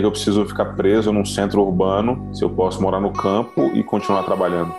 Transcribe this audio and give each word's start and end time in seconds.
que 0.00 0.06
eu 0.06 0.10
preciso 0.10 0.44
ficar 0.46 0.64
preso 0.76 1.12
num 1.12 1.24
centro 1.24 1.62
urbano 1.62 2.28
se 2.34 2.44
eu 2.44 2.50
posso 2.50 2.80
morar 2.80 3.00
no 3.00 3.12
campo 3.12 3.70
e 3.74 3.82
continuar 3.82 4.22
trabalhando? 4.22 4.74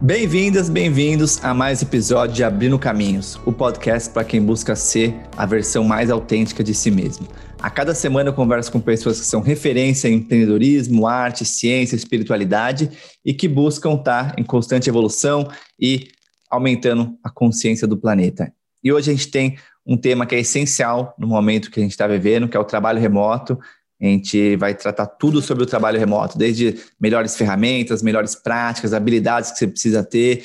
Bem-vindas, 0.00 0.70
bem-vindos 0.70 1.44
a 1.44 1.52
mais 1.52 1.82
episódio 1.82 2.34
de 2.34 2.42
Abrindo 2.42 2.78
Caminhos, 2.78 3.38
o 3.44 3.52
podcast 3.52 4.08
para 4.08 4.24
quem 4.24 4.42
busca 4.42 4.74
ser 4.74 5.14
a 5.36 5.44
versão 5.44 5.84
mais 5.84 6.10
autêntica 6.10 6.64
de 6.64 6.72
si 6.72 6.90
mesmo. 6.90 7.28
A 7.60 7.68
cada 7.68 7.92
semana 7.92 8.30
eu 8.30 8.34
converso 8.34 8.70
com 8.70 8.80
pessoas 8.80 9.18
que 9.18 9.26
são 9.26 9.40
referência 9.40 10.08
em 10.08 10.14
empreendedorismo, 10.14 11.08
arte, 11.08 11.44
ciência, 11.44 11.96
espiritualidade 11.96 12.90
e 13.24 13.34
que 13.34 13.48
buscam 13.48 13.94
estar 13.94 14.38
em 14.38 14.44
constante 14.44 14.88
evolução 14.88 15.48
e 15.78 16.08
aumentando 16.48 17.18
a 17.22 17.28
consciência 17.28 17.86
do 17.86 17.96
planeta. 17.96 18.52
E 18.82 18.92
hoje 18.92 19.10
a 19.10 19.14
gente 19.14 19.28
tem 19.28 19.58
um 19.84 19.96
tema 19.96 20.24
que 20.24 20.36
é 20.36 20.40
essencial 20.40 21.14
no 21.18 21.26
momento 21.26 21.70
que 21.70 21.80
a 21.80 21.82
gente 21.82 21.92
está 21.92 22.06
vivendo, 22.06 22.48
que 22.48 22.56
é 22.56 22.60
o 22.60 22.64
trabalho 22.64 23.00
remoto, 23.00 23.58
a 24.00 24.04
gente 24.04 24.54
vai 24.54 24.74
tratar 24.74 25.06
tudo 25.06 25.42
sobre 25.42 25.64
o 25.64 25.66
trabalho 25.66 25.98
remoto, 25.98 26.38
desde 26.38 26.78
melhores 27.00 27.36
ferramentas, 27.36 28.00
melhores 28.00 28.36
práticas, 28.36 28.94
habilidades 28.94 29.50
que 29.50 29.58
você 29.58 29.66
precisa 29.66 30.04
ter, 30.04 30.44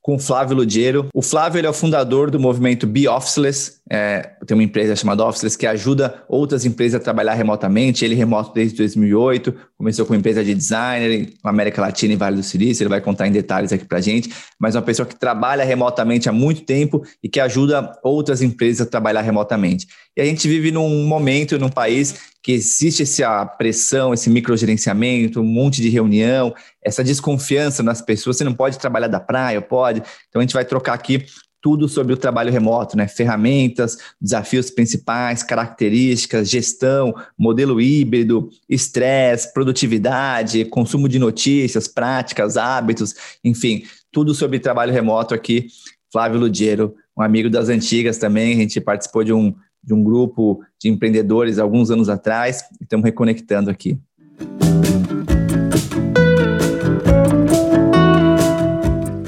com 0.00 0.16
o 0.16 0.18
Flávio 0.18 0.56
Ludiero. 0.56 1.08
O 1.14 1.22
Flávio 1.22 1.58
ele 1.58 1.66
é 1.66 1.70
o 1.70 1.74
fundador 1.74 2.30
do 2.30 2.38
movimento 2.38 2.86
Be 2.86 3.08
Officeless, 3.08 3.80
é, 3.94 4.36
tem 4.46 4.54
uma 4.54 4.62
empresa 4.62 4.96
chamada 4.96 5.22
Officeless 5.22 5.58
que 5.58 5.66
ajuda 5.66 6.24
outras 6.26 6.64
empresas 6.64 6.98
a 6.98 7.04
trabalhar 7.04 7.34
remotamente. 7.34 8.06
Ele 8.06 8.14
é 8.14 8.16
remoto 8.16 8.54
desde 8.54 8.74
2008, 8.78 9.54
começou 9.76 10.06
com 10.06 10.14
empresa 10.14 10.42
de 10.42 10.54
designer 10.54 11.28
na 11.44 11.50
América 11.50 11.82
Latina 11.82 12.14
e 12.14 12.16
Vale 12.16 12.36
do 12.36 12.42
Silício. 12.42 12.82
Ele 12.82 12.88
vai 12.88 13.02
contar 13.02 13.28
em 13.28 13.32
detalhes 13.32 13.70
aqui 13.70 13.84
para 13.84 14.00
gente. 14.00 14.32
Mas 14.58 14.74
uma 14.74 14.80
pessoa 14.80 15.04
que 15.04 15.14
trabalha 15.14 15.62
remotamente 15.62 16.26
há 16.26 16.32
muito 16.32 16.62
tempo 16.62 17.04
e 17.22 17.28
que 17.28 17.38
ajuda 17.38 17.92
outras 18.02 18.40
empresas 18.40 18.86
a 18.86 18.88
trabalhar 18.88 19.20
remotamente. 19.20 19.86
E 20.16 20.22
a 20.22 20.24
gente 20.24 20.48
vive 20.48 20.72
num 20.72 21.04
momento, 21.04 21.58
num 21.58 21.68
país 21.68 22.14
que 22.42 22.52
existe 22.52 23.02
essa 23.02 23.44
pressão, 23.44 24.14
esse 24.14 24.30
microgerenciamento, 24.30 25.42
um 25.42 25.44
monte 25.44 25.82
de 25.82 25.90
reunião, 25.90 26.54
essa 26.82 27.04
desconfiança 27.04 27.82
nas 27.82 28.00
pessoas. 28.00 28.38
Você 28.38 28.44
não 28.44 28.54
pode 28.54 28.78
trabalhar 28.78 29.08
da 29.08 29.20
praia, 29.20 29.60
pode. 29.60 30.02
Então 30.30 30.40
a 30.40 30.42
gente 30.42 30.54
vai 30.54 30.64
trocar 30.64 30.94
aqui 30.94 31.26
tudo 31.62 31.88
sobre 31.88 32.12
o 32.12 32.16
trabalho 32.16 32.52
remoto, 32.52 32.96
né? 32.96 33.06
Ferramentas, 33.06 33.96
desafios 34.20 34.68
principais, 34.68 35.44
características, 35.44 36.50
gestão, 36.50 37.14
modelo 37.38 37.80
híbrido, 37.80 38.50
estresse, 38.68 39.52
produtividade, 39.54 40.64
consumo 40.64 41.08
de 41.08 41.20
notícias, 41.20 41.86
práticas, 41.86 42.56
hábitos, 42.56 43.14
enfim, 43.44 43.84
tudo 44.10 44.34
sobre 44.34 44.58
trabalho 44.58 44.92
remoto 44.92 45.34
aqui. 45.34 45.68
Flávio 46.12 46.40
Ludiero, 46.40 46.94
um 47.16 47.22
amigo 47.22 47.48
das 47.48 47.68
antigas 47.68 48.18
também, 48.18 48.54
a 48.54 48.56
gente 48.56 48.80
participou 48.80 49.24
de 49.24 49.32
um 49.32 49.54
de 49.84 49.92
um 49.92 50.02
grupo 50.02 50.62
de 50.80 50.88
empreendedores 50.88 51.58
alguns 51.58 51.90
anos 51.90 52.08
atrás 52.08 52.62
estamos 52.80 53.04
reconectando 53.04 53.68
aqui. 53.68 53.98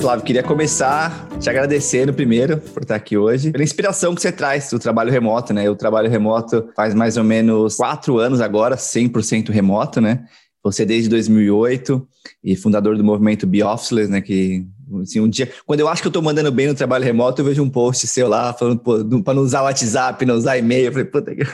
Flávio, 0.04 0.22
queria 0.22 0.42
começar 0.42 1.26
te 1.40 1.48
agradecendo 1.48 2.12
primeiro 2.12 2.58
por 2.58 2.82
estar 2.82 2.94
aqui 2.94 3.16
hoje, 3.16 3.50
pela 3.50 3.64
inspiração 3.64 4.14
que 4.14 4.20
você 4.20 4.30
traz 4.30 4.68
do 4.68 4.78
trabalho 4.78 5.10
remoto, 5.10 5.54
né? 5.54 5.70
O 5.70 5.74
trabalho 5.74 6.10
remoto 6.10 6.68
faz 6.76 6.92
mais 6.92 7.16
ou 7.16 7.24
menos 7.24 7.76
quatro 7.76 8.18
anos 8.18 8.42
agora, 8.42 8.76
100% 8.76 9.48
remoto, 9.48 10.02
né? 10.02 10.26
Você 10.62 10.84
desde 10.84 11.08
2008 11.08 12.06
e 12.44 12.54
fundador 12.54 12.98
do 12.98 13.02
movimento 13.02 13.46
Be 13.46 13.62
Officeless, 13.62 14.10
né? 14.10 14.20
Que 14.20 14.66
Assim, 15.02 15.20
um 15.20 15.28
dia, 15.28 15.50
quando 15.64 15.80
eu 15.80 15.88
acho 15.88 16.02
que 16.02 16.08
eu 16.08 16.10
estou 16.10 16.22
mandando 16.22 16.52
bem 16.52 16.66
no 16.66 16.74
trabalho 16.74 17.02
remoto, 17.02 17.40
eu 17.40 17.46
vejo 17.46 17.62
um 17.62 17.70
post 17.70 18.06
seu 18.06 18.28
lá 18.28 18.52
falando 18.52 18.80
para 19.24 19.34
não 19.34 19.42
usar 19.42 19.62
WhatsApp, 19.62 20.26
não 20.26 20.34
usar 20.34 20.58
e-mail. 20.58 20.88
Eu 20.88 20.92
falei, 20.92 21.06
puta 21.06 21.34
que. 21.34 21.44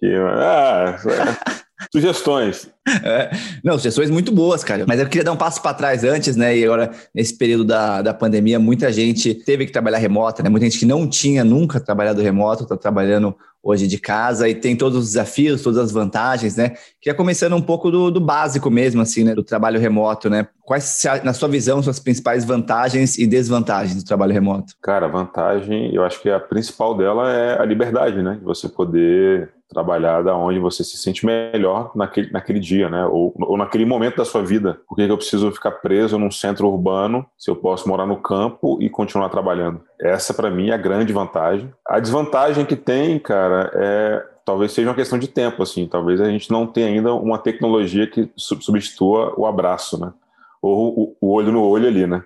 que 0.00 0.14
ah, 0.16 0.98
Sugestões. 1.92 2.68
É, 3.04 3.30
não, 3.62 3.78
sugestões 3.78 4.10
muito 4.10 4.32
boas, 4.32 4.64
cara. 4.64 4.84
Mas 4.86 4.98
eu 4.98 5.06
queria 5.06 5.24
dar 5.24 5.32
um 5.32 5.36
passo 5.36 5.62
para 5.62 5.74
trás 5.74 6.04
antes, 6.04 6.36
né? 6.36 6.56
E 6.56 6.64
agora, 6.64 6.90
nesse 7.14 7.36
período 7.36 7.64
da, 7.64 8.02
da 8.02 8.12
pandemia, 8.12 8.58
muita 8.58 8.92
gente 8.92 9.34
teve 9.34 9.66
que 9.66 9.72
trabalhar 9.72 9.98
remota, 9.98 10.42
né? 10.42 10.48
Muita 10.48 10.66
gente 10.66 10.78
que 10.78 10.86
não 10.86 11.08
tinha 11.08 11.44
nunca 11.44 11.80
trabalhado 11.80 12.20
remoto, 12.20 12.64
está 12.64 12.76
trabalhando 12.76 13.34
hoje 13.62 13.86
de 13.86 13.98
casa 13.98 14.48
e 14.48 14.54
tem 14.54 14.74
todos 14.74 14.98
os 14.98 15.06
desafios, 15.08 15.62
todas 15.62 15.78
as 15.78 15.92
vantagens, 15.92 16.56
né? 16.56 16.74
Queria 17.00 17.16
começando 17.16 17.54
um 17.54 17.62
pouco 17.62 17.90
do, 17.90 18.10
do 18.10 18.20
básico 18.20 18.70
mesmo, 18.70 19.02
assim, 19.02 19.24
né? 19.24 19.34
Do 19.34 19.42
trabalho 19.42 19.78
remoto, 19.78 20.30
né? 20.30 20.48
Quais, 20.62 21.02
na 21.22 21.32
sua 21.32 21.48
visão, 21.48 21.82
são 21.82 21.90
as 21.90 21.98
principais 21.98 22.44
vantagens 22.44 23.18
e 23.18 23.26
desvantagens 23.26 23.96
do 23.96 24.04
trabalho 24.04 24.32
remoto? 24.32 24.74
Cara, 24.80 25.06
a 25.06 25.10
vantagem, 25.10 25.94
eu 25.94 26.04
acho 26.04 26.20
que 26.20 26.30
a 26.30 26.40
principal 26.40 26.96
dela 26.96 27.30
é 27.30 27.60
a 27.60 27.64
liberdade, 27.64 28.22
né? 28.22 28.38
Você 28.42 28.68
poder 28.68 29.50
trabalhar 29.70 30.22
da 30.22 30.36
onde 30.36 30.58
você 30.58 30.82
se 30.82 30.96
sente 30.96 31.24
melhor 31.24 31.92
naquele, 31.94 32.30
naquele 32.30 32.58
dia, 32.58 32.90
né? 32.90 33.06
Ou, 33.06 33.32
ou 33.38 33.56
naquele 33.56 33.84
momento 33.84 34.16
da 34.16 34.24
sua 34.24 34.42
vida. 34.42 34.80
Por 34.86 34.96
que 34.96 35.02
eu 35.02 35.16
preciso 35.16 35.50
ficar 35.52 35.70
preso 35.70 36.18
num 36.18 36.30
centro 36.30 36.68
urbano 36.68 37.24
se 37.38 37.50
eu 37.50 37.56
posso 37.56 37.88
morar 37.88 38.04
no 38.04 38.20
campo 38.20 38.78
e 38.82 38.90
continuar 38.90 39.28
trabalhando? 39.28 39.80
Essa, 40.00 40.34
para 40.34 40.50
mim, 40.50 40.70
é 40.70 40.74
a 40.74 40.78
grande 40.78 41.12
vantagem. 41.12 41.72
A 41.88 42.00
desvantagem 42.00 42.66
que 42.66 42.76
tem, 42.76 43.18
cara, 43.18 43.70
é 43.74 44.26
talvez 44.44 44.72
seja 44.72 44.88
uma 44.88 44.96
questão 44.96 45.18
de 45.18 45.28
tempo, 45.28 45.62
assim. 45.62 45.86
Talvez 45.86 46.20
a 46.20 46.28
gente 46.28 46.50
não 46.50 46.66
tenha 46.66 46.88
ainda 46.88 47.14
uma 47.14 47.38
tecnologia 47.38 48.08
que 48.08 48.28
substitua 48.36 49.32
o 49.36 49.46
abraço, 49.46 50.00
né? 50.00 50.12
Ou 50.60 50.98
o, 50.98 51.16
o 51.20 51.32
olho 51.32 51.52
no 51.52 51.62
olho 51.62 51.86
ali, 51.86 52.06
né? 52.06 52.24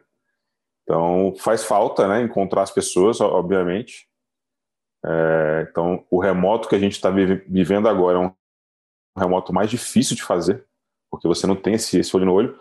Então, 0.82 1.34
faz 1.38 1.64
falta, 1.64 2.08
né? 2.08 2.22
Encontrar 2.22 2.62
as 2.62 2.70
pessoas, 2.70 3.20
obviamente 3.20 4.06
é, 5.04 5.66
então, 5.70 6.04
o 6.10 6.20
remoto 6.20 6.68
que 6.68 6.74
a 6.74 6.78
gente 6.78 6.92
está 6.92 7.10
vivendo 7.10 7.88
agora 7.88 8.18
é 8.18 8.20
um 8.20 8.32
remoto 9.18 9.52
mais 9.52 9.70
difícil 9.70 10.16
de 10.16 10.22
fazer, 10.22 10.64
porque 11.10 11.28
você 11.28 11.46
não 11.46 11.56
tem 11.56 11.74
esse, 11.74 11.98
esse 11.98 12.16
olho 12.16 12.26
no 12.26 12.32
olho, 12.32 12.58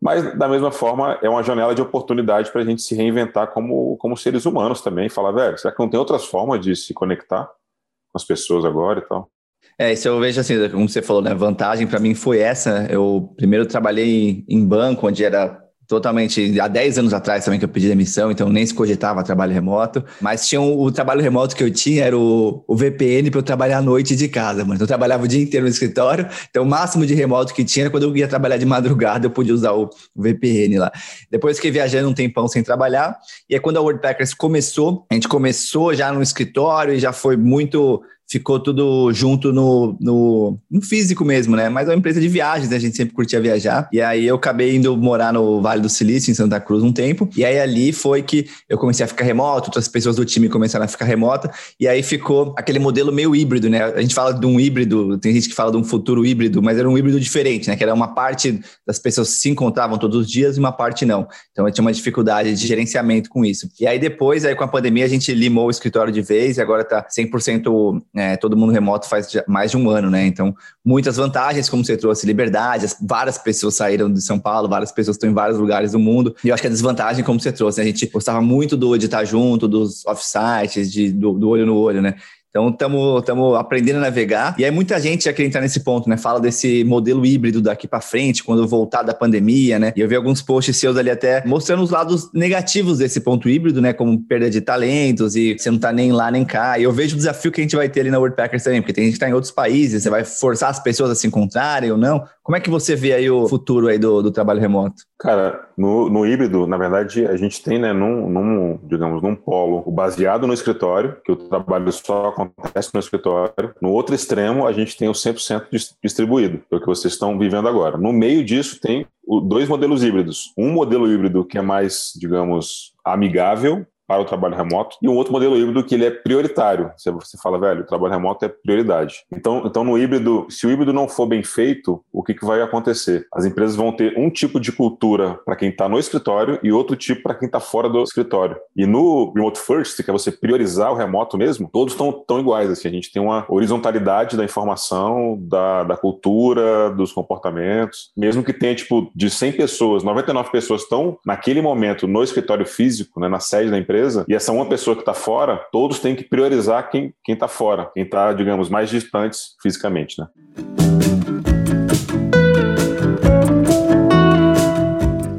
mas, 0.00 0.38
da 0.38 0.46
mesma 0.46 0.70
forma, 0.70 1.18
é 1.22 1.28
uma 1.28 1.42
janela 1.42 1.74
de 1.74 1.80
oportunidade 1.80 2.50
para 2.50 2.60
a 2.60 2.64
gente 2.64 2.82
se 2.82 2.94
reinventar 2.94 3.52
como, 3.52 3.96
como 3.96 4.16
seres 4.16 4.44
humanos 4.44 4.82
também. 4.82 5.08
Falar, 5.08 5.32
velho, 5.32 5.58
será 5.58 5.74
que 5.74 5.80
não 5.80 5.88
tem 5.88 5.98
outras 5.98 6.26
formas 6.26 6.60
de 6.60 6.76
se 6.76 6.92
conectar 6.92 7.46
com 7.46 8.18
as 8.18 8.24
pessoas 8.24 8.64
agora 8.64 9.00
e 9.00 9.08
tal? 9.08 9.30
É, 9.78 9.92
isso 9.92 10.06
eu 10.06 10.20
vejo 10.20 10.40
assim, 10.40 10.68
como 10.68 10.88
você 10.88 11.00
falou, 11.00 11.22
né? 11.22 11.34
Vantagem 11.34 11.86
para 11.86 11.98
mim 11.98 12.14
foi 12.14 12.40
essa. 12.40 12.86
Eu 12.90 13.32
primeiro 13.36 13.66
trabalhei 13.66 14.44
em 14.48 14.66
banco, 14.66 15.06
onde 15.08 15.24
era 15.24 15.65
totalmente 15.86 16.60
há 16.60 16.68
10 16.68 16.98
anos 16.98 17.14
atrás 17.14 17.44
também 17.44 17.58
que 17.58 17.64
eu 17.64 17.68
pedi 17.68 17.88
demissão, 17.88 18.30
então 18.30 18.48
nem 18.48 18.64
se 18.66 18.74
cogitava 18.74 19.22
trabalho 19.22 19.52
remoto, 19.52 20.04
mas 20.20 20.48
tinha 20.48 20.60
um, 20.60 20.78
o 20.78 20.90
trabalho 20.90 21.22
remoto 21.22 21.54
que 21.54 21.62
eu 21.62 21.70
tinha 21.70 22.04
era 22.04 22.18
o, 22.18 22.64
o 22.66 22.76
VPN 22.76 23.30
para 23.30 23.38
eu 23.38 23.42
trabalhar 23.42 23.78
à 23.78 23.82
noite 23.82 24.16
de 24.16 24.28
casa, 24.28 24.64
mano. 24.64 24.80
Eu 24.80 24.86
trabalhava 24.86 25.24
o 25.24 25.28
dia 25.28 25.42
inteiro 25.42 25.64
no 25.64 25.70
escritório, 25.70 26.26
então 26.50 26.62
o 26.62 26.66
máximo 26.66 27.06
de 27.06 27.14
remoto 27.14 27.54
que 27.54 27.64
tinha 27.64 27.84
era 27.84 27.90
quando 27.90 28.04
eu 28.04 28.16
ia 28.16 28.28
trabalhar 28.28 28.56
de 28.56 28.66
madrugada, 28.66 29.26
eu 29.26 29.30
podia 29.30 29.54
usar 29.54 29.72
o, 29.72 29.88
o 30.14 30.22
VPN 30.22 30.78
lá. 30.78 30.92
Depois 31.30 31.56
fiquei 31.56 31.70
viajando 31.70 32.08
um 32.08 32.14
tempão 32.14 32.48
sem 32.48 32.62
trabalhar, 32.62 33.16
e 33.48 33.54
aí 33.54 33.60
quando 33.60 33.76
a 33.76 33.80
WordPackers 33.80 34.34
começou, 34.34 35.06
a 35.10 35.14
gente 35.14 35.28
começou 35.28 35.94
já 35.94 36.12
no 36.12 36.22
escritório 36.22 36.94
e 36.94 36.98
já 36.98 37.12
foi 37.12 37.36
muito 37.36 38.02
ficou 38.28 38.58
tudo 38.58 39.12
junto 39.12 39.52
no, 39.52 39.96
no, 40.00 40.58
no, 40.70 40.82
físico 40.82 41.24
mesmo, 41.24 41.54
né? 41.54 41.68
Mas 41.68 41.88
é 41.88 41.92
uma 41.92 41.98
empresa 41.98 42.20
de 42.20 42.28
viagens, 42.28 42.68
né? 42.68 42.76
A 42.76 42.80
gente 42.80 42.96
sempre 42.96 43.14
curtia 43.14 43.40
viajar. 43.40 43.88
E 43.92 44.00
aí 44.00 44.26
eu 44.26 44.34
acabei 44.34 44.74
indo 44.74 44.96
morar 44.96 45.32
no 45.32 45.60
Vale 45.62 45.80
do 45.80 45.88
Silício, 45.88 46.30
em 46.30 46.34
Santa 46.34 46.60
Cruz, 46.60 46.82
um 46.82 46.92
tempo. 46.92 47.28
E 47.36 47.44
aí 47.44 47.58
ali 47.58 47.92
foi 47.92 48.22
que 48.22 48.46
eu 48.68 48.76
comecei 48.76 49.04
a 49.04 49.08
ficar 49.08 49.24
remoto, 49.24 49.68
outras 49.68 49.86
pessoas 49.86 50.16
do 50.16 50.24
time 50.24 50.48
começaram 50.48 50.84
a 50.84 50.88
ficar 50.88 51.04
remota. 51.04 51.50
E 51.78 51.86
aí 51.86 52.02
ficou 52.02 52.52
aquele 52.58 52.78
modelo 52.78 53.12
meio 53.12 53.34
híbrido, 53.34 53.70
né? 53.70 53.84
A 53.84 54.00
gente 54.00 54.14
fala 54.14 54.34
de 54.34 54.44
um 54.44 54.58
híbrido, 54.58 55.18
tem 55.18 55.32
gente 55.32 55.48
que 55.48 55.54
fala 55.54 55.70
de 55.70 55.76
um 55.76 55.84
futuro 55.84 56.26
híbrido, 56.26 56.60
mas 56.60 56.78
era 56.78 56.88
um 56.88 56.98
híbrido 56.98 57.20
diferente, 57.20 57.68
né? 57.68 57.76
Que 57.76 57.84
era 57.84 57.94
uma 57.94 58.08
parte 58.08 58.60
das 58.86 58.98
pessoas 58.98 59.28
se 59.28 59.48
encontravam 59.48 59.98
todos 59.98 60.22
os 60.22 60.30
dias 60.30 60.56
e 60.56 60.60
uma 60.60 60.72
parte 60.72 61.04
não. 61.04 61.28
Então 61.52 61.66
eu 61.66 61.72
tinha 61.72 61.82
uma 61.82 61.92
dificuldade 61.92 62.54
de 62.54 62.66
gerenciamento 62.66 63.30
com 63.30 63.44
isso. 63.44 63.68
E 63.80 63.86
aí 63.86 63.98
depois, 63.98 64.44
aí 64.44 64.54
com 64.56 64.64
a 64.64 64.68
pandemia, 64.68 65.04
a 65.04 65.08
gente 65.08 65.32
limou 65.32 65.68
o 65.68 65.70
escritório 65.70 66.12
de 66.12 66.22
vez 66.22 66.56
e 66.56 66.60
agora 66.60 66.82
tá 66.82 67.06
100% 67.08 68.02
é, 68.16 68.36
todo 68.36 68.56
mundo 68.56 68.72
remoto 68.72 69.06
faz 69.06 69.28
mais 69.46 69.70
de 69.70 69.76
um 69.76 69.90
ano, 69.90 70.10
né? 70.10 70.26
Então, 70.26 70.54
muitas 70.82 71.16
vantagens, 71.16 71.68
como 71.68 71.84
você 71.84 71.96
trouxe, 71.96 72.26
liberdade, 72.26 72.86
várias 73.02 73.36
pessoas 73.36 73.76
saíram 73.76 74.10
de 74.10 74.22
São 74.22 74.38
Paulo, 74.38 74.68
várias 74.68 74.90
pessoas 74.90 75.16
estão 75.16 75.28
em 75.28 75.34
vários 75.34 75.58
lugares 75.58 75.92
do 75.92 75.98
mundo. 75.98 76.34
E 76.42 76.48
eu 76.48 76.54
acho 76.54 76.62
que 76.62 76.66
a 76.66 76.70
desvantagem, 76.70 77.22
como 77.22 77.38
você 77.38 77.52
trouxe, 77.52 77.78
né? 77.78 77.84
a 77.84 77.86
gente 77.86 78.06
gostava 78.06 78.40
muito 78.40 78.76
do 78.76 78.96
de 78.96 79.04
estar 79.04 79.24
junto, 79.24 79.68
dos 79.68 80.04
offsites, 80.06 80.90
de, 80.90 81.12
do, 81.12 81.32
do 81.34 81.48
olho 81.48 81.66
no 81.66 81.76
olho, 81.76 82.00
né? 82.00 82.14
Então, 82.56 83.18
estamos 83.18 83.56
aprendendo 83.56 83.96
a 83.96 84.00
navegar. 84.00 84.54
E 84.58 84.64
aí, 84.64 84.70
muita 84.70 84.98
gente 84.98 85.24
já 85.24 85.32
quer 85.32 85.44
entrar 85.44 85.60
nesse 85.60 85.80
ponto, 85.80 86.08
né? 86.08 86.16
Fala 86.16 86.40
desse 86.40 86.84
modelo 86.84 87.24
híbrido 87.26 87.60
daqui 87.60 87.86
para 87.86 88.00
frente, 88.00 88.42
quando 88.42 88.66
voltar 88.66 89.02
da 89.02 89.12
pandemia, 89.12 89.78
né? 89.78 89.92
E 89.94 90.00
eu 90.00 90.08
vi 90.08 90.16
alguns 90.16 90.40
posts 90.40 90.76
seus 90.76 90.96
ali 90.96 91.10
até 91.10 91.44
mostrando 91.46 91.82
os 91.82 91.90
lados 91.90 92.30
negativos 92.32 92.98
desse 92.98 93.20
ponto 93.20 93.48
híbrido, 93.48 93.80
né? 93.80 93.92
Como 93.92 94.18
perda 94.22 94.48
de 94.48 94.60
talentos 94.60 95.36
e 95.36 95.56
você 95.58 95.70
não 95.70 95.78
tá 95.78 95.92
nem 95.92 96.12
lá 96.12 96.30
nem 96.30 96.44
cá. 96.44 96.78
E 96.78 96.84
eu 96.84 96.92
vejo 96.92 97.14
o 97.14 97.18
desafio 97.18 97.52
que 97.52 97.60
a 97.60 97.64
gente 97.64 97.76
vai 97.76 97.88
ter 97.88 98.00
ali 98.00 98.10
na 98.10 98.18
WordPackers 98.18 98.62
também, 98.62 98.80
porque 98.80 98.92
tem 98.92 99.04
gente 99.04 99.14
que 99.14 99.20
tá 99.20 99.28
em 99.28 99.34
outros 99.34 99.52
países, 99.52 100.02
você 100.02 100.10
vai 100.10 100.24
forçar 100.24 100.70
as 100.70 100.80
pessoas 100.80 101.10
a 101.10 101.14
se 101.14 101.26
encontrarem 101.26 101.90
ou 101.90 101.98
não. 101.98 102.24
Como 102.42 102.56
é 102.56 102.60
que 102.60 102.70
você 102.70 102.94
vê 102.94 103.12
aí 103.12 103.28
o 103.28 103.48
futuro 103.48 103.88
aí 103.88 103.98
do, 103.98 104.22
do 104.22 104.30
trabalho 104.30 104.60
remoto? 104.60 105.02
Cara, 105.18 105.66
no, 105.78 106.10
no 106.10 106.26
híbrido, 106.26 106.66
na 106.66 106.76
verdade, 106.76 107.26
a 107.26 107.36
gente 107.36 107.62
tem, 107.62 107.78
né, 107.78 107.92
num, 107.92 108.28
num, 108.28 108.78
digamos, 108.82 109.22
num 109.22 109.34
polo 109.34 109.90
baseado 109.90 110.46
no 110.46 110.52
escritório, 110.52 111.16
que 111.24 111.32
o 111.32 111.36
trabalho 111.36 111.90
só 111.90 112.28
acontece 112.28 112.90
no 112.92 113.00
escritório. 113.00 113.74
No 113.80 113.92
outro 113.92 114.14
extremo, 114.14 114.66
a 114.66 114.72
gente 114.72 114.96
tem 114.96 115.08
o 115.08 115.12
100% 115.12 115.68
distribuído, 116.02 116.58
que 116.58 116.74
é 116.74 116.76
o 116.76 116.80
que 116.80 116.86
vocês 116.86 117.14
estão 117.14 117.38
vivendo 117.38 117.66
agora. 117.66 117.96
No 117.96 118.12
meio 118.12 118.44
disso, 118.44 118.78
tem 118.78 119.06
dois 119.44 119.68
modelos 119.68 120.04
híbridos. 120.04 120.52
Um 120.56 120.70
modelo 120.70 121.10
híbrido 121.10 121.46
que 121.46 121.56
é 121.56 121.62
mais, 121.62 122.12
digamos, 122.14 122.92
amigável 123.02 123.86
para 124.06 124.22
o 124.22 124.24
trabalho 124.24 124.56
remoto 124.56 124.96
e 125.02 125.08
um 125.08 125.14
outro 125.14 125.32
modelo 125.32 125.56
híbrido 125.56 125.84
que 125.84 125.94
ele 125.94 126.06
é 126.06 126.10
prioritário. 126.10 126.90
Você, 126.96 127.38
fala, 127.42 127.58
velho, 127.58 127.82
o 127.82 127.86
trabalho 127.86 128.14
remoto 128.14 128.44
é 128.44 128.48
prioridade. 128.48 129.24
Então, 129.32 129.62
então 129.66 129.84
no 129.84 129.98
híbrido, 129.98 130.46
se 130.48 130.66
o 130.66 130.70
híbrido 130.70 130.92
não 130.92 131.08
for 131.08 131.26
bem 131.26 131.42
feito, 131.42 132.02
o 132.12 132.22
que, 132.22 132.34
que 132.34 132.44
vai 132.44 132.62
acontecer? 132.62 133.26
As 133.32 133.44
empresas 133.44 133.76
vão 133.76 133.92
ter 133.92 134.16
um 134.18 134.30
tipo 134.30 134.60
de 134.60 134.72
cultura 134.72 135.38
para 135.44 135.56
quem 135.56 135.70
está 135.70 135.88
no 135.88 135.98
escritório 135.98 136.58
e 136.62 136.72
outro 136.72 136.96
tipo 136.96 137.22
para 137.22 137.34
quem 137.34 137.46
está 137.46 137.60
fora 137.60 137.88
do 137.88 138.02
escritório. 138.02 138.56
E 138.76 138.86
no 138.86 139.32
Remote 139.34 139.58
First, 139.58 140.02
que 140.02 140.10
é 140.10 140.12
você 140.12 140.30
priorizar 140.30 140.92
o 140.92 140.96
remoto 140.96 141.36
mesmo, 141.36 141.68
todos 141.72 141.94
estão 141.94 142.12
tão 142.12 142.40
iguais. 142.40 142.70
Assim, 142.70 142.88
a 142.88 142.90
gente 142.90 143.12
tem 143.12 143.22
uma 143.22 143.44
horizontalidade 143.48 144.36
da 144.36 144.44
informação, 144.44 145.38
da, 145.40 145.84
da 145.84 145.96
cultura, 145.96 146.90
dos 146.90 147.12
comportamentos. 147.12 148.10
Mesmo 148.16 148.42
que 148.42 148.52
tenha, 148.52 148.74
tipo, 148.74 149.10
de 149.14 149.30
100 149.30 149.52
pessoas, 149.52 150.02
99 150.02 150.50
pessoas 150.50 150.82
estão 150.82 151.18
naquele 151.24 151.60
momento 151.60 152.06
no 152.06 152.22
escritório 152.22 152.66
físico, 152.66 153.20
né, 153.20 153.28
na 153.28 153.40
sede 153.40 153.70
da 153.70 153.78
empresa, 153.78 153.95
empresa, 153.96 154.24
e 154.28 154.34
essa 154.34 154.52
uma 154.52 154.68
pessoa 154.68 154.94
que 154.94 155.02
está 155.02 155.14
fora, 155.14 155.56
todos 155.72 155.98
têm 155.98 156.14
que 156.14 156.24
priorizar 156.24 156.90
quem 156.90 157.14
está 157.28 157.48
fora, 157.48 157.90
quem 157.94 158.04
está, 158.04 158.32
digamos, 158.32 158.68
mais 158.68 158.90
distantes 158.90 159.54
fisicamente, 159.62 160.20
né? 160.20 160.26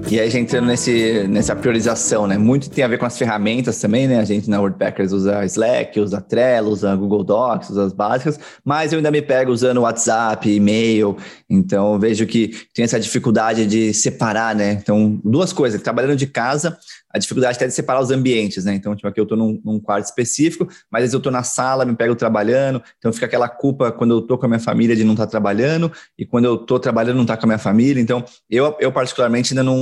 E 0.10 0.18
aí, 0.22 0.30
já 0.30 0.40
entrando 0.40 0.68
nesse, 0.68 1.28
nessa 1.28 1.54
priorização, 1.54 2.26
né? 2.28 2.38
Muito 2.38 2.70
tem 2.70 2.82
a 2.82 2.88
ver 2.88 2.98
com 2.98 3.06
as 3.06 3.18
ferramentas 3.18 3.78
também, 3.82 4.08
né? 4.08 4.20
A 4.20 4.24
gente 4.24 4.50
na 4.50 4.58
WordPackers 4.58 5.12
usa 5.12 5.44
Slack, 5.44 6.00
usa 6.00 6.22
Trello, 6.22 6.72
usa 6.72 6.96
Google 6.96 7.26
Docs, 7.26 7.72
usa 7.72 7.84
as 7.84 7.92
básicas, 7.92 8.40
mas 8.64 8.94
eu 8.94 8.98
ainda 9.00 9.12
me 9.12 9.22
pego 9.22 9.52
usando 9.52 9.82
WhatsApp, 9.82 10.50
e-mail. 10.50 11.18
Então, 11.50 12.00
vejo 12.00 12.26
que 12.26 12.52
tem 12.74 12.86
essa 12.86 12.98
dificuldade 12.98 13.66
de 13.66 13.94
separar, 13.94 14.56
né? 14.56 14.72
Então, 14.82 15.20
duas 15.26 15.52
coisas. 15.52 15.82
Trabalhando 15.82 16.16
de 16.16 16.28
casa, 16.28 16.78
a 17.18 17.20
dificuldade 17.20 17.56
até 17.56 17.68
de 17.68 17.74
separar 17.74 18.02
os 18.02 18.12
ambientes, 18.12 18.66
né? 18.66 18.76
Então, 18.76 18.96
tipo, 18.96 19.08
aqui 19.08 19.20
eu 19.20 19.24
estou 19.24 19.38
num, 19.38 19.60
num, 19.64 19.80
quarto 19.80 20.06
específico, 20.06 20.68
mas 20.92 21.00
às 21.00 21.04
vezes 21.04 21.14
eu 21.14 21.20
estou 21.20 21.32
na 21.32 21.44
sala, 21.44 21.86
me 21.86 21.96
pego 21.96 22.16
trabalhando, 22.16 22.82
então 22.98 23.12
fica 23.14 23.26
aquela 23.26 23.48
culpa 23.48 23.92
quando 23.92 24.12
eu 24.12 24.20
estou 24.20 24.38
com 24.38 24.46
a 24.46 24.50
minha 24.50 24.60
família 24.60 24.96
de 24.96 25.04
não 25.04 25.14
estar 25.14 25.26
tá 25.26 25.32
trabalhando, 25.32 25.92
e 26.18 26.26
quando 26.26 26.46
eu 26.46 26.56
estou 26.56 26.80
trabalhando 26.80 27.16
não 27.16 27.24
estar 27.24 27.36
tá 27.36 27.42
com 27.42 27.46
a 27.46 27.50
minha 27.50 27.58
família. 27.58 28.02
Então, 28.02 28.24
eu, 28.50 28.76
eu 28.80 28.92
particularmente 28.92 29.54
ainda 29.54 29.64
não, 29.64 29.78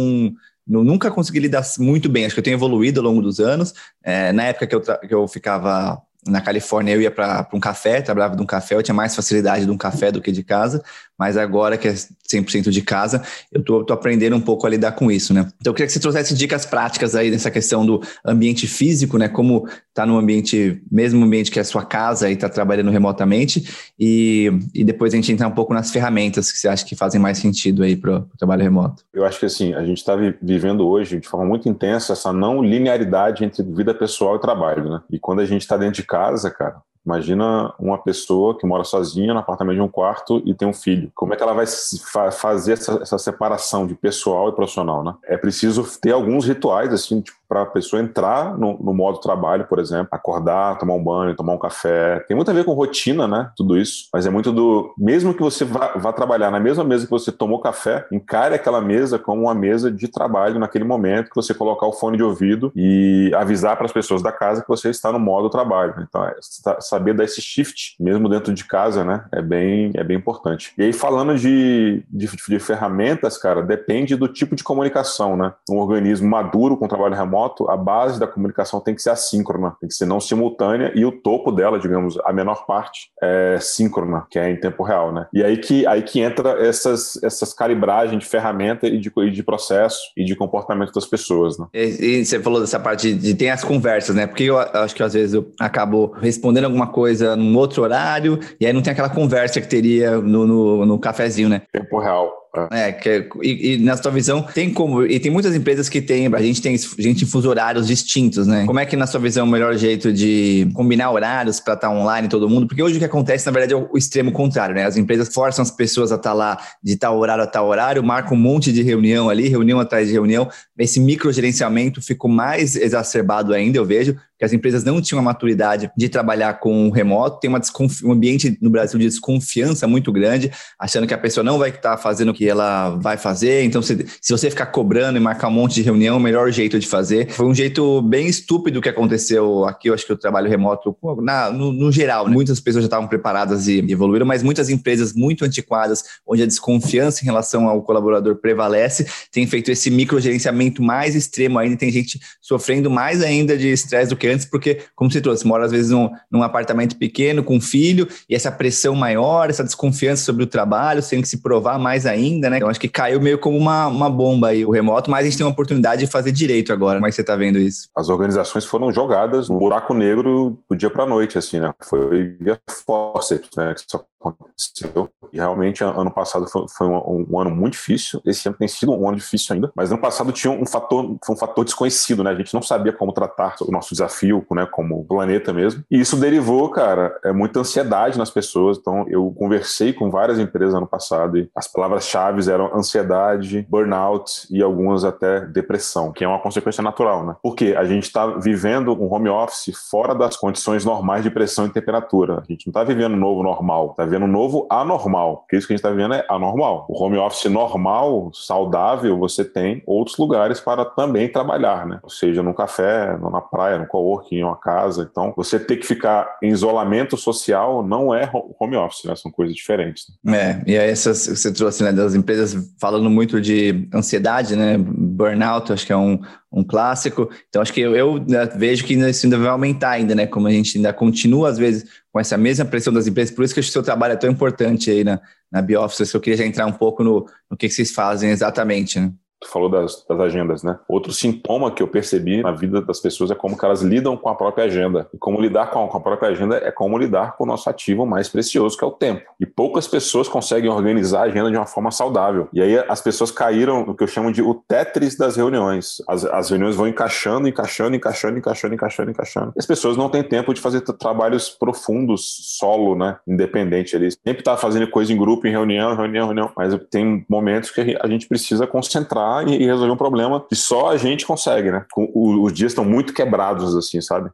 não, 0.67 0.83
nunca 0.83 1.11
consegui 1.11 1.39
lidar 1.39 1.63
muito 1.79 2.09
bem. 2.09 2.25
Acho 2.25 2.35
que 2.35 2.39
eu 2.39 2.43
tenho 2.43 2.55
evoluído 2.55 2.99
ao 2.99 3.05
longo 3.05 3.21
dos 3.21 3.39
anos. 3.39 3.73
É, 4.03 4.31
na 4.31 4.45
época 4.45 4.67
que 4.67 4.75
eu, 4.75 4.81
que 4.81 5.13
eu 5.13 5.27
ficava 5.27 6.01
na 6.27 6.41
Califórnia 6.41 6.93
eu 6.93 7.01
ia 7.01 7.11
para 7.11 7.47
um 7.53 7.59
café, 7.59 8.01
trabalhava 8.01 8.35
de 8.35 8.41
um 8.41 8.45
café, 8.45 8.75
eu 8.75 8.83
tinha 8.83 8.95
mais 8.95 9.15
facilidade 9.15 9.65
de 9.65 9.71
um 9.71 9.77
café 9.77 10.11
do 10.11 10.21
que 10.21 10.31
de 10.31 10.43
casa, 10.43 10.83
mas 11.17 11.37
agora 11.37 11.77
que 11.77 11.87
é 11.87 11.93
100% 11.93 12.69
de 12.69 12.81
casa, 12.81 13.21
eu 13.51 13.63
tô, 13.63 13.83
tô, 13.83 13.93
aprendendo 13.93 14.35
um 14.35 14.41
pouco 14.41 14.65
a 14.65 14.69
lidar 14.69 14.93
com 14.93 15.11
isso, 15.11 15.33
né? 15.33 15.47
Então 15.61 15.71
eu 15.71 15.73
queria 15.73 15.87
que 15.87 15.93
você 15.93 15.99
trouxesse 15.99 16.33
dicas 16.33 16.65
práticas 16.65 17.15
aí 17.15 17.29
nessa 17.31 17.51
questão 17.51 17.85
do 17.85 18.01
ambiente 18.25 18.67
físico, 18.67 19.17
né? 19.17 19.29
Como 19.29 19.67
tá 19.93 20.05
no 20.05 20.17
ambiente, 20.17 20.81
mesmo 20.91 21.23
ambiente 21.23 21.49
que 21.49 21.59
é 21.59 21.61
a 21.61 21.65
sua 21.65 21.85
casa 21.85 22.29
e 22.29 22.35
tá 22.35 22.49
trabalhando 22.49 22.91
remotamente, 22.91 23.93
e, 23.97 24.51
e 24.73 24.83
depois 24.83 25.13
a 25.13 25.15
gente 25.15 25.31
entrar 25.31 25.47
um 25.47 25.51
pouco 25.51 25.73
nas 25.73 25.91
ferramentas 25.91 26.51
que 26.51 26.57
você 26.57 26.67
acha 26.67 26.83
que 26.83 26.95
fazem 26.95 27.21
mais 27.21 27.37
sentido 27.37 27.83
aí 27.83 27.95
para 27.95 28.17
o 28.17 28.37
trabalho 28.37 28.63
remoto. 28.63 29.03
Eu 29.13 29.23
acho 29.23 29.39
que 29.39 29.45
assim, 29.45 29.73
a 29.73 29.85
gente 29.85 29.99
está 29.99 30.15
vivendo 30.41 30.85
hoje 30.85 31.19
de 31.19 31.27
forma 31.27 31.45
muito 31.45 31.69
intensa 31.69 32.13
essa 32.13 32.33
não 32.33 32.61
linearidade 32.61 33.45
entre 33.45 33.63
vida 33.63 33.93
pessoal 33.93 34.35
e 34.35 34.41
trabalho, 34.41 34.89
né? 34.89 35.01
E 35.09 35.19
quando 35.19 35.39
a 35.39 35.45
gente 35.45 35.61
está 35.61 35.77
dentro 35.77 36.01
de 36.01 36.03
casa, 36.15 36.49
cara, 36.49 36.81
Imagina 37.05 37.71
uma 37.77 37.99
pessoa 37.99 38.57
que 38.57 38.65
mora 38.65 38.83
sozinha 38.83 39.31
no 39.31 39.39
apartamento 39.39 39.75
de 39.75 39.81
um 39.81 39.87
quarto 39.87 40.41
e 40.43 40.55
tem 40.55 40.67
um 40.67 40.73
filho. 40.73 41.11
Como 41.13 41.33
é 41.33 41.37
que 41.37 41.43
ela 41.43 41.53
vai 41.53 41.67
fa 41.67 42.31
fazer 42.31 42.73
essa, 42.73 42.99
essa, 42.99 43.17
separação 43.19 43.85
de 43.85 43.93
pessoal 43.93 44.49
e 44.49 44.53
profissional, 44.53 45.03
né? 45.03 45.13
É 45.25 45.37
preciso 45.37 45.85
ter 46.01 46.11
alguns 46.11 46.47
rituais, 46.47 46.91
assim, 46.91 47.21
tipo, 47.21 47.37
para 47.47 47.61
a 47.61 47.65
pessoa 47.65 48.01
entrar 48.01 48.57
no, 48.57 48.77
no, 48.79 48.93
modo 48.93 49.19
trabalho, 49.19 49.65
por 49.65 49.79
exemplo, 49.79 50.07
acordar, 50.11 50.77
tomar 50.77 50.93
um 50.93 51.03
banho, 51.03 51.35
tomar 51.35 51.53
um 51.53 51.59
café. 51.59 52.19
Tem 52.27 52.35
muito 52.35 52.49
a 52.49 52.53
ver 52.53 52.63
com 52.63 52.73
rotina, 52.73 53.27
né? 53.27 53.51
Tudo 53.55 53.77
isso. 53.77 54.07
Mas 54.13 54.25
é 54.25 54.29
muito 54.29 54.51
do. 54.51 54.93
Mesmo 54.97 55.33
que 55.33 55.41
você 55.41 55.63
vá, 55.63 55.93
vá 55.95 56.11
trabalhar 56.11 56.51
na 56.51 56.59
mesma 56.59 56.83
mesa 56.83 57.05
que 57.05 57.11
você 57.11 57.31
tomou 57.31 57.59
café, 57.59 58.05
encare 58.11 58.55
aquela 58.55 58.81
mesa 58.81 59.19
como 59.19 59.43
uma 59.43 59.53
mesa 59.53 59.91
de 59.91 60.07
trabalho 60.07 60.59
naquele 60.59 60.83
momento 60.83 61.29
que 61.29 61.35
você 61.35 61.53
colocar 61.53 61.85
o 61.85 61.93
fone 61.93 62.17
de 62.17 62.23
ouvido 62.23 62.71
e 62.75 63.31
avisar 63.35 63.75
para 63.75 63.85
as 63.85 63.93
pessoas 63.93 64.21
da 64.21 64.31
casa 64.31 64.61
que 64.61 64.67
você 64.67 64.89
está 64.89 65.11
no 65.11 65.19
modo 65.19 65.49
trabalho. 65.49 65.93
Então, 66.07 66.23
é, 66.25 66.35
saber 66.79 67.13
dar 67.13 67.23
esse 67.23 67.41
shift, 67.41 67.95
mesmo 67.99 68.27
dentro 68.27 68.53
de 68.53 68.63
casa, 68.63 69.03
né? 69.03 69.25
É 69.31 69.41
bem, 69.41 69.91
é 69.95 70.03
bem 70.03 70.17
importante. 70.17 70.73
E 70.77 70.83
aí, 70.83 70.93
falando 70.93 71.37
de, 71.37 72.03
de, 72.09 72.27
de 72.27 72.59
ferramentas, 72.59 73.37
cara, 73.37 73.61
depende 73.61 74.15
do 74.15 74.27
tipo 74.27 74.55
de 74.55 74.63
comunicação, 74.63 75.37
né? 75.37 75.53
Um 75.69 75.77
organismo 75.77 76.29
maduro 76.29 76.77
com 76.77 76.87
trabalho 76.87 77.15
remoto 77.15 77.34
remoto, 77.35 77.69
a 77.69 77.75
base 77.75 78.19
da 78.19 78.27
comunicação 78.27 78.79
tem 78.79 78.95
que 78.95 79.01
ser 79.01 79.09
assíncrona, 79.09 79.75
tem 79.79 79.89
que 79.89 79.95
ser 79.95 80.05
não 80.05 80.19
simultânea 80.19 80.91
e 80.95 81.05
o 81.05 81.11
topo 81.11 81.51
dela, 81.51 81.77
digamos, 81.77 82.17
a 82.23 82.31
menor 82.31 82.65
parte 82.65 83.09
é 83.21 83.57
síncrona, 83.59 84.25
que 84.29 84.39
é 84.39 84.49
em 84.49 84.59
tempo 84.59 84.83
real, 84.83 85.11
né? 85.11 85.27
E 85.33 85.43
aí 85.43 85.57
que, 85.57 85.85
aí 85.85 86.01
que 86.01 86.21
entra 86.21 86.65
essas, 86.65 87.21
essas 87.21 87.53
calibragens 87.53 88.23
de 88.23 88.25
ferramenta 88.25 88.87
e 88.87 88.97
de, 88.97 89.11
e 89.17 89.31
de 89.31 89.43
processo 89.43 89.99
e 90.15 90.23
de 90.23 90.35
comportamento 90.35 90.93
das 90.93 91.05
pessoas, 91.05 91.59
né? 91.59 91.65
E, 91.73 92.19
e 92.19 92.25
você 92.25 92.39
falou 92.39 92.61
dessa 92.61 92.79
parte 92.79 93.13
de, 93.13 93.19
de 93.19 93.35
ter 93.35 93.49
as 93.49 93.63
conversas, 93.63 94.15
né? 94.15 94.25
Porque 94.25 94.43
eu 94.43 94.57
acho 94.57 94.95
que 94.95 95.03
às 95.03 95.13
vezes 95.13 95.33
eu 95.33 95.51
acabo 95.59 96.15
respondendo 96.19 96.65
alguma 96.65 96.87
coisa 96.87 97.35
num 97.35 97.57
outro 97.57 97.83
horário 97.83 98.39
e 98.59 98.65
aí 98.65 98.71
não 98.71 98.81
tem 98.81 98.93
aquela 98.93 99.09
conversa 99.09 99.59
que 99.59 99.67
teria 99.67 100.17
no, 100.17 100.47
no, 100.47 100.85
no 100.85 100.99
cafezinho, 100.99 101.49
né? 101.49 101.63
Tempo 101.71 101.99
real. 101.99 102.44
É, 102.71 102.91
que, 102.91 103.09
é, 103.09 103.27
e, 103.41 103.73
e, 103.73 103.77
na 103.77 103.97
sua 103.97 104.11
visão, 104.11 104.41
tem 104.41 104.71
como. 104.71 105.05
E 105.05 105.19
tem 105.19 105.31
muitas 105.31 105.55
empresas 105.55 105.89
que 105.89 106.01
tem. 106.01 106.27
A 106.27 106.41
gente 106.41 106.61
tem 106.61 106.77
gente 106.97 107.23
em 107.23 107.27
fuso 107.27 107.49
horários 107.49 107.87
distintos, 107.87 108.47
né? 108.47 108.65
Como 108.65 108.79
é 108.79 108.85
que, 108.85 108.95
na 108.95 109.07
sua 109.07 109.19
visão, 109.19 109.45
é 109.45 109.47
o 109.47 109.51
melhor 109.51 109.75
jeito 109.75 110.11
de 110.11 110.69
combinar 110.73 111.11
horários 111.11 111.59
para 111.59 111.73
estar 111.73 111.89
tá 111.89 111.93
online 111.93 112.27
todo 112.27 112.49
mundo? 112.49 112.67
Porque 112.67 112.81
hoje 112.81 112.95
o 112.95 112.99
que 112.99 113.05
acontece, 113.05 113.45
na 113.45 113.51
verdade, 113.51 113.73
é 113.73 113.77
o 113.77 113.97
extremo 113.97 114.31
contrário, 114.31 114.73
né? 114.73 114.85
As 114.85 114.97
empresas 114.97 115.33
forçam 115.33 115.63
as 115.63 115.71
pessoas 115.71 116.11
a 116.11 116.15
estar 116.15 116.31
tá 116.31 116.33
lá 116.33 116.57
de 116.83 116.95
tal 116.95 117.17
horário 117.17 117.43
a 117.43 117.47
tal 117.47 117.67
horário, 117.67 118.03
marcam 118.03 118.37
um 118.37 118.41
monte 118.41 118.71
de 118.71 118.81
reunião 118.81 119.29
ali, 119.29 119.47
reunião 119.47 119.79
atrás 119.79 120.07
de 120.07 120.13
reunião. 120.13 120.49
Esse 120.77 120.99
microgerenciamento 120.99 122.01
ficou 122.01 122.29
mais 122.29 122.75
exacerbado 122.75 123.53
ainda, 123.53 123.77
eu 123.77 123.85
vejo 123.85 124.15
que 124.37 124.45
as 124.45 124.53
empresas 124.53 124.83
não 124.83 125.01
tinham 125.01 125.19
a 125.19 125.23
maturidade 125.23 125.89
de 125.95 126.09
trabalhar 126.09 126.55
com 126.59 126.89
remoto, 126.89 127.39
tem 127.39 127.49
uma 127.49 127.61
um 128.03 128.11
ambiente 128.11 128.57
no 128.61 128.69
Brasil 128.69 128.99
de 128.99 129.05
desconfiança 129.05 129.87
muito 129.87 130.11
grande, 130.11 130.51
achando 130.79 131.07
que 131.07 131.13
a 131.13 131.17
pessoa 131.17 131.43
não 131.43 131.57
vai 131.57 131.69
estar 131.69 131.97
fazendo 131.97 132.29
o 132.29 132.33
que 132.33 132.47
ela 132.47 132.89
vai 132.97 133.17
fazer. 133.17 133.63
Então, 133.63 133.81
se, 133.81 134.05
se 134.21 134.31
você 134.31 134.49
ficar 134.49 134.67
cobrando 134.67 135.17
e 135.17 135.21
marcar 135.21 135.47
um 135.47 135.51
monte 135.51 135.75
de 135.75 135.81
reunião, 135.81 136.17
o 136.17 136.19
melhor 136.19 136.51
jeito 136.51 136.77
de 136.79 136.87
fazer. 136.87 137.29
Foi 137.31 137.45
um 137.45 137.53
jeito 137.53 138.01
bem 138.01 138.27
estúpido 138.27 138.81
que 138.81 138.89
aconteceu 138.89 139.65
aqui. 139.65 139.89
Eu 139.89 139.93
acho 139.93 140.05
que 140.05 140.13
o 140.13 140.17
trabalho 140.17 140.49
remoto, 140.49 140.95
na, 141.21 141.51
no, 141.51 141.71
no 141.71 141.91
geral, 141.91 142.27
né? 142.27 142.33
muitas 142.33 142.59
pessoas 142.59 142.83
já 142.83 142.87
estavam 142.87 143.07
preparadas 143.07 143.67
e 143.67 143.79
evoluíram, 143.79 144.25
mas 144.25 144.43
muitas 144.43 144.69
empresas 144.69 145.13
muito 145.13 145.45
antiquadas, 145.45 146.03
onde 146.27 146.43
a 146.43 146.45
desconfiança 146.45 147.21
em 147.21 147.25
relação 147.25 147.67
ao 147.67 147.81
colaborador 147.81 148.35
prevalece, 148.37 149.05
têm 149.31 149.47
feito 149.47 149.71
esse 149.71 149.89
microgerenciamento 149.89 150.81
mais 150.81 151.15
extremo 151.15 151.57
ainda. 151.59 151.77
Tem 151.77 151.91
gente 151.91 152.19
sofrendo 152.41 152.89
mais 152.89 153.21
ainda 153.21 153.57
de 153.57 153.71
estresse 153.71 154.09
do 154.09 154.15
que 154.15 154.24
antes, 154.27 154.45
porque, 154.45 154.79
como 154.95 155.11
você 155.11 155.21
trouxe, 155.21 155.45
mora 155.45 155.65
às 155.65 155.71
vezes 155.71 155.91
num, 155.91 156.09
num 156.31 156.43
apartamento 156.43 156.97
pequeno 156.97 157.43
com 157.43 157.55
um 157.55 157.61
filho 157.61 158.07
e 158.29 158.35
essa 158.35 158.51
pressão 158.51 158.95
maior, 158.95 159.49
essa 159.49 159.63
desconfiança 159.63 160.23
sobre 160.23 160.43
o 160.43 160.47
trabalho, 160.47 161.01
tem 161.01 161.21
que 161.21 161.27
se 161.27 161.41
provar 161.41 161.77
mais 161.77 162.05
ainda, 162.05 162.49
né? 162.49 162.57
Então 162.57 162.69
acho 162.69 162.79
que 162.79 162.87
caiu 162.87 163.21
meio 163.21 163.37
como 163.37 163.57
uma, 163.57 163.87
uma 163.87 164.09
bomba 164.09 164.49
aí 164.49 164.65
o 164.65 164.71
remoto, 164.71 165.09
mas 165.09 165.21
a 165.21 165.29
gente 165.29 165.37
tem 165.37 165.45
uma 165.45 165.51
oportunidade 165.51 166.05
de 166.05 166.11
fazer 166.11 166.31
direito 166.31 166.73
agora. 166.73 166.97
Como 166.97 167.07
é 167.07 167.09
que 167.09 167.15
você 167.15 167.21
está 167.21 167.35
vendo 167.35 167.57
isso? 167.57 167.87
As 167.95 168.09
organizações 168.09 168.65
foram 168.65 168.91
jogadas 168.91 169.49
no 169.49 169.57
buraco 169.57 169.93
negro 169.93 170.57
do 170.69 170.75
dia 170.75 170.89
para 170.89 171.05
noite, 171.05 171.37
assim, 171.37 171.59
né? 171.59 171.73
Foi 171.83 172.35
via 172.39 172.59
forceps, 172.85 173.49
né? 173.55 173.73
Que 173.73 173.81
só 173.87 174.03
aconteceu. 174.19 175.09
E 175.31 175.37
realmente, 175.37 175.83
ano 175.83 176.11
passado 176.11 176.47
foi, 176.47 176.65
foi 176.69 176.87
um, 176.87 177.27
um, 177.29 177.39
ano 177.39 177.51
muito 177.51 177.73
difícil. 177.73 178.21
Esse 178.25 178.47
ano 178.47 178.57
tem 178.57 178.67
sido 178.67 178.91
um 178.93 179.07
ano 179.07 179.17
difícil 179.17 179.53
ainda. 179.53 179.71
Mas 179.75 179.91
ano 179.91 180.01
passado 180.01 180.31
tinha 180.31 180.51
um 180.51 180.65
fator, 180.65 181.17
foi 181.25 181.35
um 181.35 181.37
fator 181.37 181.65
desconhecido, 181.65 182.23
né? 182.23 182.31
A 182.31 182.35
gente 182.35 182.53
não 182.53 182.61
sabia 182.61 182.93
como 182.93 183.11
tratar 183.11 183.55
o 183.61 183.71
nosso 183.71 183.89
desafio 183.91 184.45
né, 184.51 184.65
como 184.65 185.05
planeta 185.05 185.51
mesmo. 185.51 185.83
E 185.89 185.99
isso 185.99 186.15
derivou, 186.17 186.69
cara, 186.69 187.17
é 187.23 187.31
muita 187.31 187.59
ansiedade 187.59 188.17
nas 188.17 188.29
pessoas. 188.29 188.77
Então, 188.77 189.05
eu 189.07 189.31
conversei 189.37 189.93
com 189.93 190.09
várias 190.09 190.39
empresas 190.39 190.73
ano 190.73 190.87
passado 190.87 191.37
e 191.37 191.49
as 191.55 191.67
palavras-chave 191.67 192.49
eram 192.49 192.75
ansiedade, 192.75 193.65
burnout 193.69 194.47
e 194.49 194.61
algumas 194.61 195.03
até 195.03 195.41
depressão, 195.41 196.11
que 196.11 196.23
é 196.23 196.27
uma 196.27 196.39
consequência 196.39 196.83
natural, 196.83 197.25
né? 197.25 197.35
Porque 197.41 197.75
a 197.77 197.85
gente 197.85 198.03
está 198.03 198.25
vivendo 198.27 198.93
um 198.93 199.13
home 199.13 199.29
office 199.29 199.75
fora 199.89 200.13
das 200.13 200.35
condições 200.37 200.85
normais 200.85 201.23
de 201.23 201.29
pressão 201.29 201.65
e 201.65 201.69
temperatura. 201.69 202.39
A 202.39 202.51
gente 202.51 202.67
não 202.67 202.71
está 202.71 202.83
vivendo 202.83 203.13
um 203.13 203.19
novo 203.19 203.43
normal, 203.43 203.91
está 203.91 204.05
vivendo 204.05 204.14
um 204.23 204.27
novo 204.27 204.67
anormal. 204.69 205.37
Porque 205.37 205.57
isso 205.57 205.67
que 205.67 205.73
a 205.73 205.75
gente 205.75 205.83
está 205.85 205.89
vivendo 205.89 206.13
é 206.13 206.25
anormal. 206.29 206.85
O 206.89 207.03
home 207.03 207.17
office 207.17 207.45
normal, 207.51 208.31
saudável, 208.33 209.17
você 209.17 209.43
tem 209.43 209.83
outros 209.85 210.17
lugares 210.17 210.59
para 210.59 210.85
também 210.85 211.27
trabalhar, 211.27 211.85
né? 211.85 211.99
Ou 212.03 212.09
seja, 212.09 212.41
no 212.41 212.53
café, 212.53 213.17
na 213.17 213.41
praia, 213.41 213.77
no 213.77 213.87
coworking, 213.87 214.37
em 214.37 214.43
uma 214.43 214.55
casa. 214.55 215.07
Então, 215.09 215.33
você 215.35 215.59
ter 215.59 215.77
que 215.77 215.85
ficar 215.85 216.37
em 216.41 216.49
isolamento 216.49 217.17
social 217.17 217.83
não 217.83 218.13
é 218.13 218.29
home 218.59 218.77
office, 218.77 219.03
né? 219.05 219.15
São 219.15 219.31
coisas 219.31 219.55
diferentes. 219.55 220.05
Né? 220.23 220.37
É, 220.37 220.63
e 220.71 220.77
aí 220.77 220.89
essas, 220.89 221.27
você 221.27 221.51
trouxe, 221.51 221.83
né, 221.83 221.91
das 221.91 222.13
empresas 222.15 222.75
falando 222.79 223.09
muito 223.09 223.41
de 223.41 223.87
ansiedade, 223.93 224.55
né? 224.55 224.77
Burnout, 224.77 225.71
acho 225.73 225.85
que 225.85 225.93
é 225.93 225.97
um, 225.97 226.19
um 226.55 226.63
clássico. 226.63 227.29
Então, 227.49 227.61
acho 227.61 227.73
que 227.73 227.81
eu, 227.81 227.93
eu 227.93 228.17
né, 228.25 228.45
vejo 228.55 228.85
que 228.85 228.93
isso 228.93 229.25
ainda 229.25 229.37
vai 229.37 229.49
aumentar 229.49 229.89
ainda, 229.89 230.15
né? 230.15 230.25
Como 230.25 230.47
a 230.47 230.51
gente 230.51 230.77
ainda 230.77 230.93
continua, 230.93 231.49
às 231.49 231.57
vezes, 231.57 231.85
com 232.11 232.19
essa 232.19 232.37
mesma 232.37 232.63
pressão 232.63 232.93
das 232.93 233.05
empresas. 233.05 233.35
Por 233.35 233.43
isso 233.43 233.53
que 233.53 233.59
o 233.59 233.63
seu 233.63 233.83
trabalho 233.83 234.13
é 234.13 234.15
tão 234.15 234.31
importante 234.31 234.89
aí 234.89 235.03
na, 235.03 235.19
na 235.51 235.61
Bioffice. 235.61 236.15
Eu 236.15 236.21
queria 236.21 236.37
já 236.37 236.45
entrar 236.45 236.65
um 236.65 236.71
pouco 236.71 237.03
no, 237.03 237.27
no 237.51 237.57
que, 237.57 237.67
que 237.67 237.73
vocês 237.73 237.91
fazem 237.91 238.29
exatamente, 238.29 238.97
né? 238.99 239.11
Tu 239.45 239.51
falou 239.51 239.69
das, 239.69 240.03
das, 240.09 240.19
agendas, 240.19 240.63
né? 240.63 240.79
Outro 240.87 241.13
sintoma 241.13 241.69
que 241.69 241.83
eu 241.83 241.87
percebi 241.87 242.41
na 242.41 242.51
vida 242.51 242.81
das 242.81 242.99
pessoas 242.99 243.29
é 243.29 243.35
como 243.35 243.55
que 243.55 243.63
elas 243.63 243.83
lidam 243.83 244.17
com 244.17 244.27
a 244.27 244.33
própria 244.33 244.65
agenda. 244.65 245.07
E 245.13 245.17
como 245.19 245.39
lidar 245.39 245.69
com 245.69 245.85
a, 245.85 245.87
com 245.87 245.97
a 245.97 246.01
própria 246.01 246.29
agenda 246.29 246.57
é 246.57 246.71
como 246.71 246.97
lidar 246.97 247.37
com 247.37 247.43
o 247.43 247.47
nosso 247.47 247.69
ativo 247.69 248.07
mais 248.07 248.27
precioso, 248.27 248.75
que 248.75 248.83
é 248.83 248.87
o 248.87 248.91
tempo. 248.91 249.21
E 249.39 249.45
poucas 249.45 249.87
pessoas 249.87 250.27
conseguem 250.27 250.69
organizar 250.69 251.19
a 251.19 251.23
agenda 251.25 251.51
de 251.51 251.57
uma 251.57 251.67
forma 251.67 251.91
saudável. 251.91 252.49
E 252.51 252.59
aí 252.59 252.77
as 252.87 253.01
pessoas 253.01 253.29
caíram 253.29 253.85
no 253.85 253.95
que 253.95 254.03
eu 254.03 254.07
chamo 254.07 254.31
de 254.31 254.41
o 254.41 254.55
Tetris 254.55 255.15
das 255.15 255.35
reuniões. 255.35 255.97
As, 256.07 256.25
as 256.25 256.49
reuniões 256.49 256.75
vão 256.75 256.87
encaixando, 256.87 257.47
encaixando, 257.47 257.95
encaixando, 257.95 258.37
encaixando, 258.39 258.73
encaixando, 258.73 259.11
encaixando. 259.11 259.53
E 259.55 259.59
as 259.59 259.65
pessoas 259.67 259.95
não 259.95 260.09
têm 260.09 260.23
tempo 260.23 260.55
de 260.55 260.61
fazer 260.61 260.81
trabalhos 260.81 261.49
profundos, 261.49 262.57
solo, 262.57 262.95
né? 262.95 263.17
Independente. 263.27 263.95
Eles 263.95 264.17
sempre 264.25 264.41
tá 264.41 264.57
fazendo 264.57 264.87
coisa 264.89 265.13
em 265.13 265.17
grupo, 265.17 265.45
em 265.45 265.51
reunião, 265.51 265.95
reunião, 265.95 266.25
reunião. 266.25 266.51
Mas 266.57 266.75
tem 266.89 267.23
momentos 267.29 267.69
que 267.69 267.95
a 268.01 268.07
gente 268.07 268.27
precisa 268.27 268.65
concentrar 268.65 269.34
e, 269.43 269.65
resolver 269.65 269.91
um 269.91 269.97
problema 269.97 270.39
que 270.47 270.55
só 270.55 270.91
a 270.91 270.97
gente 270.97 271.25
consegue, 271.25 271.71
né? 271.71 271.85
os 272.13 272.53
dias 272.53 272.71
estão 272.71 272.85
muito 272.85 273.13
quebrados, 273.13 273.75
assim, 273.75 274.01
sabe? 274.01 274.29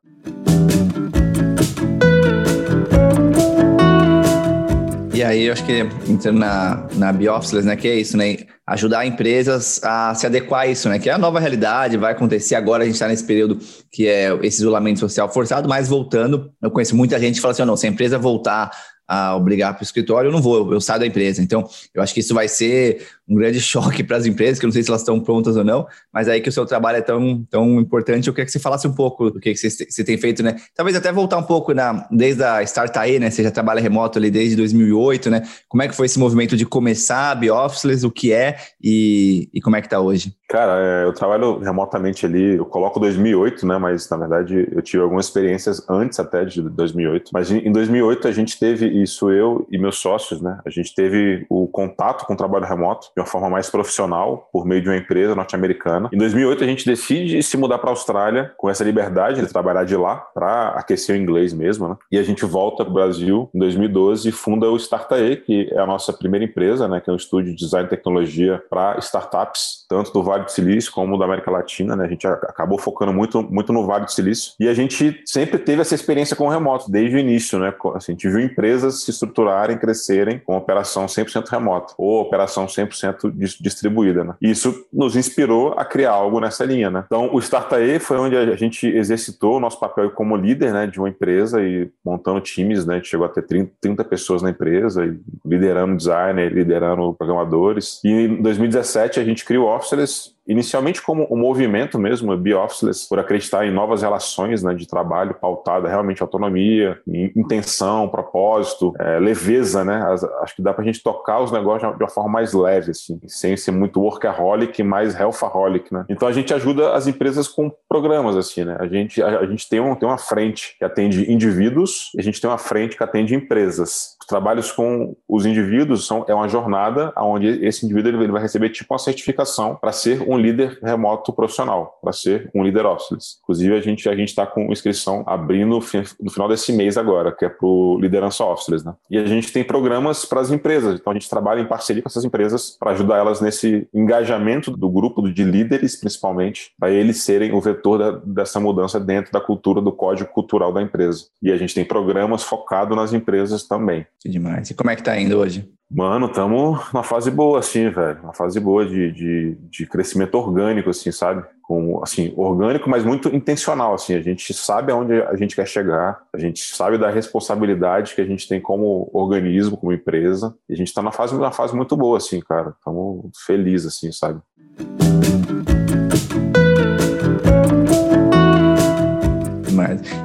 E 5.14 5.24
aí, 5.24 5.44
eu 5.44 5.54
acho 5.54 5.64
que 5.64 5.82
entrando 6.10 6.40
na, 6.40 6.88
na 6.96 7.14
Biofficeless, 7.14 7.68
né, 7.68 7.76
que 7.76 7.88
é 7.88 7.96
isso, 7.96 8.18
né, 8.18 8.38
ajudar 8.66 9.06
empresas 9.06 9.80
a 9.84 10.16
se 10.16 10.26
adequar 10.26 10.62
a 10.62 10.68
isso, 10.68 10.90
né, 10.90 10.98
que 10.98 11.10
é 11.10 11.14
a 11.14 11.18
nova 11.18 11.40
realidade, 11.40 11.96
vai 11.96 12.14
acontecer 12.14 12.56
agora, 12.56 12.82
a 12.82 12.86
gente 12.86 12.96
está 12.96 13.08
nesse 13.08 13.24
período 13.24 13.60
que 13.92 14.08
é 14.08 14.34
esse 14.42 14.62
isolamento 14.62 15.00
social 15.00 15.32
forçado, 15.32 15.70
mas 15.70 15.88
voltando, 15.88 16.52
eu 16.60 16.72
conheço 16.72 16.96
muita 16.96 17.20
gente 17.20 17.36
que 17.36 17.42
fala 17.42 17.52
assim, 17.52 17.62
oh, 17.62 17.66
não, 17.68 17.78
se 17.78 17.86
a 17.86 17.90
empresa 17.90 18.18
voltar 18.18 18.72
a 19.12 19.36
obrigar 19.36 19.74
para 19.74 19.82
o 19.82 19.84
escritório, 19.84 20.30
eu 20.30 20.32
não 20.32 20.42
vou, 20.42 20.72
eu, 20.72 20.80
saio 20.80 21.02
da 21.02 21.06
empresa. 21.06 21.42
Então, 21.42 21.68
eu 21.94 22.02
acho 22.02 22.14
que 22.14 22.22
isso 22.22 22.34
vai 22.34 22.48
ser 22.48 23.06
um 23.28 23.36
grande 23.36 23.60
choque 23.62 24.06
para 24.06 24.16
as 24.16 24.26
empresas, 24.26 24.58
que 24.58 24.64
eu 24.64 24.70
não 24.70 24.72
sei 24.72 24.84
se 24.84 24.90
elas 24.90 25.02
estão 25.02 25.20
prontas 25.20 25.58
ou 25.58 25.66
não, 25.66 25.86
mas 26.14 26.30
aí 26.30 26.40
que 26.40 26.48
o 26.48 26.52
seu 26.52 26.66
trabalho 26.66 27.00
é 27.00 27.02
tão, 27.02 27.46
tão 27.50 27.78
importante, 27.78 28.30
eu 28.30 28.34
queria 28.34 28.46
que 28.46 28.52
você 28.54 28.60
falasse 28.60 28.88
um 28.88 28.94
pouco 28.94 29.30
do 29.30 29.38
que 29.38 29.54
você, 29.54 29.70
você 29.70 30.02
tem 30.06 30.18
feito, 30.18 30.42
né? 30.42 30.56
Talvez 30.74 30.96
até 30.96 31.12
voltar 31.12 31.38
um 31.38 31.44
pouco 31.44 31.74
na, 31.74 32.08
desde 32.10 32.42
a 32.42 32.64
Startae, 32.64 33.20
né? 33.20 33.30
Você 33.30 33.44
já 33.44 33.52
trabalha 33.52 33.82
remoto 33.82 34.18
ali 34.18 34.32
desde 34.32 34.56
2008, 34.56 35.30
né? 35.30 35.44
Como 35.68 35.84
é 35.84 35.90
que 35.90 35.96
foi 35.96 36.06
esse 36.06 36.18
movimento 36.18 36.56
de 36.56 36.66
começar 36.66 37.32
a 37.32 37.36
Biofficeless, 37.36 38.06
o 38.06 38.12
que 38.12 38.32
é 38.32 38.56
e, 38.82 39.50
e 39.54 39.60
como 39.60 39.76
é 39.76 39.82
que 39.82 39.88
está 39.88 40.00
hoje? 40.00 40.34
Cara, 40.52 40.78
é, 40.78 41.06
eu 41.06 41.14
trabalho 41.14 41.60
remotamente 41.60 42.26
ali, 42.26 42.58
eu 42.58 42.66
coloco 42.66 43.00
2008, 43.00 43.66
né? 43.66 43.78
Mas 43.78 44.10
na 44.10 44.18
verdade 44.18 44.68
eu 44.70 44.82
tive 44.82 45.02
algumas 45.02 45.28
experiências 45.28 45.82
antes 45.90 46.20
até 46.20 46.44
de 46.44 46.62
2008. 46.62 47.32
Mas 47.34 47.50
em 47.50 47.72
2008 47.72 48.28
a 48.28 48.32
gente 48.34 48.60
teve 48.60 48.86
isso, 48.86 49.32
eu 49.32 49.66
e 49.72 49.78
meus 49.78 49.98
sócios, 49.98 50.42
né? 50.42 50.60
A 50.66 50.70
gente 50.70 50.94
teve 50.94 51.46
o 51.50 51.68
contato 51.68 52.26
com 52.26 52.34
o 52.34 52.36
trabalho 52.36 52.66
remoto 52.66 53.08
de 53.16 53.22
uma 53.22 53.26
forma 53.26 53.50
mais 53.50 53.70
profissional 53.70 54.50
por 54.52 54.66
meio 54.66 54.82
de 54.82 54.90
uma 54.90 54.98
empresa 54.98 55.34
norte-americana. 55.34 56.10
Em 56.12 56.18
2008 56.18 56.66
a 56.66 56.68
gente 56.68 56.86
decide 56.86 57.42
se 57.42 57.56
mudar 57.56 57.78
para 57.78 57.90
a 57.90 57.94
Austrália 57.94 58.52
com 58.58 58.70
essa 58.70 58.84
liberdade 58.84 59.40
de 59.40 59.48
trabalhar 59.48 59.86
de 59.86 59.96
lá 59.96 60.18
para 60.18 60.72
aquecer 60.72 61.16
o 61.16 61.18
inglês 61.18 61.54
mesmo, 61.54 61.88
né? 61.88 61.96
E 62.12 62.20
a 62.20 62.24
gente 62.24 62.44
volta 62.44 62.84
para 62.84 62.92
o 62.92 62.94
Brasil 62.94 63.50
em 63.56 63.60
2012 63.60 64.28
e 64.28 64.32
funda 64.34 64.70
o 64.70 64.76
Startae, 64.76 65.38
que 65.38 65.70
é 65.72 65.80
a 65.80 65.86
nossa 65.86 66.12
primeira 66.12 66.44
empresa, 66.44 66.90
né? 66.90 67.00
Que 67.00 67.10
é 67.10 67.14
um 67.14 67.16
estúdio 67.16 67.56
de 67.56 67.58
design 67.58 67.88
e 67.88 67.90
tecnologia 67.90 68.62
para 68.70 68.98
startups, 69.00 69.86
tanto 69.88 70.12
do 70.12 70.22
Vale 70.22 70.41
Vale 70.42 70.46
do 70.46 70.52
Silício 70.52 70.92
como 70.92 71.18
da 71.18 71.26
América 71.26 71.52
Latina, 71.52 71.96
né? 71.96 72.06
A 72.06 72.08
gente 72.08 72.28
acabou 72.28 72.78
focando 72.78 73.14
muito, 73.14 73.42
muito 73.44 73.72
no 73.72 73.86
Vale 73.86 74.06
do 74.06 74.12
Silício 74.12 74.54
e 74.60 74.68
a 74.68 74.74
gente 74.74 75.22
sempre 75.26 75.58
teve 75.60 75.82
essa 75.82 75.96
experiência 75.96 76.36
com 76.36 76.46
o 76.46 76.50
remoto, 76.50 76.92
desde 76.92 77.16
o 77.16 77.20
início, 77.20 77.60
né? 77.60 77.74
Assim, 77.96 78.12
a 78.12 78.16
gente 78.16 78.30
viu 78.30 78.40
empresas 78.40 79.04
se 79.04 79.12
estruturarem, 79.12 79.78
crescerem 79.78 80.40
com 80.40 80.58
operação 80.58 81.06
100% 81.06 81.48
remota 81.48 81.94
ou 81.98 82.22
operação 82.22 82.66
100% 82.66 83.32
distribuída, 83.62 84.24
né? 84.24 84.36
E 84.42 84.50
isso 84.50 84.86
nos 84.92 85.16
inspirou 85.16 85.74
a 85.78 85.86
criar 85.86 86.12
algo 86.12 86.40
nessa 86.40 86.66
linha, 86.66 86.90
né? 86.90 87.04
Então, 87.06 87.30
o 87.34 87.40
Startae 87.40 88.00
foi 88.00 88.18
onde 88.18 88.36
a 88.36 88.56
gente 88.56 88.88
exercitou 88.88 89.58
o 89.58 89.60
nosso 89.60 89.80
papel 89.80 90.12
como 90.12 90.36
líder, 90.36 90.74
né, 90.74 90.88
de 90.88 91.00
uma 91.00 91.10
empresa 91.10 91.62
e 91.62 91.90
montando 92.04 92.42
times, 92.42 92.86
né? 92.86 92.96
A 92.96 92.98
gente 92.98 93.10
chegou 93.10 93.26
a 93.26 93.30
ter 93.30 93.44
30, 93.44 93.72
30 93.80 94.04
pessoas 94.04 94.42
na 94.42 94.50
empresa 94.50 95.02
liderando 95.46 95.96
designer, 95.96 96.52
liderando 96.52 97.14
programadores. 97.14 98.00
E 98.04 98.10
em 98.10 98.42
2017 98.42 99.20
a 99.20 99.24
gente 99.24 99.46
criou 99.46 99.68
Officeless 99.68 100.31
inicialmente 100.52 101.02
como 101.02 101.28
um 101.32 101.38
movimento 101.38 101.98
mesmo, 101.98 102.36
Be-Officeless, 102.36 103.08
por 103.08 103.20
acreditar 103.20 103.66
em 103.66 103.72
novas 103.72 104.02
relações 104.02 104.62
né, 104.62 104.74
de 104.74 104.88
trabalho 104.88 105.34
pautada 105.34 105.88
realmente 105.88 106.20
em 106.20 106.24
autonomia, 106.24 107.00
em 107.08 107.32
intenção, 107.36 108.10
propósito, 108.10 108.94
é, 109.00 109.20
leveza, 109.20 109.84
né? 109.84 110.04
acho 110.42 110.56
que 110.56 110.62
dá 110.62 110.74
para 110.74 110.84
a 110.84 110.86
gente 110.86 111.02
tocar 111.02 111.40
os 111.42 111.52
negócios 111.52 111.98
de 111.98 112.04
uma 112.04 112.10
forma 112.10 112.30
mais 112.30 112.54
leve, 112.54 112.92
assim, 112.92 113.20
sem 113.28 113.56
ser 113.56 113.72
muito 113.72 114.02
workaholic, 114.02 114.84
mais 114.84 115.18
healthaholic, 115.18 115.94
né? 115.94 116.06
Então 116.10 116.28
a 116.28 116.32
gente 116.32 116.54
ajuda 116.54 116.94
as 116.94 117.08
empresas 117.08 117.48
com 117.48 117.72
programas, 117.88 118.36
assim, 118.36 118.66
né? 118.66 118.76
A 118.80 118.88
gente, 118.88 119.22
a, 119.22 119.40
a 119.40 119.46
gente 119.46 119.70
tem, 119.70 119.80
um, 119.80 119.96
tem 119.96 120.08
uma 120.08 120.18
frente 120.18 120.76
que 120.78 120.84
atende 120.84 121.32
indivíduos 121.32 122.12
e 122.16 122.20
a 122.20 122.24
gente 122.24 122.42
tem 122.42 122.50
uma 122.50 122.58
frente 122.58 122.98
que 122.98 123.04
atende 123.04 123.36
empresas. 123.36 124.18
Os 124.20 124.28
trabalhos 124.28 124.72
com 124.72 125.16
os 125.28 125.46
indivíduos 125.46 126.06
são, 126.06 126.26
é 126.28 126.34
uma 126.34 126.48
jornada 126.48 127.14
onde 127.18 127.48
esse 127.66 127.86
indivíduo 127.86 128.22
ele 128.22 128.32
vai 128.32 128.42
receber 128.42 128.70
tipo 128.70 128.94
uma 128.94 129.00
certificação 129.00 129.76
para 129.76 129.92
ser 129.92 130.22
um 130.22 130.41
líder 130.42 130.80
remoto 130.82 131.34
profissional, 131.34 132.00
para 132.02 132.12
ser 132.12 132.50
um 132.54 132.64
líder 132.64 132.86
officeless. 132.86 133.38
Inclusive, 133.44 133.76
a 133.76 133.82
gente 133.82 134.10
a 134.10 134.16
está 134.16 134.46
com 134.46 134.72
inscrição 134.72 135.24
abrindo 135.26 135.80
no 136.20 136.32
final 136.32 136.48
desse 136.48 136.74
mês 136.74 136.98
agora, 136.98 137.32
que 137.32 137.46
é 137.46 137.50
para 137.50 137.68
o 137.68 138.00
liderança 138.00 138.44
officeless. 138.44 138.86
Né? 138.86 138.94
E 139.10 139.18
a 139.18 139.26
gente 139.26 139.52
tem 139.52 139.64
programas 139.64 140.26
para 140.26 140.42
as 140.42 140.52
empresas, 140.52 141.00
então 141.00 141.12
a 141.12 141.14
gente 141.14 141.30
trabalha 141.30 141.62
em 141.62 141.68
parceria 141.68 142.02
com 142.02 142.10
essas 142.10 142.26
empresas 142.26 142.78
para 142.80 142.92
ajudar 142.92 143.18
elas 143.18 143.42
nesse 143.42 143.88
engajamento 143.94 144.72
do 144.72 144.90
grupo 144.90 145.22
de 145.32 145.44
líderes, 145.44 146.00
principalmente, 146.00 146.72
para 146.80 146.92
eles 146.92 147.22
serem 147.22 147.54
o 147.54 147.62
vetor 147.62 147.98
da, 147.98 148.12
dessa 148.26 148.60
mudança 148.60 149.00
dentro 149.00 149.32
da 149.32 149.42
cultura, 149.42 149.82
do 149.82 149.92
código 149.92 150.30
cultural 150.32 150.74
da 150.74 150.82
empresa. 150.82 151.26
E 151.42 151.52
a 151.52 151.58
gente 151.58 151.74
tem 151.74 151.86
programas 151.86 152.44
focados 152.44 152.96
nas 152.96 153.14
empresas 153.14 153.68
também. 153.68 154.06
Que 154.20 154.30
demais. 154.30 154.70
E 154.70 154.74
como 154.74 154.90
é 154.90 154.96
que 154.96 155.02
está 155.02 155.18
indo 155.20 155.38
hoje? 155.38 155.70
Mano, 155.94 156.28
estamos 156.28 156.80
numa 156.94 157.04
fase 157.04 157.30
boa, 157.30 157.60
assim, 157.60 157.90
velho. 157.90 158.22
Uma 158.24 158.34
fase 158.34 158.62
boa 158.62 158.86
de, 158.86 159.12
de, 159.12 159.58
de, 159.70 159.86
crescimento 159.86 160.36
orgânico, 160.36 160.90
assim, 160.90 161.12
sabe? 161.12 161.44
Com, 161.62 162.02
assim, 162.02 162.34
orgânico, 162.38 162.90
mas 162.90 163.04
muito 163.04 163.28
intencional, 163.36 163.94
assim. 163.94 164.14
A 164.14 164.22
gente 164.22 164.54
sabe 164.54 164.94
aonde 164.94 165.22
a 165.22 165.36
gente 165.36 165.54
quer 165.54 165.68
chegar, 165.68 166.22
a 166.34 166.38
gente 166.38 166.62
sabe 166.62 166.98
da 166.98 167.10
responsabilidade 167.10 168.16
que 168.16 168.22
a 168.22 168.26
gente 168.26 168.48
tem 168.48 168.62
como 168.62 169.10
organismo, 169.12 169.76
como 169.76 169.92
empresa. 169.92 170.56
E 170.70 170.74
a 170.74 170.78
gente 170.78 170.88
está 170.88 171.02
na 171.02 171.12
fase, 171.12 171.36
numa 171.36 171.52
fase 171.52 171.76
muito 171.76 171.98
boa, 171.98 172.16
assim, 172.16 172.40
cara. 172.40 172.74
Estamos 172.78 173.30
felizes, 173.46 173.88
assim, 173.88 174.14
sabe? 174.14 174.40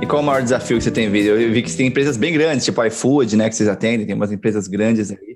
E 0.01 0.07
qual 0.07 0.23
o 0.23 0.25
maior 0.25 0.41
desafio 0.41 0.79
que 0.79 0.85
você 0.85 0.91
tem 0.93 1.11
visto? 1.11 1.31
Eu 1.31 1.51
vi 1.51 1.63
que 1.63 1.71
você 1.71 1.79
tem 1.79 1.89
empresas 1.89 2.17
bem 2.17 2.33
grandes, 2.33 2.65
tipo 2.65 2.85
iFood, 2.85 3.37
né, 3.37 3.49
que 3.49 3.57
vocês 3.57 3.69
atendem, 3.69 4.07
tem 4.07 4.15
umas 4.15 4.31
empresas 4.31 4.69
grandes 4.69 5.11
aí. 5.11 5.36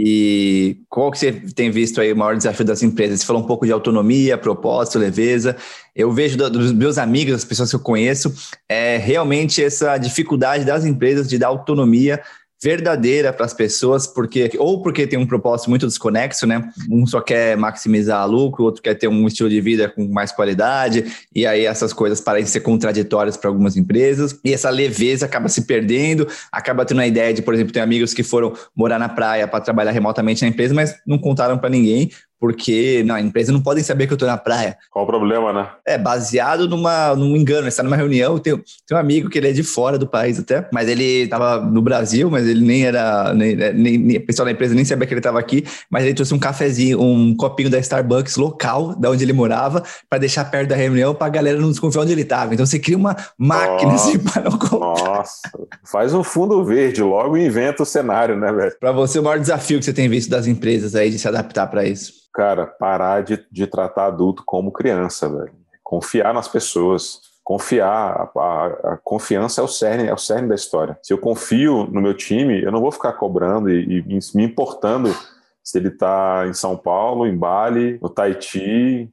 E 0.00 0.76
qual 0.88 1.10
que 1.10 1.18
você 1.18 1.32
tem 1.32 1.72
visto 1.72 2.00
aí 2.00 2.12
o 2.12 2.16
maior 2.16 2.36
desafio 2.36 2.64
das 2.64 2.84
empresas? 2.84 3.18
Você 3.18 3.26
falou 3.26 3.42
um 3.42 3.46
pouco 3.46 3.66
de 3.66 3.72
autonomia, 3.72 4.38
propósito, 4.38 4.96
leveza. 4.96 5.56
Eu 5.92 6.12
vejo 6.12 6.36
dos 6.36 6.70
meus 6.70 6.98
amigos, 6.98 7.32
das 7.32 7.44
pessoas 7.44 7.68
que 7.68 7.74
eu 7.74 7.80
conheço, 7.80 8.32
é 8.68 8.96
realmente 8.96 9.60
essa 9.60 9.98
dificuldade 9.98 10.64
das 10.64 10.84
empresas 10.84 11.28
de 11.28 11.36
dar 11.36 11.48
autonomia 11.48 12.22
verdadeira 12.62 13.32
para 13.32 13.46
as 13.46 13.54
pessoas, 13.54 14.06
porque 14.06 14.50
ou 14.58 14.82
porque 14.82 15.06
tem 15.06 15.18
um 15.18 15.26
propósito 15.26 15.70
muito 15.70 15.86
desconexo, 15.86 16.46
né? 16.46 16.68
Um 16.90 17.06
só 17.06 17.20
quer 17.20 17.56
maximizar 17.56 18.28
lucro, 18.28 18.62
o 18.62 18.66
outro 18.66 18.82
quer 18.82 18.94
ter 18.94 19.08
um 19.08 19.26
estilo 19.26 19.48
de 19.48 19.60
vida 19.60 19.88
com 19.88 20.08
mais 20.08 20.32
qualidade, 20.32 21.04
e 21.34 21.46
aí 21.46 21.64
essas 21.64 21.92
coisas 21.92 22.20
parecem 22.20 22.48
ser 22.52 22.60
contraditórias 22.60 23.36
para 23.36 23.48
algumas 23.48 23.76
empresas, 23.76 24.38
e 24.44 24.52
essa 24.52 24.70
leveza 24.70 25.26
acaba 25.26 25.48
se 25.48 25.62
perdendo, 25.62 26.26
acaba 26.50 26.84
tendo 26.84 27.00
a 27.00 27.06
ideia 27.06 27.32
de, 27.32 27.42
por 27.42 27.54
exemplo, 27.54 27.72
tem 27.72 27.82
amigos 27.82 28.12
que 28.12 28.22
foram 28.22 28.52
morar 28.74 28.98
na 28.98 29.08
praia 29.08 29.46
para 29.46 29.60
trabalhar 29.60 29.92
remotamente 29.92 30.42
na 30.42 30.48
empresa, 30.48 30.74
mas 30.74 30.96
não 31.06 31.18
contaram 31.18 31.58
para 31.58 31.70
ninguém, 31.70 32.10
porque 32.40 33.02
não, 33.04 33.14
a 33.14 33.20
empresa 33.20 33.52
não 33.52 33.60
podem 33.60 33.82
saber 33.82 34.06
que 34.06 34.12
eu 34.12 34.16
estou 34.16 34.28
na 34.28 34.36
praia. 34.36 34.76
Qual 34.90 35.04
o 35.04 35.08
problema, 35.08 35.52
né? 35.52 35.68
É, 35.86 35.98
baseado 35.98 36.68
numa, 36.68 37.14
num 37.14 37.36
engano. 37.36 37.62
Você 37.62 37.68
está 37.68 37.82
numa 37.82 37.96
reunião, 37.96 38.38
tem, 38.38 38.56
tem 38.56 38.96
um 38.96 39.00
amigo 39.00 39.28
que 39.28 39.38
ele 39.38 39.48
é 39.48 39.52
de 39.52 39.62
fora 39.62 39.98
do 39.98 40.06
país 40.06 40.38
até, 40.38 40.68
mas 40.72 40.88
ele 40.88 41.24
estava 41.24 41.60
no 41.60 41.82
Brasil, 41.82 42.30
mas 42.30 42.46
ele 42.46 42.64
nem 42.64 42.84
era, 42.84 43.34
nem, 43.34 43.56
nem, 43.56 43.98
nem, 43.98 44.16
o 44.16 44.26
pessoal 44.26 44.46
da 44.46 44.52
empresa 44.52 44.74
nem 44.74 44.84
sabia 44.84 45.06
que 45.06 45.12
ele 45.12 45.20
estava 45.20 45.38
aqui, 45.38 45.64
mas 45.90 46.04
ele 46.04 46.14
trouxe 46.14 46.34
um 46.34 46.38
cafezinho, 46.38 47.00
um 47.00 47.34
copinho 47.36 47.70
da 47.70 47.78
Starbucks 47.78 48.36
local, 48.36 48.94
da 48.94 49.10
onde 49.10 49.24
ele 49.24 49.32
morava, 49.32 49.82
para 50.08 50.18
deixar 50.18 50.44
perto 50.44 50.68
da 50.68 50.76
reunião, 50.76 51.14
para 51.14 51.26
a 51.26 51.30
galera 51.30 51.58
não 51.58 51.70
desconfiar 51.70 52.02
onde 52.02 52.12
ele 52.12 52.22
estava. 52.22 52.54
Então 52.54 52.64
você 52.64 52.78
cria 52.78 52.96
uma 52.96 53.16
máquina 53.36 53.92
nossa, 53.92 54.08
assim 54.08 54.18
para 54.22 54.42
não 54.42 54.58
contar. 54.58 54.78
Nossa, 54.78 55.40
faz 55.84 56.14
um 56.14 56.22
fundo 56.22 56.64
verde, 56.64 57.02
logo 57.02 57.36
inventa 57.36 57.82
o 57.82 57.86
cenário, 57.86 58.36
né, 58.36 58.52
velho? 58.52 58.72
Para 58.78 58.92
você, 58.92 59.18
o 59.18 59.22
maior 59.22 59.40
desafio 59.40 59.78
que 59.78 59.84
você 59.84 59.92
tem 59.92 60.08
visto 60.08 60.30
das 60.30 60.46
empresas 60.46 60.94
aí 60.94 61.10
de 61.10 61.18
se 61.18 61.26
adaptar 61.26 61.66
para 61.66 61.84
isso? 61.84 62.27
Cara, 62.38 62.68
parar 62.68 63.24
de, 63.24 63.44
de 63.50 63.66
tratar 63.66 64.06
adulto 64.06 64.44
como 64.46 64.70
criança, 64.70 65.28
velho. 65.28 65.52
Confiar 65.82 66.32
nas 66.32 66.46
pessoas. 66.46 67.20
Confiar, 67.42 68.30
a, 68.36 68.40
a, 68.40 68.66
a, 68.92 68.98
confiança 69.02 69.60
é 69.60 69.64
o 69.64 69.66
cerne, 69.66 70.06
é 70.06 70.14
o 70.14 70.18
cerne 70.18 70.48
da 70.48 70.54
história. 70.54 70.96
Se 71.02 71.12
eu 71.12 71.18
confio 71.18 71.88
no 71.90 72.00
meu 72.00 72.14
time, 72.14 72.62
eu 72.62 72.70
não 72.70 72.80
vou 72.80 72.92
ficar 72.92 73.14
cobrando 73.14 73.68
e, 73.68 74.04
e 74.06 74.36
me 74.36 74.44
importando 74.44 75.12
se 75.64 75.78
ele 75.78 75.88
está 75.88 76.44
em 76.46 76.52
São 76.52 76.76
Paulo, 76.76 77.26
em 77.26 77.36
Bali, 77.36 77.98
no 78.00 78.08
Tahiti, 78.08 79.10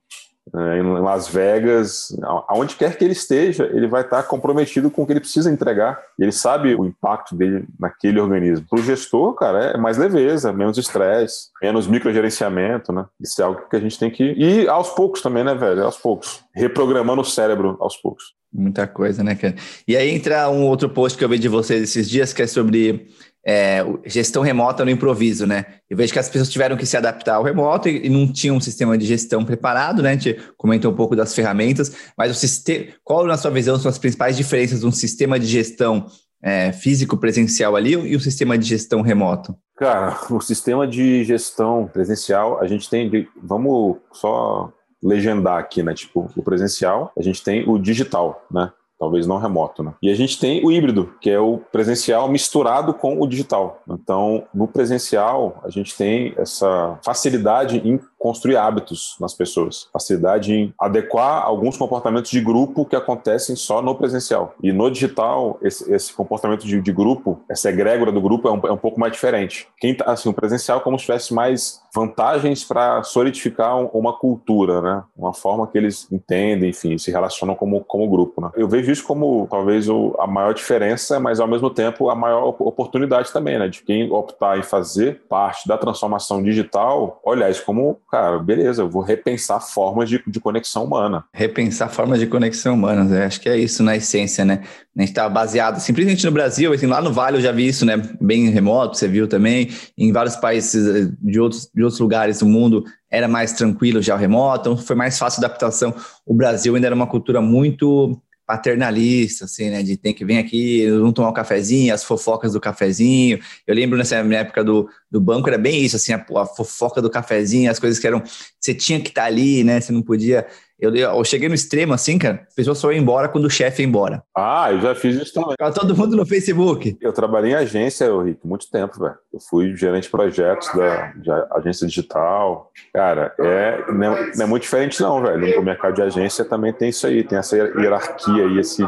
em 0.54 1.02
Las 1.02 1.28
Vegas, 1.28 2.16
aonde 2.48 2.76
quer 2.76 2.98
que 2.98 3.04
ele 3.04 3.14
esteja, 3.14 3.70
ele 3.74 3.88
vai 3.88 4.02
estar 4.02 4.24
comprometido 4.24 4.92
com 4.92 5.02
o 5.02 5.06
que 5.06 5.14
ele 5.14 5.20
precisa 5.20 5.52
entregar. 5.52 6.00
Ele 6.20 6.32
sabe 6.32 6.76
o 6.76 6.86
impacto 6.86 7.36
dele 7.36 7.66
naquele 7.80 8.20
organismo. 8.20 8.66
Para 8.70 8.80
o 8.80 8.84
gestor, 8.84 9.34
cara, 9.34 9.72
é 9.72 9.78
mais 9.78 9.98
leveza, 9.98 10.54
menos 10.54 10.78
estresse, 10.78 11.50
menos 11.62 11.88
microgerenciamento, 11.88 12.94
né? 12.94 13.06
Isso 13.20 13.42
é 13.42 13.46
algo 13.46 13.68
que 13.70 13.76
a 13.76 13.80
gente 13.80 13.98
tem 13.98 14.12
que. 14.12 14.24
E 14.24 14.68
aos 14.68 14.90
poucos 14.90 15.22
também, 15.22 15.44
né, 15.44 15.56
velho? 15.56 15.84
Aos 15.84 15.98
poucos. 15.98 16.44
Reprogramando 16.54 17.22
o 17.22 17.26
cérebro 17.26 17.76
aos 17.80 17.98
poucos. 17.98 18.36
Muita 18.54 18.88
coisa, 18.88 19.24
né, 19.24 19.36
cara? 19.36 19.56
E 19.88 19.98
aí 19.98 20.10
entra 20.10 20.50
um 20.50 20.66
outro 20.68 20.88
post 20.88 21.18
que 21.18 21.26
eu 21.26 21.30
vi 21.30 21.38
de 21.38 21.50
vocês 21.50 21.82
esses 21.82 22.10
dias, 22.10 22.32
que 22.32 22.42
é 22.42 22.48
sobre 22.48 23.08
é, 23.46 23.86
gestão 24.06 24.42
remota 24.42 24.84
no 24.84 24.90
improviso, 24.90 25.46
né? 25.46 25.66
Eu 25.88 25.96
vejo 25.96 26.12
que 26.12 26.18
as 26.18 26.28
pessoas 26.28 26.50
tiveram 26.50 26.76
que 26.76 26.86
se 26.86 26.98
adaptar 26.98 27.36
ao 27.36 27.44
remoto 27.44 27.88
e, 27.88 28.08
e 28.08 28.10
não 28.10 28.32
tinham 28.32 28.56
um 28.56 28.62
sistema 28.62 28.98
de 28.98 29.06
gestão 29.06 29.46
preparado, 29.46 30.02
né? 30.02 30.10
A 30.10 30.14
gente 30.14 30.40
comentou 30.58 30.92
um 30.92 30.96
pouco 30.96 31.16
das 31.16 31.36
ferramentas, 31.36 31.96
mas 32.18 32.32
o 32.32 32.34
sistema, 32.34 32.88
qual, 33.04 33.28
na 33.28 33.38
sua 33.38 33.52
visão, 33.52 33.78
são 33.78 33.90
as 33.90 34.00
principais 34.00 34.36
diferenças 34.36 34.80
de 34.80 34.86
um 34.88 34.92
sistema 34.92 35.40
de 35.40 35.46
gestão 35.46 36.08
é, 36.42 36.72
físico 36.72 37.18
presencial 37.18 37.76
ali 37.76 37.92
e 37.92 38.16
o 38.16 38.20
sistema 38.20 38.58
de 38.58 38.66
gestão 38.66 39.02
remoto? 39.02 39.56
Cara, 39.78 40.18
o 40.30 40.42
sistema 40.42 40.88
de 40.88 41.24
gestão 41.24 41.88
presencial, 41.92 42.60
a 42.60 42.68
gente 42.68 42.90
tem. 42.90 43.28
Vamos 43.44 43.98
só 44.12 44.72
legendar 45.04 45.60
aqui, 45.60 45.84
né? 45.84 45.94
Tipo, 45.94 46.32
o 46.36 46.42
presencial, 46.42 47.12
a 47.16 47.22
gente 47.22 47.44
tem 47.44 47.68
o 47.70 47.78
digital, 47.78 48.44
né? 48.52 48.72
Talvez 49.00 49.28
não 49.28 49.38
remoto, 49.38 49.84
né? 49.84 49.94
E 50.02 50.10
a 50.10 50.16
gente 50.16 50.40
tem 50.40 50.66
o 50.66 50.72
híbrido, 50.72 51.14
que 51.20 51.30
é 51.30 51.40
o 51.40 51.58
presencial 51.72 52.30
misturado 52.30 52.94
com 52.94 53.22
o 53.22 53.28
digital. 53.28 53.82
Então, 53.90 54.44
no 54.54 54.68
presencial, 54.68 55.62
a 55.64 55.70
gente 55.70 55.96
tem 55.96 56.34
essa 56.38 56.98
facilidade 57.04 57.78
em 57.78 58.00
construir 58.26 58.58
hábitos 58.58 59.16
nas 59.22 59.36
pessoas, 59.36 59.88
facilidade 59.94 60.52
em 60.52 60.74
adequar 60.82 61.44
alguns 61.44 61.78
comportamentos 61.78 62.32
de 62.32 62.42
grupo 62.42 62.84
que 62.84 62.96
acontecem 62.96 63.56
só 63.56 63.84
no 63.84 63.94
presencial. 63.94 64.56
E 64.64 64.74
no 64.74 64.90
digital, 64.90 65.60
esse, 65.62 65.94
esse 65.94 66.12
comportamento 66.12 66.66
de, 66.66 66.82
de, 66.82 66.92
grupo, 66.92 67.40
essa 67.48 67.70
egrégora 67.70 68.12
do 68.12 68.20
grupo 68.20 68.48
é 68.48 68.52
um, 68.52 68.60
é 68.66 68.72
um 68.72 68.78
pouco 68.78 69.00
mais 69.00 69.14
diferente. 69.14 69.68
Quem 69.78 69.94
tá, 69.94 70.06
assim, 70.12 70.28
o 70.28 70.34
presencial 70.34 70.80
é 70.80 70.82
como 70.82 70.98
se 70.98 71.06
tivesse 71.06 71.36
mais 71.36 71.80
vantagens 71.94 72.64
para 72.64 73.04
solidificar 73.04 73.78
uma 73.96 74.12
cultura, 74.12 74.82
né? 74.82 75.04
Uma 75.16 75.34
forma 75.34 75.68
que 75.68 75.78
eles 75.78 76.12
entendem, 76.12 76.72
enfim, 76.72 76.98
se 76.98 77.12
relacionam 77.12 77.54
como, 77.54 77.82
como 77.86 78.10
grupo, 78.10 78.42
né? 78.42 78.50
Eu 78.56 78.68
vejo 78.68 78.92
isso 78.92 79.06
como 79.06 79.48
talvez 79.52 79.88
o, 79.88 80.16
a 80.20 80.26
maior 80.26 80.54
diferença, 80.54 81.20
mas 81.20 81.40
ao 81.40 81.48
mesmo 81.48 81.70
tempo 81.70 82.10
a 82.10 82.16
maior 82.16 82.56
oportunidade 82.60 83.32
também, 83.32 83.60
né? 83.60 83.68
De 83.68 83.84
quem 83.84 84.12
optar 84.12 84.58
em 84.58 84.64
fazer 84.64 85.22
parte 85.30 85.68
da 85.68 85.78
transformação 85.78 86.42
digital, 86.42 87.22
olhar 87.24 87.52
isso 87.52 87.64
como 87.64 88.00
cara, 88.16 88.40
beleza, 88.40 88.82
eu 88.82 88.90
vou 88.90 89.02
repensar 89.02 89.60
formas 89.60 90.08
de, 90.08 90.24
de 90.26 90.40
conexão 90.40 90.86
humana. 90.86 91.26
Repensar 91.34 91.90
formas 91.90 92.18
de 92.18 92.26
conexão 92.26 92.74
humana, 92.74 93.04
né? 93.04 93.26
acho 93.26 93.42
que 93.42 93.50
é 93.50 93.58
isso 93.58 93.84
na 93.84 93.98
essência, 93.98 94.46
né? 94.46 94.64
A 94.98 95.02
gente 95.02 95.10
está 95.10 95.28
baseado 95.28 95.80
simplesmente 95.82 96.26
no 96.26 96.32
Brasil, 96.32 96.72
assim, 96.72 96.88
lá 96.88 97.02
no 97.02 97.12
Vale 97.12 97.38
eu 97.38 97.42
já 97.42 97.52
vi 97.52 97.68
isso, 97.68 97.86
né? 97.86 98.02
Bem 98.22 98.48
remoto, 98.50 98.96
você 98.96 99.06
viu 99.06 99.28
também. 99.28 99.70
Em 99.98 100.14
vários 100.14 100.38
países 100.38 100.88
eh, 100.88 101.12
de 101.22 101.42
outros, 101.42 101.70
de 101.76 101.84
outros 101.84 102.00
lugares 102.00 102.40
do 102.40 102.46
mundo 102.46 102.86
era 103.12 103.28
mais 103.28 103.52
tranquilo 103.52 104.02
já 104.02 104.16
o 104.16 104.18
remoto, 104.18 104.70
então 104.70 104.78
foi 104.78 104.96
mais 104.96 105.20
fácil 105.20 105.44
a 105.44 105.46
adaptação. 105.46 105.94
O 106.26 106.34
Brasil 106.34 106.74
ainda 106.74 106.88
era 106.88 106.96
uma 106.96 107.08
cultura 107.08 107.42
muito 107.42 108.18
paternalista, 108.46 109.46
assim, 109.46 109.70
né? 109.70 109.82
De 109.82 109.98
tem 109.98 110.14
que 110.14 110.24
vir 110.24 110.38
aqui, 110.38 110.90
vamos 110.90 111.14
tomar 111.14 111.30
um 111.30 111.34
cafezinho, 111.34 111.94
as 111.94 112.04
fofocas 112.04 112.54
do 112.54 112.60
cafezinho. 112.60 113.40
Eu 113.66 113.74
lembro 113.76 113.98
nessa 113.98 114.16
época 114.18 114.64
do, 114.64 114.90
do 115.10 115.20
banco, 115.20 115.48
era 115.48 115.58
bem 115.58 115.84
isso, 115.84 115.96
assim, 115.96 116.14
a, 116.14 116.26
a 116.38 116.46
fofoca 116.46 117.02
do 117.02 117.10
cafezinho, 117.10 117.72
as 117.72 117.80
coisas 117.80 118.00
que 118.00 118.08
eram. 118.08 118.22
Você 118.60 118.74
tinha 118.74 119.00
que 119.00 119.10
estar 119.10 119.22
tá 119.22 119.28
ali, 119.28 119.64
né? 119.64 119.82
Você 119.82 119.92
não 119.92 120.02
podia. 120.02 120.46
Eu, 120.80 120.94
eu 120.94 121.24
cheguei 121.24 121.48
no 121.48 121.56
extremo, 121.56 121.94
assim, 121.94 122.18
cara, 122.18 122.46
a 122.52 122.56
pessoa 122.56 122.76
só 122.76 122.92
ia 122.92 122.98
embora 122.98 123.30
quando 123.30 123.46
o 123.46 123.50
chefe 123.50 123.82
ia 123.82 123.88
embora. 123.88 124.22
Ah, 124.36 124.72
eu 124.72 124.82
já 124.82 124.94
fiz 124.94 125.16
isso 125.16 125.34
também. 125.34 125.52
Ficava 125.52 125.74
todo 125.74 125.96
mundo 125.96 126.18
no 126.18 126.26
Facebook. 126.26 126.98
Eu 127.00 127.14
trabalhei 127.14 127.52
em 127.52 127.56
agência, 127.56 128.08
Rick, 128.22 128.46
muito 128.46 128.70
tempo, 128.70 129.00
velho. 129.00 129.16
Eu 129.34 129.40
fui 129.50 129.76
gerente 129.76 130.04
de 130.04 130.10
projetos 130.10 130.70
da 130.74 131.14
de 131.14 131.32
agência 131.52 131.88
digital. 131.88 132.72
Cara, 132.94 133.34
é, 133.40 133.92
não, 133.92 134.14
é, 134.14 134.32
não 134.36 134.46
é 134.46 134.48
muito 134.48 134.64
diferente, 134.64 135.02
não, 135.02 135.22
velho. 135.22 135.60
O 135.60 135.64
mercado 135.64 135.96
de 135.96 136.02
agência 136.02 136.44
também 136.44 136.74
tem 136.74 136.90
isso 136.90 137.08
aí, 137.08 137.24
tem 137.24 137.38
essa 137.38 137.56
hierarquia 137.56 138.46
aí, 138.46 138.60
esse 138.60 138.86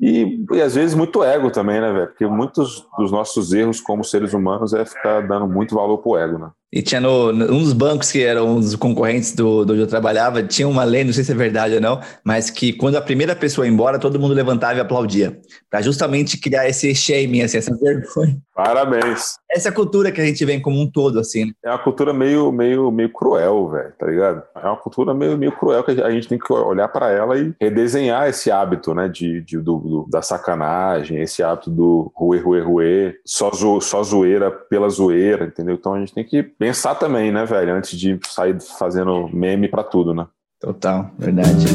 e, 0.00 0.44
e 0.52 0.60
às 0.60 0.74
vezes 0.74 0.94
muito 0.94 1.22
ego 1.22 1.50
também, 1.50 1.80
né, 1.80 1.92
velho? 1.92 2.08
Porque 2.08 2.26
muitos 2.26 2.86
dos 2.98 3.12
nossos 3.12 3.52
erros 3.52 3.80
como 3.80 4.04
seres 4.04 4.34
humanos 4.34 4.74
é 4.74 4.84
ficar 4.84 5.20
dando 5.20 5.46
muito 5.46 5.74
valor 5.74 5.98
pro 5.98 6.16
ego, 6.18 6.38
né? 6.38 6.50
E 6.74 6.82
tinha 6.82 7.00
no, 7.00 7.30
um 7.30 7.62
dos 7.62 7.72
bancos 7.72 8.10
que 8.10 8.20
eram 8.20 8.56
um 8.56 8.58
dos 8.58 8.74
concorrentes 8.74 9.32
do, 9.32 9.64
do 9.64 9.74
onde 9.74 9.82
eu 9.82 9.86
trabalhava, 9.86 10.42
tinha 10.42 10.66
uma 10.66 10.82
lei, 10.82 11.04
não 11.04 11.12
sei 11.12 11.22
se 11.22 11.30
é 11.30 11.34
verdade 11.34 11.76
ou 11.76 11.80
não, 11.80 12.00
mas 12.24 12.50
que 12.50 12.72
quando 12.72 12.96
a 12.96 13.00
primeira 13.00 13.36
pessoa 13.36 13.64
ia 13.64 13.72
embora, 13.72 13.96
todo 13.96 14.18
mundo 14.18 14.34
levantava 14.34 14.78
e 14.78 14.80
aplaudia. 14.80 15.38
para 15.70 15.80
justamente 15.80 16.36
criar 16.36 16.68
esse 16.68 16.92
shaming, 16.92 17.42
assim, 17.42 17.58
essa 17.58 17.72
vergonha. 17.76 18.36
Parabéns. 18.54 19.36
Essa 19.50 19.70
cultura 19.70 20.10
que 20.10 20.20
a 20.20 20.24
gente 20.24 20.44
vem 20.44 20.60
como 20.60 20.80
um 20.80 20.90
todo, 20.90 21.18
assim. 21.20 21.46
Né? 21.46 21.52
É 21.64 21.70
uma 21.70 21.78
cultura 21.78 22.12
meio, 22.12 22.50
meio, 22.50 22.90
meio 22.90 23.12
cruel, 23.12 23.68
velho, 23.68 23.92
tá 23.98 24.06
ligado? 24.06 24.42
É 24.56 24.66
uma 24.66 24.76
cultura 24.76 25.14
meio, 25.14 25.36
meio 25.36 25.52
cruel 25.52 25.82
que 25.84 25.92
a 25.92 26.10
gente 26.10 26.28
tem 26.28 26.38
que 26.38 26.52
olhar 26.52 26.88
para 26.88 27.10
ela 27.10 27.38
e 27.38 27.52
redesenhar 27.60 28.28
esse 28.28 28.50
hábito, 28.50 28.94
né, 28.94 29.08
de, 29.08 29.40
de 29.42 29.58
do, 29.58 29.78
do, 29.78 30.08
da 30.10 30.22
sacanagem, 30.22 31.20
esse 31.20 31.42
hábito 31.42 31.70
do 31.70 32.12
ruê, 32.14 32.38
ruê, 32.40 32.60
ruê, 32.60 33.16
só, 33.24 33.50
zo, 33.52 33.80
só 33.80 34.02
zoeira 34.02 34.50
pela 34.50 34.88
zoeira, 34.88 35.46
entendeu? 35.46 35.74
Então 35.74 35.94
a 35.94 35.98
gente 35.98 36.14
tem 36.14 36.24
que 36.24 36.42
pensar 36.64 36.94
também, 36.94 37.30
né, 37.30 37.44
velho, 37.44 37.74
antes 37.74 37.98
de 37.98 38.18
sair 38.26 38.56
fazendo 38.78 39.28
meme 39.30 39.68
para 39.68 39.84
tudo, 39.84 40.14
né? 40.14 40.26
Total, 40.58 41.10
verdade. 41.18 41.66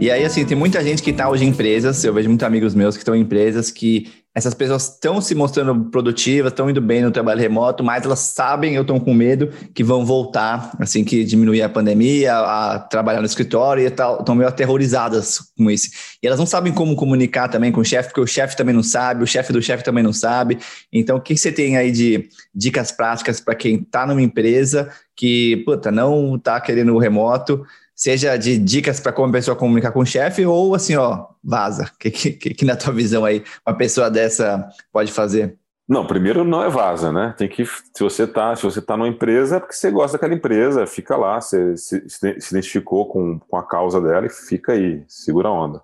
E 0.00 0.12
aí, 0.12 0.24
assim, 0.24 0.44
tem 0.44 0.56
muita 0.56 0.82
gente 0.84 1.02
que 1.02 1.10
está 1.10 1.28
hoje 1.28 1.44
em 1.44 1.48
empresas, 1.48 2.04
eu 2.04 2.14
vejo 2.14 2.28
muitos 2.28 2.46
amigos 2.46 2.72
meus 2.72 2.96
que 2.96 3.00
estão 3.00 3.16
em 3.16 3.22
empresas 3.22 3.68
que 3.68 4.06
essas 4.32 4.54
pessoas 4.54 4.84
estão 4.84 5.20
se 5.20 5.34
mostrando 5.34 5.86
produtivas, 5.90 6.52
estão 6.52 6.70
indo 6.70 6.80
bem 6.80 7.02
no 7.02 7.10
trabalho 7.10 7.40
remoto, 7.40 7.82
mas 7.82 8.04
elas 8.04 8.20
sabem, 8.20 8.76
eu 8.76 8.82
estou 8.82 9.00
com 9.00 9.12
medo, 9.12 9.50
que 9.74 9.82
vão 9.82 10.06
voltar, 10.06 10.70
assim 10.78 11.02
que 11.02 11.24
diminuir 11.24 11.62
a 11.62 11.68
pandemia, 11.68 12.32
a 12.32 12.78
trabalhar 12.78 13.18
no 13.18 13.26
escritório 13.26 13.82
e 13.82 13.86
estão 13.86 14.36
meio 14.36 14.48
aterrorizadas 14.48 15.40
com 15.56 15.68
isso. 15.68 15.90
E 16.22 16.26
elas 16.28 16.38
não 16.38 16.46
sabem 16.46 16.72
como 16.72 16.94
comunicar 16.94 17.48
também 17.48 17.72
com 17.72 17.80
o 17.80 17.84
chefe, 17.84 18.10
porque 18.10 18.20
o 18.20 18.26
chefe 18.26 18.56
também 18.56 18.72
não 18.72 18.84
sabe, 18.84 19.24
o 19.24 19.26
chefe 19.26 19.52
do 19.52 19.60
chefe 19.60 19.82
também 19.82 20.04
não 20.04 20.12
sabe. 20.12 20.58
Então, 20.92 21.16
o 21.16 21.20
que 21.20 21.36
você 21.36 21.50
tem 21.50 21.76
aí 21.76 21.90
de 21.90 22.28
dicas 22.54 22.92
práticas 22.92 23.40
para 23.40 23.56
quem 23.56 23.80
está 23.80 24.06
numa 24.06 24.22
empresa 24.22 24.88
que, 25.18 25.56
puta, 25.66 25.90
não 25.90 26.36
está 26.36 26.60
querendo 26.60 26.94
o 26.94 26.98
remoto, 26.98 27.66
seja 27.92 28.36
de 28.36 28.56
dicas 28.56 29.00
para 29.00 29.12
como 29.12 29.30
a 29.30 29.32
pessoa 29.32 29.56
comunicar 29.56 29.90
com 29.90 29.98
o 29.98 30.06
chefe, 30.06 30.46
ou 30.46 30.76
assim, 30.76 30.94
ó, 30.94 31.26
vaza. 31.42 31.90
O 31.92 31.98
que, 31.98 32.10
que, 32.10 32.54
que, 32.54 32.64
na 32.64 32.76
tua 32.76 32.92
visão 32.92 33.24
aí 33.24 33.42
uma 33.66 33.76
pessoa 33.76 34.08
dessa 34.08 34.68
pode 34.92 35.10
fazer? 35.10 35.58
Não, 35.88 36.06
primeiro 36.06 36.44
não 36.44 36.62
é 36.62 36.68
vaza, 36.68 37.10
né? 37.10 37.34
Tem 37.36 37.48
que, 37.48 37.66
se 37.66 38.00
você 38.00 38.26
tá, 38.26 38.54
se 38.54 38.62
você 38.62 38.80
tá 38.80 38.96
numa 38.96 39.08
empresa, 39.08 39.56
é 39.56 39.60
porque 39.60 39.74
você 39.74 39.90
gosta 39.90 40.16
daquela 40.16 40.34
empresa, 40.34 40.86
fica 40.86 41.16
lá, 41.16 41.40
você 41.40 41.76
se, 41.76 42.08
se 42.08 42.50
identificou 42.50 43.08
com, 43.08 43.40
com 43.40 43.56
a 43.56 43.66
causa 43.66 44.00
dela 44.00 44.26
e 44.26 44.30
fica 44.30 44.72
aí, 44.72 45.02
segura 45.08 45.48
a 45.48 45.52
onda. 45.52 45.82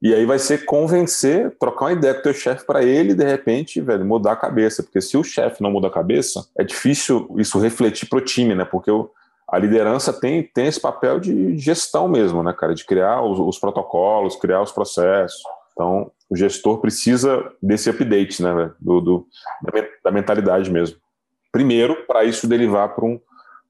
E 0.00 0.14
aí 0.14 0.24
vai 0.24 0.38
ser 0.38 0.64
convencer, 0.64 1.56
trocar 1.58 1.86
uma 1.86 1.92
ideia 1.92 2.14
com 2.14 2.20
o 2.20 2.22
teu 2.22 2.34
chefe 2.34 2.64
para 2.64 2.84
ele, 2.84 3.14
de 3.14 3.24
repente, 3.24 3.80
velho, 3.80 4.04
mudar 4.04 4.32
a 4.32 4.36
cabeça. 4.36 4.82
Porque 4.82 5.00
se 5.00 5.16
o 5.16 5.24
chefe 5.24 5.62
não 5.62 5.72
muda 5.72 5.88
a 5.88 5.92
cabeça, 5.92 6.46
é 6.56 6.62
difícil 6.62 7.28
isso 7.36 7.58
refletir 7.58 8.08
pro 8.08 8.20
time, 8.20 8.54
né? 8.54 8.64
Porque 8.64 8.90
o, 8.90 9.10
a 9.48 9.58
liderança 9.58 10.12
tem, 10.12 10.42
tem 10.42 10.66
esse 10.66 10.80
papel 10.80 11.18
de 11.18 11.58
gestão 11.58 12.06
mesmo, 12.06 12.44
né, 12.44 12.52
cara? 12.52 12.74
De 12.74 12.84
criar 12.84 13.22
os, 13.22 13.40
os 13.40 13.58
protocolos, 13.58 14.36
criar 14.36 14.62
os 14.62 14.70
processos. 14.70 15.42
Então, 15.72 16.12
o 16.28 16.36
gestor 16.36 16.78
precisa 16.78 17.50
desse 17.62 17.88
update, 17.88 18.42
né, 18.42 18.70
do, 18.80 19.00
do 19.00 19.26
da 20.04 20.10
mentalidade 20.10 20.70
mesmo. 20.70 20.96
Primeiro, 21.50 22.04
para 22.06 22.24
isso 22.24 22.46
derivar 22.46 22.94
para 22.94 23.04
um 23.04 23.18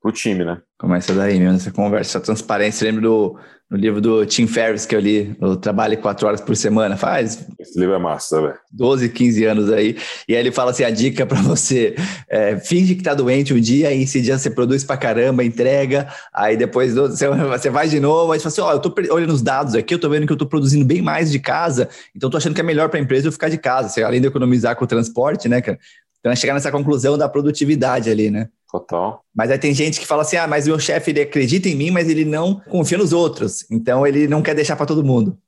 pro 0.00 0.12
time, 0.12 0.44
né? 0.44 0.60
Começa 0.78 1.12
daí 1.14 1.38
mesmo, 1.38 1.56
essa 1.56 1.70
conversa, 1.70 2.18
essa 2.18 2.20
transparência. 2.20 2.84
Lembro 2.84 3.02
do 3.02 3.38
no 3.70 3.76
livro 3.76 4.00
do 4.00 4.24
Tim 4.24 4.46
Ferriss 4.46 4.86
que 4.86 4.96
eu 4.96 5.00
li, 5.00 5.36
o 5.42 5.54
Trabalho 5.54 5.98
quatro 5.98 6.26
horas 6.26 6.40
por 6.40 6.56
semana, 6.56 6.96
faz. 6.96 7.46
Esse 7.58 7.78
livro 7.78 7.94
é 7.94 7.98
massa, 7.98 8.40
velho. 8.40 8.54
12, 8.72 9.10
15 9.10 9.44
anos 9.44 9.70
aí. 9.70 9.94
E 10.26 10.34
aí 10.34 10.40
ele 10.40 10.50
fala 10.50 10.70
assim: 10.70 10.84
a 10.84 10.90
dica 10.90 11.26
para 11.26 11.40
você 11.42 11.94
é, 12.30 12.56
finge 12.56 12.94
que 12.94 13.02
tá 13.02 13.12
doente 13.12 13.52
um 13.52 13.60
dia, 13.60 13.92
e 13.92 14.04
esse 14.04 14.22
dia 14.22 14.38
você 14.38 14.48
produz 14.48 14.84
pra 14.84 14.96
caramba, 14.96 15.44
entrega, 15.44 16.08
aí 16.32 16.56
depois 16.56 16.94
você, 16.94 17.28
você 17.28 17.68
vai 17.68 17.88
de 17.88 18.00
novo, 18.00 18.32
aí 18.32 18.40
você 18.40 18.50
fala 18.50 18.52
assim: 18.52 18.60
ó, 18.62 18.68
oh, 18.70 18.72
eu 18.72 18.80
tô 18.80 19.14
olhando 19.14 19.34
os 19.34 19.42
dados 19.42 19.74
aqui, 19.74 19.94
eu 19.94 19.98
tô 19.98 20.08
vendo 20.08 20.26
que 20.26 20.32
eu 20.32 20.38
tô 20.38 20.46
produzindo 20.46 20.86
bem 20.86 21.02
mais 21.02 21.30
de 21.30 21.38
casa, 21.38 21.90
então 22.16 22.30
tô 22.30 22.38
achando 22.38 22.54
que 22.54 22.60
é 22.60 22.64
melhor 22.64 22.88
para 22.88 22.98
a 22.98 23.02
empresa 23.02 23.28
eu 23.28 23.32
ficar 23.32 23.50
de 23.50 23.58
casa. 23.58 23.90
Você, 23.90 24.02
além 24.02 24.20
de 24.20 24.28
economizar 24.28 24.76
com 24.76 24.84
o 24.84 24.88
transporte, 24.88 25.46
né, 25.46 25.60
cara? 25.60 25.78
Então 26.20 26.32
é 26.32 26.36
chegar 26.36 26.54
nessa 26.54 26.72
conclusão 26.72 27.18
da 27.18 27.28
produtividade 27.28 28.10
ali, 28.10 28.30
né? 28.30 28.48
Total. 28.70 29.22
Mas 29.34 29.50
aí 29.50 29.58
tem 29.58 29.72
gente 29.72 29.98
que 29.98 30.06
fala 30.06 30.22
assim: 30.22 30.36
ah, 30.36 30.46
mas 30.46 30.66
meu 30.66 30.78
chefe 30.78 31.10
ele 31.10 31.22
acredita 31.22 31.68
em 31.68 31.74
mim, 31.74 31.90
mas 31.90 32.08
ele 32.08 32.24
não 32.24 32.60
confia 32.68 32.98
nos 32.98 33.12
outros. 33.12 33.64
Então 33.70 34.06
ele 34.06 34.28
não 34.28 34.42
quer 34.42 34.54
deixar 34.54 34.76
para 34.76 34.86
todo 34.86 35.04
mundo. 35.04 35.38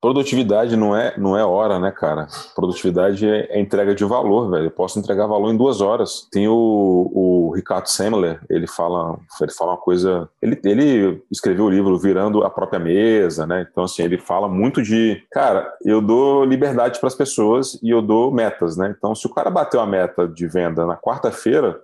Produtividade 0.00 0.76
não 0.76 0.94
é, 0.94 1.18
não 1.18 1.36
é 1.36 1.44
hora, 1.44 1.80
né, 1.80 1.90
cara? 1.90 2.28
Produtividade 2.54 3.26
é, 3.26 3.46
é, 3.50 3.60
entrega 3.60 3.94
de 3.94 4.04
valor, 4.04 4.50
velho. 4.50 4.66
Eu 4.66 4.70
posso 4.70 4.98
entregar 4.98 5.26
valor 5.26 5.50
em 5.50 5.56
duas 5.56 5.80
horas. 5.80 6.28
Tem 6.30 6.46
o, 6.46 7.10
o 7.12 7.52
Ricardo 7.56 7.86
Semler, 7.86 8.40
ele 8.48 8.66
fala, 8.66 9.18
ele 9.40 9.50
fala 9.52 9.72
uma 9.72 9.78
coisa. 9.78 10.28
Ele, 10.40 10.60
ele 10.64 11.22
escreveu 11.30 11.64
o 11.64 11.70
livro 11.70 11.98
Virando 11.98 12.44
a 12.44 12.50
Própria 12.50 12.78
Mesa, 12.78 13.46
né? 13.46 13.66
Então, 13.68 13.84
assim, 13.84 14.02
ele 14.02 14.18
fala 14.18 14.48
muito 14.48 14.82
de. 14.82 15.22
Cara, 15.32 15.72
eu 15.82 16.02
dou 16.02 16.44
liberdade 16.44 17.00
para 17.00 17.08
as 17.08 17.14
pessoas 17.14 17.80
e 17.82 17.88
eu 17.88 18.02
dou 18.02 18.30
metas, 18.30 18.76
né? 18.76 18.94
Então, 18.96 19.14
se 19.14 19.26
o 19.26 19.34
cara 19.34 19.50
bateu 19.50 19.80
a 19.80 19.86
meta 19.86 20.28
de 20.28 20.46
venda 20.46 20.84
na 20.84 20.96
quarta-feira, 20.96 21.80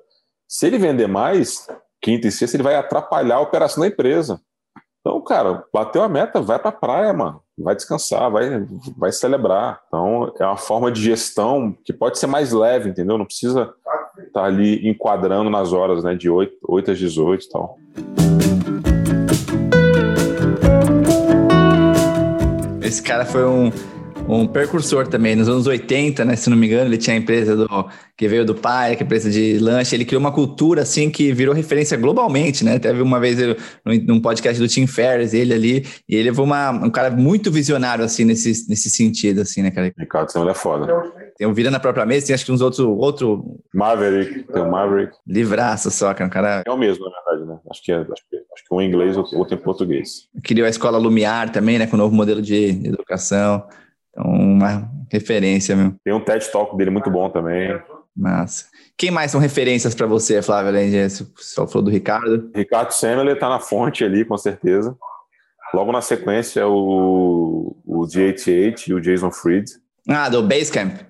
se 0.52 0.66
ele 0.66 0.76
vender 0.76 1.06
mais, 1.06 1.66
quinta 1.98 2.28
e 2.28 2.30
sexta, 2.30 2.58
ele 2.58 2.62
vai 2.62 2.74
atrapalhar 2.74 3.36
a 3.36 3.40
operação 3.40 3.80
da 3.80 3.88
empresa. 3.88 4.38
Então, 5.00 5.18
cara, 5.22 5.64
bateu 5.72 6.02
a 6.02 6.08
meta, 6.10 6.42
vai 6.42 6.58
para 6.58 6.68
a 6.68 6.72
praia, 6.72 7.10
mano. 7.10 7.40
Vai 7.56 7.74
descansar, 7.74 8.30
vai, 8.30 8.62
vai 8.94 9.10
celebrar. 9.10 9.80
Então, 9.88 10.30
é 10.38 10.44
uma 10.44 10.58
forma 10.58 10.92
de 10.92 11.00
gestão 11.00 11.74
que 11.82 11.90
pode 11.90 12.18
ser 12.18 12.26
mais 12.26 12.52
leve, 12.52 12.90
entendeu? 12.90 13.16
Não 13.16 13.24
precisa 13.24 13.72
estar 14.18 14.42
tá 14.42 14.44
ali 14.44 14.86
enquadrando 14.86 15.48
nas 15.48 15.72
horas, 15.72 16.04
né? 16.04 16.14
De 16.14 16.28
8, 16.28 16.54
8 16.68 16.90
às 16.90 16.98
18 16.98 17.44
e 17.44 17.48
tal. 17.48 17.78
Esse 22.82 23.02
cara 23.02 23.24
foi 23.24 23.46
um 23.46 23.72
um 24.28 24.46
precursor 24.46 25.06
também. 25.06 25.36
Nos 25.36 25.48
anos 25.48 25.66
80, 25.66 26.24
né, 26.24 26.36
se 26.36 26.48
não 26.48 26.56
me 26.56 26.66
engano, 26.66 26.88
ele 26.88 26.98
tinha 26.98 27.14
a 27.14 27.18
empresa 27.18 27.56
do, 27.56 27.68
que 28.16 28.28
veio 28.28 28.44
do 28.44 28.54
pai, 28.54 28.94
que 28.96 29.02
é 29.02 29.04
a 29.04 29.06
empresa 29.06 29.30
de 29.30 29.58
lanche. 29.58 29.94
Ele 29.96 30.04
criou 30.04 30.20
uma 30.20 30.32
cultura 30.32 30.82
assim 30.82 31.10
que 31.10 31.32
virou 31.32 31.54
referência 31.54 31.96
globalmente, 31.96 32.64
né? 32.64 32.78
Teve 32.78 33.02
uma 33.02 33.18
vez 33.18 33.38
ele, 33.38 33.56
num 34.06 34.20
podcast 34.20 34.60
do 34.60 34.68
Tim 34.68 34.86
Ferriss, 34.86 35.34
ele 35.34 35.52
ali, 35.52 35.86
e 36.08 36.16
ele 36.16 36.32
foi 36.32 36.44
uma, 36.44 36.70
um 36.70 36.90
cara 36.90 37.10
muito 37.10 37.50
visionário 37.50 38.04
assim 38.04 38.24
nesse, 38.24 38.68
nesse 38.68 38.90
sentido, 38.90 39.40
assim, 39.40 39.62
né, 39.62 39.70
cara? 39.70 39.92
Ricardo 39.98 40.30
Samuel 40.30 40.52
é 40.52 40.54
foda. 40.54 41.12
Tem 41.36 41.46
o 41.46 41.54
Vira 41.54 41.70
na 41.70 41.80
própria 41.80 42.06
mesa, 42.06 42.26
tem 42.26 42.34
acho 42.34 42.44
que 42.44 42.52
uns 42.52 42.60
outros. 42.60 42.86
Outro... 42.86 43.60
Maverick, 43.74 44.44
tem 44.44 44.62
o 44.62 44.70
Maverick. 44.70 45.12
Livraço 45.26 45.90
só, 45.90 46.14
cara. 46.14 46.26
Um 46.26 46.30
cara... 46.30 46.62
É 46.66 46.70
o 46.70 46.76
mesmo, 46.76 47.04
na 47.04 47.30
verdade, 47.30 47.50
né? 47.50 47.58
Acho 47.70 47.82
que 47.82 47.92
é, 47.92 47.96
acho 47.96 48.06
que, 48.30 48.36
acho 48.36 48.64
que 48.68 48.74
um 48.74 48.80
em 48.80 48.88
inglês 48.88 49.16
ou 49.16 49.26
outro 49.34 49.54
em 49.54 49.58
português. 49.58 50.28
Criou 50.44 50.66
a 50.66 50.70
escola 50.70 50.98
Lumiar 50.98 51.50
também, 51.50 51.78
né? 51.78 51.86
Com 51.86 51.96
o 51.96 51.98
novo 51.98 52.14
modelo 52.14 52.40
de 52.40 52.68
educação. 52.84 53.66
Então, 54.12 54.30
uma 54.30 54.90
referência, 55.10 55.74
meu. 55.74 55.94
Tem 56.04 56.12
um 56.12 56.20
TED 56.20 56.50
Talk 56.50 56.76
dele 56.76 56.90
muito 56.90 57.10
bom 57.10 57.28
também. 57.30 57.80
Massa. 58.14 58.66
Quem 58.96 59.10
mais 59.10 59.30
são 59.30 59.40
referências 59.40 59.94
para 59.94 60.06
você, 60.06 60.42
Flávio, 60.42 60.68
além 60.68 60.90
disso? 60.90 61.32
Só 61.38 61.66
falou 61.66 61.84
do 61.84 61.90
Ricardo? 61.90 62.50
Ricardo 62.54 62.92
Semler 62.92 63.34
está 63.34 63.48
na 63.48 63.58
fonte 63.58 64.04
ali, 64.04 64.24
com 64.24 64.36
certeza. 64.36 64.96
Logo 65.74 65.90
na 65.90 66.02
sequência, 66.02 66.68
o, 66.68 67.76
o 67.84 68.00
G88 68.02 68.88
e 68.88 68.94
o 68.94 69.00
Jason 69.00 69.30
Fried. 69.30 69.64
Ah, 70.06 70.28
do 70.28 70.42
Basecamp. 70.42 71.00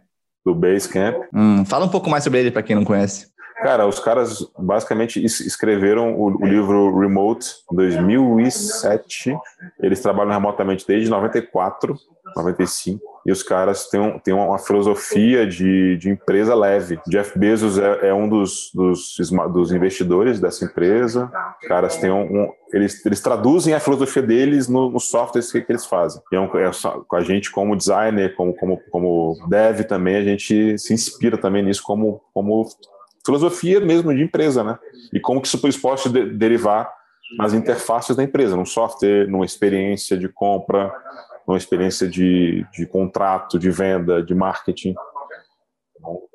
Do 0.44 0.54
Basecamp. 0.54 1.16
Hum, 1.34 1.64
fala 1.64 1.86
um 1.86 1.88
pouco 1.88 2.08
mais 2.08 2.22
sobre 2.22 2.38
ele 2.40 2.50
para 2.52 2.62
quem 2.62 2.76
não 2.76 2.84
conhece. 2.84 3.31
Cara, 3.62 3.86
os 3.86 4.00
caras 4.00 4.44
basicamente 4.58 5.24
escreveram 5.24 6.14
o, 6.14 6.42
o 6.42 6.46
livro 6.46 6.98
Remote 6.98 7.48
em 7.72 7.76
2007. 7.76 9.36
Eles 9.80 10.00
trabalham 10.00 10.32
remotamente 10.32 10.86
desde 10.86 11.08
94, 11.08 11.96
95. 12.36 13.12
E 13.24 13.30
os 13.30 13.42
caras 13.42 13.88
têm, 13.88 14.00
um, 14.00 14.18
têm 14.18 14.34
uma 14.34 14.58
filosofia 14.58 15.46
de, 15.46 15.96
de 15.96 16.10
empresa 16.10 16.54
leve. 16.56 16.98
Jeff 17.06 17.38
Bezos 17.38 17.78
é, 17.78 18.08
é 18.08 18.14
um 18.14 18.28
dos, 18.28 18.70
dos, 18.74 19.14
dos, 19.52 19.70
investidores 19.70 20.40
dessa 20.40 20.64
empresa. 20.64 21.30
Os 21.62 21.68
caras 21.68 21.96
têm 21.98 22.10
um, 22.10 22.22
um 22.22 22.52
eles, 22.72 23.04
eles 23.06 23.20
traduzem 23.20 23.74
a 23.74 23.80
filosofia 23.80 24.22
deles 24.22 24.66
nos 24.66 24.92
no 24.92 24.98
softwares 24.98 25.52
que, 25.52 25.60
que, 25.60 25.70
eles 25.70 25.86
fazem. 25.86 26.20
E 26.32 26.36
é, 26.36 26.40
é 26.40 26.70
com 27.06 27.16
a 27.16 27.20
gente, 27.20 27.52
como 27.52 27.76
designer, 27.76 28.34
como, 28.34 28.54
como, 28.54 28.80
como 28.90 29.36
dev 29.48 29.84
também, 29.84 30.16
a 30.16 30.24
gente 30.24 30.76
se 30.78 30.92
inspira 30.92 31.38
também 31.38 31.62
nisso 31.62 31.82
como, 31.84 32.20
como 32.34 32.66
filosofia 33.24 33.80
mesmo 33.80 34.14
de 34.14 34.22
empresa, 34.22 34.64
né? 34.64 34.78
E 35.12 35.20
como 35.20 35.40
que 35.40 35.48
isso 35.48 35.58
pode 35.58 36.08
de 36.10 36.30
derivar 36.30 36.92
nas 37.38 37.54
interfaces 37.54 38.16
da 38.16 38.22
empresa, 38.22 38.56
num 38.56 38.66
software, 38.66 39.26
numa 39.28 39.44
experiência 39.44 40.16
de 40.16 40.28
compra, 40.28 40.92
numa 41.46 41.56
experiência 41.56 42.08
de, 42.08 42.66
de 42.72 42.86
contrato, 42.86 43.58
de 43.58 43.70
venda, 43.70 44.22
de 44.22 44.34
marketing. 44.34 44.94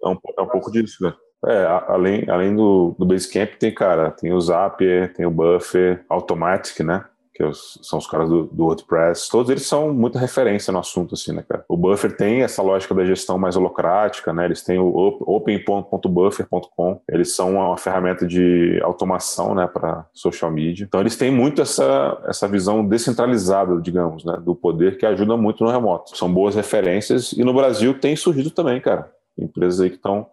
É 0.04 0.08
um, 0.08 0.18
é 0.38 0.42
um 0.42 0.48
pouco 0.48 0.72
disso, 0.72 1.04
né? 1.04 1.14
É, 1.46 1.66
além, 1.88 2.28
além 2.30 2.56
do, 2.56 2.96
do 2.98 3.06
Basecamp, 3.06 3.58
tem, 3.60 3.74
cara, 3.74 4.12
tem 4.12 4.34
o 4.34 4.42
Zapier, 4.42 5.14
tem 5.14 5.26
o 5.26 5.32
Buffer, 5.32 6.04
Automatic, 6.10 6.80
né? 6.80 7.06
Que 7.38 7.44
é 7.44 7.52
são 7.54 8.00
os 8.00 8.08
caras 8.08 8.28
do, 8.28 8.48
do, 8.48 8.64
WordPress, 8.66 9.30
todos 9.30 9.52
eles 9.52 9.68
são 9.68 9.94
muita 9.94 10.18
referência 10.18 10.74
no 10.74 10.80
assunto, 10.80 11.14
assim, 11.14 11.32
né, 11.32 11.46
cara? 11.48 11.64
O 11.70 11.78
Buffer 11.78 12.18
tem 12.18 12.42
essa 12.42 12.64
lógica 12.64 12.96
da 12.96 13.06
gestão 13.06 13.38
mais 13.38 13.56
holocrática, 13.56 14.34
né? 14.34 14.46
Eles 14.46 14.64
têm 14.64 14.80
o 14.80 14.88
open.buffer.com, 15.22 17.00
eles 17.08 17.36
são 17.36 17.54
uma 17.54 17.78
ferramenta 17.78 18.26
de 18.26 18.80
automação, 18.82 19.54
né, 19.54 19.68
para 19.68 20.08
social 20.14 20.50
media. 20.50 20.84
Então, 20.84 21.00
eles 21.00 21.16
têm 21.16 21.30
muito 21.30 21.62
essa, 21.62 22.20
essa 22.26 22.48
visão 22.48 22.84
descentralizada, 22.84 23.80
digamos, 23.80 24.26
né, 24.26 24.38
do 24.44 24.56
poder 24.56 24.98
que 24.98 25.06
ajuda 25.06 25.38
muito 25.38 25.64
no 25.64 25.70
remoto. 25.70 26.18
São 26.18 26.34
boas 26.34 26.56
referências 26.56 27.34
e 27.34 27.44
no 27.44 27.54
Brasil 27.54 28.00
tem 28.00 28.16
surgido 28.16 28.50
também, 28.50 28.82
cara. 28.82 29.12
Empresas 29.38 29.80
aí 29.80 29.92
que 29.92 29.98
estão 29.98 30.26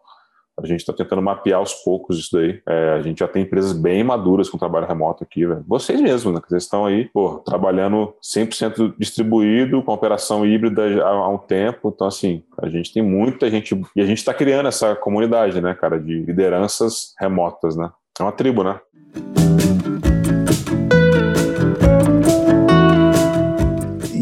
a 0.60 0.66
gente 0.66 0.80
está 0.80 0.92
tentando 0.92 1.22
mapear 1.22 1.58
aos 1.58 1.74
poucos 1.74 2.18
isso 2.18 2.30
daí. 2.32 2.60
É, 2.66 2.92
a 2.92 3.02
gente 3.02 3.18
já 3.18 3.28
tem 3.28 3.42
empresas 3.42 3.72
bem 3.72 4.04
maduras 4.04 4.48
com 4.48 4.58
trabalho 4.58 4.86
remoto 4.86 5.24
aqui, 5.24 5.46
velho. 5.46 5.64
Vocês 5.66 6.00
mesmos, 6.00 6.34
né? 6.34 6.40
Vocês 6.46 6.62
estão 6.62 6.86
aí, 6.86 7.06
pô, 7.12 7.38
trabalhando 7.38 8.14
100% 8.22 8.94
distribuído, 8.98 9.82
com 9.82 9.92
operação 9.92 10.46
híbrida 10.46 11.02
há 11.04 11.28
um 11.28 11.38
tempo. 11.38 11.92
Então, 11.94 12.06
assim, 12.06 12.42
a 12.58 12.68
gente 12.68 12.92
tem 12.92 13.02
muita 13.02 13.50
gente. 13.50 13.80
E 13.96 14.00
a 14.00 14.06
gente 14.06 14.18
está 14.18 14.32
criando 14.32 14.68
essa 14.68 14.94
comunidade, 14.94 15.60
né, 15.60 15.74
cara, 15.74 15.98
de 15.98 16.20
lideranças 16.20 17.14
remotas, 17.18 17.76
né? 17.76 17.90
É 18.18 18.22
uma 18.22 18.32
tribo, 18.32 18.62
né? 18.62 18.78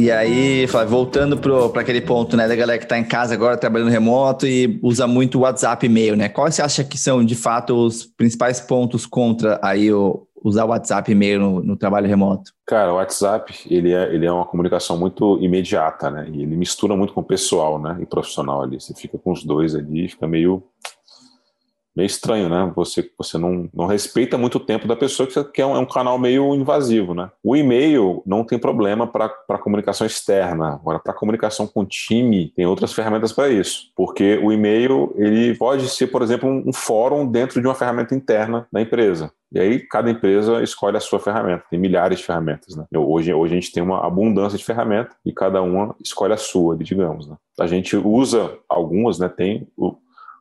E 0.02 0.10
aí, 0.10 0.66
voltando 0.88 1.38
para 1.38 1.80
aquele 1.80 2.00
ponto, 2.00 2.36
né, 2.36 2.48
da 2.48 2.56
galera 2.56 2.76
que 2.76 2.84
está 2.84 2.98
em 2.98 3.04
casa 3.04 3.34
agora 3.34 3.56
trabalhando 3.56 3.88
remoto 3.88 4.48
e 4.48 4.80
usa 4.82 5.06
muito 5.06 5.38
WhatsApp 5.38 5.86
e 5.86 5.88
e-mail, 5.88 6.16
né? 6.16 6.28
Quais 6.28 6.56
você 6.56 6.62
acha 6.62 6.82
que 6.82 6.98
são, 6.98 7.24
de 7.24 7.36
fato, 7.36 7.72
os 7.72 8.04
principais 8.04 8.60
pontos 8.60 9.06
contra 9.06 9.60
aí 9.62 9.92
o, 9.92 10.26
usar 10.42 10.64
o 10.64 10.70
WhatsApp 10.70 11.08
e 11.08 11.14
e-mail 11.14 11.38
no, 11.38 11.62
no, 11.62 11.76
trabalho 11.76 12.08
remoto? 12.08 12.50
Cara, 12.66 12.92
o 12.92 12.96
WhatsApp, 12.96 13.54
ele 13.70 13.92
é, 13.92 14.12
ele 14.12 14.26
é 14.26 14.32
uma 14.32 14.44
comunicação 14.44 14.98
muito 14.98 15.38
imediata, 15.40 16.10
né? 16.10 16.26
E 16.32 16.42
ele 16.42 16.56
mistura 16.56 16.96
muito 16.96 17.12
com 17.12 17.20
o 17.20 17.24
pessoal, 17.24 17.80
né? 17.80 17.96
E 18.00 18.04
profissional 18.04 18.60
ali. 18.60 18.80
Você 18.80 18.92
fica 18.94 19.16
com 19.16 19.30
os 19.30 19.44
dois 19.44 19.72
ali, 19.76 20.08
fica 20.08 20.26
meio 20.26 20.64
meio 21.94 22.06
estranho, 22.06 22.48
né? 22.48 22.72
Você, 22.74 23.08
você 23.16 23.38
não, 23.38 23.68
não 23.72 23.86
respeita 23.86 24.38
muito 24.38 24.56
o 24.56 24.60
tempo 24.60 24.88
da 24.88 24.96
pessoa, 24.96 25.28
que 25.28 25.60
é 25.60 25.66
um, 25.66 25.76
é 25.76 25.78
um 25.78 25.86
canal 25.86 26.18
meio 26.18 26.54
invasivo, 26.54 27.14
né? 27.14 27.30
O 27.42 27.54
e-mail 27.54 28.22
não 28.26 28.44
tem 28.44 28.58
problema 28.58 29.06
para 29.06 29.58
comunicação 29.58 30.06
externa. 30.06 30.74
Agora, 30.74 30.98
para 30.98 31.12
comunicação 31.12 31.66
com 31.66 31.84
time, 31.84 32.52
tem 32.56 32.66
outras 32.66 32.92
ferramentas 32.92 33.32
para 33.32 33.48
isso. 33.48 33.90
Porque 33.96 34.38
o 34.42 34.52
e-mail, 34.52 35.12
ele 35.16 35.54
pode 35.56 35.88
ser, 35.88 36.08
por 36.08 36.22
exemplo, 36.22 36.48
um, 36.48 36.64
um 36.68 36.72
fórum 36.72 37.26
dentro 37.26 37.60
de 37.60 37.66
uma 37.66 37.74
ferramenta 37.74 38.14
interna 38.14 38.66
da 38.72 38.80
empresa. 38.80 39.30
E 39.52 39.60
aí 39.60 39.80
cada 39.80 40.10
empresa 40.10 40.62
escolhe 40.62 40.96
a 40.96 41.00
sua 41.00 41.20
ferramenta. 41.20 41.64
Tem 41.68 41.78
milhares 41.78 42.18
de 42.18 42.24
ferramentas, 42.24 42.74
né? 42.74 42.86
Hoje, 42.96 43.34
hoje 43.34 43.52
a 43.52 43.60
gente 43.60 43.70
tem 43.70 43.82
uma 43.82 44.06
abundância 44.06 44.56
de 44.56 44.64
ferramentas 44.64 45.14
e 45.26 45.32
cada 45.32 45.60
uma 45.60 45.94
escolhe 46.02 46.32
a 46.32 46.38
sua, 46.38 46.74
digamos, 46.74 47.28
né? 47.28 47.36
A 47.60 47.66
gente 47.66 47.94
usa 47.94 48.56
algumas, 48.66 49.18
né? 49.18 49.28
Tem 49.28 49.68
o, 49.76 49.94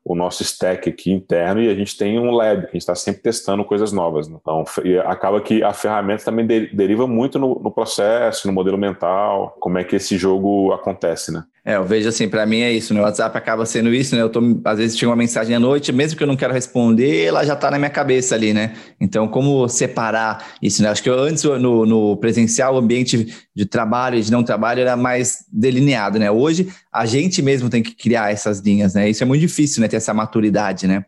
o 0.03 0.15
nosso 0.15 0.41
stack 0.41 0.89
aqui 0.89 1.11
interno 1.11 1.61
e 1.61 1.69
a 1.69 1.75
gente 1.75 1.95
tem 1.95 2.19
um 2.19 2.31
lab, 2.31 2.61
que 2.61 2.67
a 2.67 2.71
gente 2.71 2.77
está 2.77 2.95
sempre 2.95 3.21
testando 3.21 3.63
coisas 3.63 3.91
novas. 3.91 4.27
Né? 4.27 4.37
Então, 4.41 4.63
acaba 5.05 5.39
que 5.41 5.63
a 5.63 5.73
ferramenta 5.73 6.25
também 6.25 6.47
deriva 6.47 7.05
muito 7.07 7.37
no, 7.37 7.59
no, 7.59 7.71
processo, 7.71 8.47
no 8.47 8.53
modelo 8.53 8.77
mental, 8.77 9.55
como 9.59 9.77
é 9.77 9.83
que 9.83 9.95
esse 9.95 10.17
jogo 10.17 10.73
acontece, 10.73 11.31
né? 11.31 11.43
É, 11.63 11.75
eu 11.75 11.85
vejo 11.85 12.09
assim, 12.09 12.27
para 12.27 12.43
mim 12.43 12.61
é 12.61 12.73
isso, 12.73 12.91
né? 12.91 12.99
O 12.99 13.03
WhatsApp 13.03 13.37
acaba 13.37 13.67
sendo 13.67 13.93
isso, 13.93 14.15
né? 14.15 14.21
Eu 14.23 14.29
tô, 14.29 14.41
às 14.65 14.79
vezes 14.79 14.97
chega 14.97 15.11
uma 15.11 15.15
mensagem 15.15 15.55
à 15.55 15.59
noite, 15.59 15.91
mesmo 15.91 16.17
que 16.17 16.23
eu 16.23 16.27
não 16.27 16.35
quero 16.35 16.51
responder, 16.51 17.25
ela 17.25 17.45
já 17.45 17.55
tá 17.55 17.69
na 17.69 17.77
minha 17.77 17.89
cabeça 17.89 18.33
ali, 18.33 18.51
né? 18.51 18.73
Então, 18.99 19.27
como 19.27 19.67
separar 19.69 20.55
isso, 20.59 20.81
né? 20.81 20.89
Acho 20.89 21.03
que 21.03 21.09
eu, 21.09 21.19
antes 21.19 21.43
no, 21.43 21.85
no 21.85 22.17
presencial, 22.17 22.73
o 22.73 22.77
ambiente 22.79 23.31
de 23.55 23.65
trabalho 23.67 24.17
e 24.17 24.21
de 24.21 24.31
não 24.31 24.43
trabalho 24.43 24.81
era 24.81 24.97
mais 24.97 25.45
delineado, 25.51 26.17
né? 26.17 26.31
Hoje, 26.31 26.67
a 26.91 27.05
gente 27.05 27.43
mesmo 27.43 27.69
tem 27.69 27.83
que 27.83 27.93
criar 27.95 28.31
essas 28.31 28.59
linhas, 28.59 28.95
né? 28.95 29.07
Isso 29.07 29.21
é 29.21 29.25
muito 29.27 29.41
difícil, 29.41 29.81
né? 29.81 29.87
Ter 29.87 29.97
essa 29.97 30.15
maturidade, 30.15 30.87
né? 30.87 31.05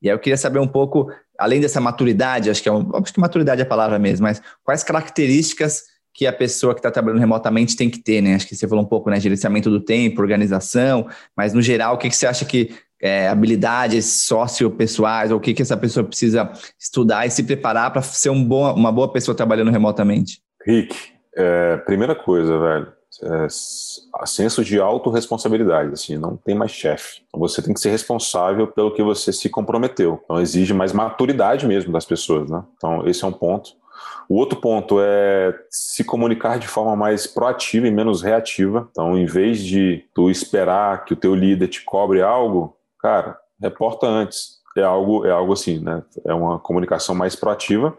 E 0.00 0.08
aí 0.08 0.14
eu 0.14 0.20
queria 0.20 0.36
saber 0.36 0.60
um 0.60 0.68
pouco, 0.68 1.10
além 1.36 1.60
dessa 1.60 1.80
maturidade, 1.80 2.48
acho 2.48 2.62
que, 2.62 2.68
é 2.68 2.72
um, 2.72 2.94
acho 2.94 3.12
que 3.12 3.18
maturidade 3.18 3.60
é 3.60 3.64
a 3.64 3.68
palavra 3.68 3.98
mesmo, 3.98 4.22
mas 4.22 4.40
quais 4.62 4.84
características 4.84 5.82
que 6.16 6.26
a 6.26 6.32
pessoa 6.32 6.72
que 6.72 6.78
está 6.80 6.90
trabalhando 6.90 7.20
remotamente 7.20 7.76
tem 7.76 7.90
que 7.90 7.98
ter, 7.98 8.22
né? 8.22 8.34
Acho 8.34 8.48
que 8.48 8.56
você 8.56 8.66
falou 8.66 8.82
um 8.82 8.88
pouco, 8.88 9.10
né? 9.10 9.20
Gerenciamento 9.20 9.68
do 9.68 9.78
tempo, 9.78 10.22
organização, 10.22 11.06
mas 11.36 11.52
no 11.52 11.60
geral, 11.60 11.94
o 11.94 11.98
que, 11.98 12.08
que 12.08 12.16
você 12.16 12.26
acha 12.26 12.46
que 12.46 12.74
é, 13.00 13.28
habilidades 13.28 14.06
sociopessoais, 14.06 15.30
ou 15.30 15.36
o 15.36 15.40
que, 15.40 15.52
que 15.52 15.60
essa 15.60 15.76
pessoa 15.76 16.02
precisa 16.02 16.50
estudar 16.80 17.26
e 17.26 17.30
se 17.30 17.42
preparar 17.42 17.92
para 17.92 18.00
ser 18.00 18.30
um 18.30 18.42
bom, 18.42 18.72
uma 18.72 18.90
boa 18.90 19.12
pessoa 19.12 19.34
trabalhando 19.34 19.70
remotamente? 19.70 20.40
Rick, 20.66 20.96
é, 21.36 21.76
primeira 21.76 22.14
coisa, 22.14 22.58
velho, 22.58 22.92
é, 23.22 23.46
senso 24.24 24.64
de 24.64 24.80
autorresponsabilidade, 24.80 25.92
assim, 25.92 26.16
não 26.16 26.34
tem 26.34 26.54
mais 26.54 26.70
chefe. 26.70 27.20
Então 27.28 27.38
você 27.38 27.60
tem 27.60 27.74
que 27.74 27.80
ser 27.80 27.90
responsável 27.90 28.66
pelo 28.68 28.94
que 28.94 29.02
você 29.02 29.34
se 29.34 29.50
comprometeu. 29.50 30.18
Então 30.24 30.40
exige 30.40 30.72
mais 30.72 30.94
maturidade 30.94 31.66
mesmo 31.66 31.92
das 31.92 32.06
pessoas, 32.06 32.50
né? 32.50 32.64
Então 32.78 33.06
esse 33.06 33.22
é 33.22 33.26
um 33.26 33.32
ponto. 33.32 33.76
O 34.28 34.36
outro 34.36 34.60
ponto 34.60 34.98
é 35.00 35.54
se 35.70 36.02
comunicar 36.04 36.58
de 36.58 36.66
forma 36.66 36.96
mais 36.96 37.26
proativa 37.26 37.86
e 37.86 37.90
menos 37.90 38.22
reativa. 38.22 38.88
Então, 38.90 39.16
em 39.16 39.26
vez 39.26 39.60
de 39.60 40.04
tu 40.14 40.30
esperar 40.30 41.04
que 41.04 41.12
o 41.12 41.16
teu 41.16 41.34
líder 41.34 41.68
te 41.68 41.84
cobre 41.84 42.22
algo, 42.22 42.76
cara, 43.00 43.38
reporta 43.60 44.06
antes. 44.06 44.56
É 44.76 44.82
algo, 44.82 45.24
é 45.24 45.30
algo 45.30 45.54
assim, 45.54 45.78
né? 45.78 46.02
É 46.26 46.34
uma 46.34 46.58
comunicação 46.58 47.14
mais 47.14 47.34
proativa 47.34 47.96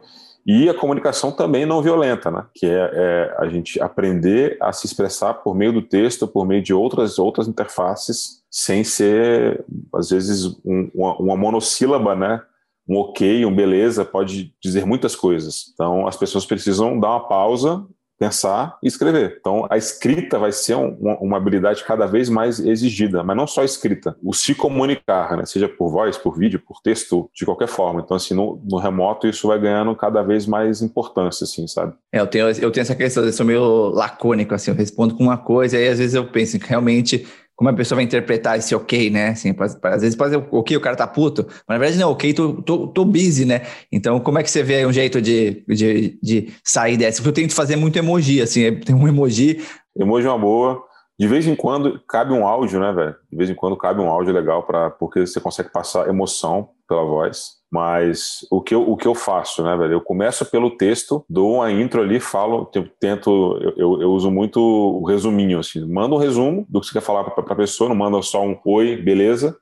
e 0.48 0.70
a 0.70 0.74
comunicação 0.74 1.30
também 1.30 1.66
não 1.66 1.82
violenta, 1.82 2.32
né? 2.32 2.46
Que 2.56 2.66
é, 2.68 2.92
é, 2.94 3.36
a 3.38 3.50
gente 3.50 3.82
aprender 3.82 4.58
a 4.62 4.72
se 4.72 4.86
expressar 4.86 5.34
por 5.34 5.54
meio 5.54 5.74
do 5.74 5.82
texto, 5.82 6.26
por 6.26 6.46
meio 6.46 6.64
de 6.64 6.74
outras 6.74 7.20
outras 7.20 7.50
interfaces, 7.50 8.42
sem 8.50 8.82
ser 8.82 9.66
às 9.94 10.10
vezes 10.10 10.46
um, 10.64 10.90
uma, 10.96 11.18
uma 11.18 11.36
monossílaba, 11.36 12.16
né? 12.16 12.42
Um 12.88 12.98
ok, 12.98 13.46
um 13.46 13.56
beleza, 13.56 14.06
pode 14.06 14.54
dizer 14.62 14.86
muitas 14.86 15.16
coisas. 15.16 15.66
Então, 15.74 16.08
as 16.08 16.16
pessoas 16.16 16.46
precisam 16.46 17.00
dar 17.00 17.10
uma 17.10 17.28
pausa, 17.28 17.86
pensar 18.20 18.78
e 18.82 18.88
escrever. 18.88 19.38
Então, 19.40 19.68
a 19.70 19.78
escrita 19.78 20.40
vai 20.40 20.52
ser 20.52 20.76
um, 20.76 20.90
uma, 21.22 21.38
habilidade 21.38 21.84
cada 21.84 22.06
vez 22.06 22.30
mais 22.30 22.60
exigida, 22.60 23.24
mas 23.24 23.38
não 23.38 23.46
só 23.46 23.62
a 23.62 23.66
escrita, 23.66 24.16
o 24.24 24.34
se 24.34 24.56
comunicar, 24.56 25.38
né? 25.38 25.46
seja 25.46 25.70
por 25.70 25.92
voz, 25.92 26.18
por 26.18 26.38
vídeo, 26.38 26.60
por 26.60 26.82
texto, 26.82 27.30
de 27.34 27.46
qualquer 27.46 27.68
forma. 27.68 28.02
Então, 28.02 28.18
assim, 28.18 28.34
no, 28.34 28.62
no 28.70 28.78
remoto, 28.78 29.28
isso 29.28 29.48
vai 29.48 29.60
ganhando 29.60 29.96
cada 29.96 30.24
vez 30.24 30.46
mais 30.46 30.82
importância, 30.82 31.44
assim, 31.44 31.68
sabe? 31.68 31.94
É, 32.12 32.20
eu 32.20 32.28
tenho, 32.28 32.48
eu 32.48 32.72
tenho 32.72 32.82
essa 32.82 32.96
questão, 32.96 33.24
eu 33.24 33.34
sou 33.34 33.46
meio 33.46 33.90
lacônico, 33.90 34.56
assim, 34.56 34.72
eu 34.72 34.76
respondo 34.76 35.16
com 35.16 35.24
uma 35.24 35.38
coisa, 35.38 35.78
e 35.78 35.88
às 35.88 36.00
vezes 36.00 36.16
eu 36.16 36.26
penso 36.26 36.58
que 36.58 36.68
realmente 36.68 37.28
como 37.58 37.72
a 37.72 37.74
pessoa 37.74 37.98
vai 37.98 38.06
interpretar 38.06 38.56
esse 38.60 38.76
ok, 38.76 39.10
né? 39.10 39.30
Assim, 39.30 39.54
às 39.82 40.02
vezes 40.02 40.16
pode 40.16 40.30
ser 40.30 40.48
ok, 40.52 40.78
o 40.78 40.80
cara 40.80 40.96
tá 40.96 41.08
puto, 41.08 41.44
mas 41.68 41.76
na 41.76 41.78
verdade 41.80 42.00
não, 42.00 42.12
ok, 42.12 42.32
tô, 42.32 42.62
tô, 42.62 42.88
tô 42.88 43.04
busy, 43.04 43.46
né? 43.46 43.64
Então, 43.92 44.20
como 44.20 44.38
é 44.38 44.44
que 44.44 44.52
você 44.52 44.62
vê 44.62 44.86
um 44.86 44.94
jeito 44.94 45.20
de, 45.20 45.64
de, 45.68 46.20
de 46.22 46.54
sair 46.64 46.98
dessa? 46.98 47.18
Porque 47.18 47.30
eu 47.30 47.44
tento 47.44 47.56
fazer 47.56 47.76
muito 47.76 47.98
emoji, 47.98 48.44
assim, 48.44 48.64
é, 48.64 48.72
tem 48.72 48.96
um 48.96 49.08
emoji. 49.08 49.60
Emoji 49.98 50.28
é 50.28 50.30
uma 50.30 50.38
boa. 50.38 50.87
De 51.20 51.28
vez 51.28 51.48
em 51.48 51.56
quando 51.56 52.00
cabe 52.08 52.32
um 52.32 52.48
áudio, 52.48 52.80
né, 52.80 52.92
velho? 52.92 53.16
De 53.32 53.36
vez 53.36 53.50
em 53.50 53.56
quando 53.56 53.76
cabe 53.76 54.00
um 54.00 54.10
áudio 54.10 54.34
legal, 54.34 54.64
para 54.64 54.92
porque 54.92 55.26
você 55.26 55.40
consegue 55.40 55.70
passar 55.70 56.08
emoção 56.08 56.70
pela 56.88 57.04
voz. 57.04 57.58
Mas 57.72 58.46
o 58.52 58.62
que 58.62 58.74
eu, 58.74 58.88
o 58.88 58.96
que 58.96 59.08
eu 59.08 59.16
faço, 59.16 59.64
né, 59.64 59.76
velho? 59.76 59.94
Eu 59.94 60.02
começo 60.02 60.46
pelo 60.46 60.78
texto, 60.78 61.26
dou 61.28 61.56
uma 61.56 61.72
intro 61.72 62.02
ali, 62.02 62.20
falo, 62.20 62.72
tento, 63.00 63.58
eu, 63.76 64.02
eu 64.02 64.12
uso 64.12 64.30
muito 64.30 64.60
o 64.62 65.06
resuminho, 65.06 65.60
assim. 65.60 65.84
Manda 65.86 66.14
um 66.14 66.20
resumo 66.20 66.66
do 66.70 66.80
que 66.80 66.88
você 66.88 66.94
quer 66.94 67.02
falar 67.02 67.24
para 67.24 67.54
a 67.54 67.58
pessoa, 67.58 67.90
não 67.90 67.96
manda 67.96 68.22
só 68.22 68.46
um 68.46 68.58
oi, 68.64 68.96
beleza? 68.96 69.58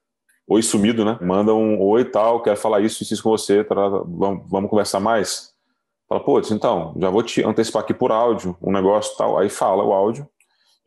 Oi 0.48 0.62
sumido, 0.62 1.04
né? 1.06 1.18
Manda 1.22 1.54
um 1.54 1.82
oi 1.82 2.04
tal, 2.04 2.44
quero 2.44 2.58
falar 2.58 2.82
isso, 2.82 3.02
isso 3.02 3.24
com 3.24 3.32
você, 3.32 3.66
vamos, 4.06 4.44
vamos 4.48 4.70
conversar 4.70 5.00
mais? 5.00 5.56
Fala, 6.08 6.24
pô, 6.24 6.40
então, 6.40 6.94
já 7.00 7.10
vou 7.10 7.24
te 7.24 7.44
antecipar 7.44 7.82
aqui 7.82 7.94
por 7.94 8.12
áudio, 8.12 8.56
um 8.62 8.72
negócio 8.72 9.18
tal. 9.18 9.40
Aí 9.40 9.50
fala 9.50 9.84
o 9.84 9.92
áudio. 9.92 10.28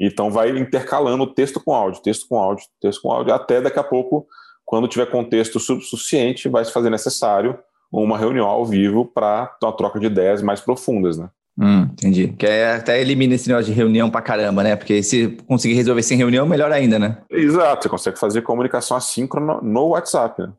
Então 0.00 0.30
vai 0.30 0.50
intercalando 0.56 1.26
texto 1.26 1.60
com 1.62 1.72
áudio, 1.72 2.02
texto 2.02 2.26
com 2.28 2.38
áudio, 2.38 2.64
texto 2.80 3.02
com 3.02 3.10
áudio, 3.10 3.34
até 3.34 3.60
daqui 3.60 3.78
a 3.78 3.84
pouco 3.84 4.26
quando 4.64 4.86
tiver 4.86 5.06
contexto 5.06 5.58
suficiente, 5.58 6.46
vai 6.46 6.62
se 6.62 6.72
fazer 6.72 6.90
necessário 6.90 7.58
uma 7.90 8.18
reunião 8.18 8.46
ao 8.46 8.66
vivo 8.66 9.06
para 9.06 9.56
uma 9.62 9.72
troca 9.72 9.98
de 9.98 10.06
ideias 10.06 10.42
mais 10.42 10.60
profundas, 10.60 11.16
né? 11.16 11.30
Hum, 11.58 11.88
entendi. 11.92 12.28
Que 12.28 12.46
até 12.46 13.00
elimina 13.00 13.34
esse 13.34 13.48
negócio 13.48 13.72
de 13.72 13.76
reunião 13.76 14.10
pra 14.10 14.20
caramba, 14.20 14.62
né? 14.62 14.76
Porque 14.76 15.02
se 15.02 15.38
conseguir 15.46 15.74
resolver 15.74 16.02
sem 16.02 16.18
reunião, 16.18 16.46
melhor 16.46 16.70
ainda, 16.70 16.98
né? 16.98 17.16
Exato, 17.30 17.84
você 17.84 17.88
consegue 17.88 18.18
fazer 18.18 18.42
comunicação 18.42 18.94
assíncrona 18.94 19.58
no 19.62 19.88
WhatsApp, 19.88 20.42
né? 20.42 20.52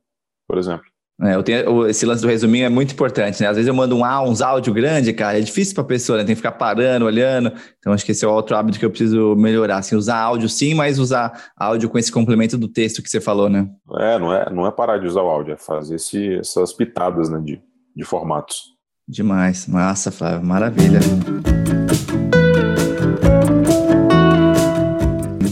por 0.48 0.58
exemplo. 0.58 0.89
É, 1.22 1.36
eu 1.36 1.44
tenho, 1.44 1.86
esse 1.88 2.06
lance 2.06 2.22
do 2.22 2.30
resuminho 2.30 2.66
é 2.66 2.70
muito 2.70 2.94
importante, 2.94 3.42
né? 3.42 3.50
Às 3.50 3.58
vezes 3.58 3.68
eu 3.68 3.74
mando 3.74 3.96
um 3.96 4.06
áudio, 4.06 4.32
uns 4.32 4.42
áudio 4.42 4.74
grande, 4.74 5.12
cara, 5.12 5.38
é 5.38 5.42
difícil 5.42 5.76
para 5.76 5.84
a 5.84 5.88
pessoa, 5.88 6.18
né? 6.18 6.24
Tem 6.24 6.34
que 6.34 6.42
ficar 6.42 6.54
parando, 6.54 7.06
olhando. 7.06 7.52
Então 7.78 7.92
acho 7.92 8.06
que 8.06 8.14
esse 8.14 8.24
é 8.24 8.28
outro 8.28 8.56
hábito 8.56 8.80
que 8.80 8.86
eu 8.86 8.90
preciso 8.90 9.36
melhorar, 9.36 9.80
assim, 9.80 9.98
usar 9.98 10.18
áudio 10.18 10.48
sim, 10.48 10.74
mas 10.74 10.98
usar 10.98 11.52
áudio 11.58 11.90
com 11.90 11.98
esse 11.98 12.12
complemento 12.12 12.58
do 12.58 12.70
texto 12.70 13.04
que 13.04 13.10
você 13.10 13.20
falou, 13.20 13.50
né? 13.50 13.68
É, 14.00 14.18
não 14.18 14.34
é, 14.34 14.50
não 14.50 14.66
é 14.66 14.72
parar 14.72 14.98
de 14.98 15.08
usar 15.08 15.22
o 15.22 15.30
áudio, 15.30 15.54
é 15.54 15.58
fazer 15.58 15.96
esse, 15.96 16.36
essas 16.36 16.72
pitadas, 16.72 17.30
né, 17.30 17.40
de, 17.44 17.62
de 17.94 18.04
formatos. 18.06 18.78
Demais, 19.06 19.68
massa, 19.68 20.12
Flávio, 20.12 20.46
maravilha. 20.46 21.00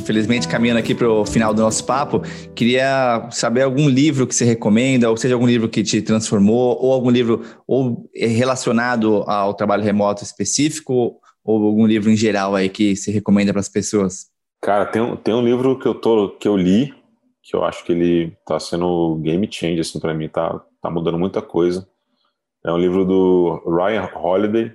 Infelizmente, 0.07 0.47
caminhando 0.47 0.79
aqui 0.79 0.95
para 0.95 1.09
o 1.09 1.25
final 1.25 1.53
do 1.53 1.61
nosso 1.61 1.85
papo, 1.85 2.21
queria 2.55 3.27
saber 3.29 3.63
algum 3.63 3.89
livro 3.89 4.25
que 4.25 4.33
você 4.33 4.45
recomenda, 4.45 5.09
ou 5.09 5.17
seja, 5.17 5.35
algum 5.35 5.45
livro 5.45 5.67
que 5.67 5.83
te 5.83 6.01
transformou, 6.01 6.81
ou 6.81 6.93
algum 6.93 7.09
livro 7.09 7.43
ou 7.67 8.09
relacionado 8.15 9.23
ao 9.27 9.53
trabalho 9.53 9.83
remoto 9.83 10.23
específico, 10.23 11.19
ou 11.43 11.65
algum 11.65 11.85
livro 11.85 12.09
em 12.09 12.15
geral 12.15 12.55
aí 12.55 12.69
que 12.69 12.95
se 12.95 13.11
recomenda 13.11 13.51
para 13.51 13.59
as 13.59 13.67
pessoas. 13.67 14.27
Cara, 14.61 14.85
tem, 14.85 15.15
tem 15.17 15.33
um 15.33 15.43
livro 15.43 15.77
que 15.77 15.85
eu, 15.85 15.93
tô, 15.93 16.29
que 16.29 16.47
eu 16.47 16.55
li, 16.55 16.93
que 17.43 17.53
eu 17.53 17.65
acho 17.65 17.83
que 17.83 17.91
ele 17.91 18.33
está 18.39 18.57
sendo 18.61 19.15
game 19.21 19.45
change 19.51 19.81
assim, 19.81 19.99
para 19.99 20.13
mim, 20.13 20.29
tá, 20.29 20.61
tá 20.81 20.89
mudando 20.89 21.19
muita 21.19 21.41
coisa. 21.41 21.85
É 22.65 22.71
um 22.71 22.77
livro 22.77 23.03
do 23.03 23.61
Ryan 23.67 24.09
Holiday, 24.15 24.71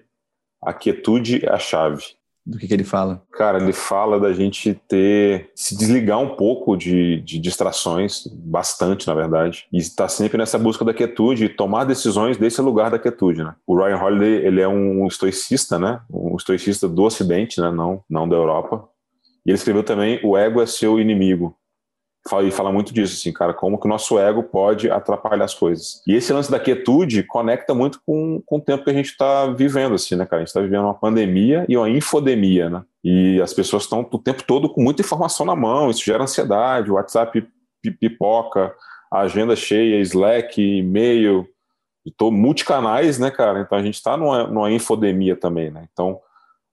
A 0.62 0.74
Quietude 0.74 1.42
é 1.42 1.50
a 1.50 1.58
Chave 1.58 2.04
do 2.44 2.58
que, 2.58 2.66
que, 2.66 2.74
ele 2.74 2.84
fala? 2.84 3.22
Cara, 3.32 3.62
ele 3.62 3.72
fala 3.72 4.18
da 4.18 4.32
gente 4.32 4.74
ter 4.88 5.50
se 5.54 5.76
desligar 5.76 6.18
um 6.18 6.34
pouco 6.34 6.76
de, 6.76 7.20
de 7.20 7.38
distrações, 7.38 8.26
bastante 8.26 9.06
na 9.06 9.14
verdade, 9.14 9.66
e 9.72 9.78
estar 9.78 10.08
sempre 10.08 10.36
nessa 10.36 10.58
busca 10.58 10.84
da 10.84 10.92
quietude 10.92 11.44
e 11.44 11.48
tomar 11.48 11.84
decisões 11.84 12.36
desse 12.36 12.60
lugar 12.60 12.90
da 12.90 12.98
quietude, 12.98 13.44
né? 13.44 13.54
O 13.66 13.76
Ryan 13.76 13.96
Holiday 13.96 14.46
ele 14.46 14.60
é 14.60 14.68
um 14.68 15.06
estoicista, 15.06 15.78
né? 15.78 16.00
Um 16.10 16.36
estoicista 16.36 16.88
do 16.88 17.02
Ocidente, 17.02 17.60
né? 17.60 17.70
Não, 17.70 18.02
não 18.10 18.28
da 18.28 18.36
Europa. 18.36 18.88
E 19.46 19.50
ele 19.50 19.56
escreveu 19.56 19.82
também 19.82 20.20
O 20.24 20.36
ego 20.36 20.60
é 20.60 20.66
seu 20.66 21.00
inimigo 21.00 21.56
fala, 22.28 22.46
e 22.46 22.50
fala 22.50 22.72
muito 22.72 22.92
disso, 22.94 23.14
assim, 23.14 23.32
cara, 23.32 23.52
como 23.52 23.78
que 23.78 23.86
o 23.86 23.88
nosso 23.88 24.18
ego 24.18 24.42
pode 24.42 24.90
atrapalhar 24.90 25.44
as 25.44 25.54
coisas. 25.54 26.02
E 26.06 26.14
esse 26.14 26.32
lance 26.32 26.50
da 26.50 26.60
quietude 26.60 27.22
conecta 27.22 27.74
muito 27.74 28.00
com, 28.06 28.42
com 28.46 28.56
o 28.56 28.60
tempo 28.60 28.84
que 28.84 28.90
a 28.90 28.94
gente 28.94 29.10
está 29.10 29.46
vivendo, 29.46 29.94
assim, 29.94 30.14
né, 30.14 30.24
cara? 30.24 30.38
A 30.38 30.40
gente 30.40 30.48
está 30.48 30.60
vivendo 30.60 30.84
uma 30.84 30.94
pandemia 30.94 31.64
e 31.68 31.76
uma 31.76 31.90
infodemia, 31.90 32.70
né? 32.70 32.82
E 33.02 33.40
as 33.40 33.52
pessoas 33.52 33.82
estão 33.84 34.06
o 34.08 34.18
tempo 34.18 34.44
todo 34.44 34.68
com 34.68 34.82
muita 34.82 35.02
informação 35.02 35.44
na 35.44 35.56
mão, 35.56 35.90
isso 35.90 36.04
gera 36.04 36.22
ansiedade, 36.22 36.90
o 36.90 36.94
WhatsApp 36.94 37.46
pipoca, 37.98 38.72
a 39.10 39.20
agenda 39.20 39.56
cheia, 39.56 40.00
Slack, 40.00 40.62
e-mail, 40.62 41.46
estou 42.06 42.30
multicanais, 42.30 43.18
né, 43.18 43.30
cara? 43.30 43.60
Então 43.60 43.76
a 43.76 43.82
gente 43.82 43.94
está 43.94 44.16
numa, 44.16 44.46
numa 44.46 44.70
infodemia 44.70 45.36
também, 45.36 45.70
né? 45.70 45.86
Então 45.92 46.20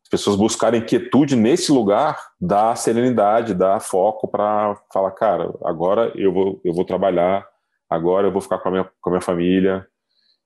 as 0.09 0.17
pessoas 0.19 0.35
buscarem 0.35 0.81
quietude 0.81 1.35
nesse 1.35 1.71
lugar 1.71 2.17
dá 2.41 2.75
serenidade, 2.75 3.53
dá 3.53 3.79
foco 3.79 4.27
para 4.27 4.75
falar, 4.91 5.11
cara, 5.11 5.53
agora 5.63 6.11
eu 6.15 6.33
vou, 6.33 6.59
eu 6.65 6.73
vou 6.73 6.83
trabalhar, 6.83 7.45
agora 7.87 8.25
eu 8.25 8.31
vou 8.31 8.41
ficar 8.41 8.57
com 8.57 8.69
a 8.69 8.71
minha, 8.71 8.89
com 8.99 9.09
a 9.09 9.11
minha 9.11 9.21
família 9.21 9.85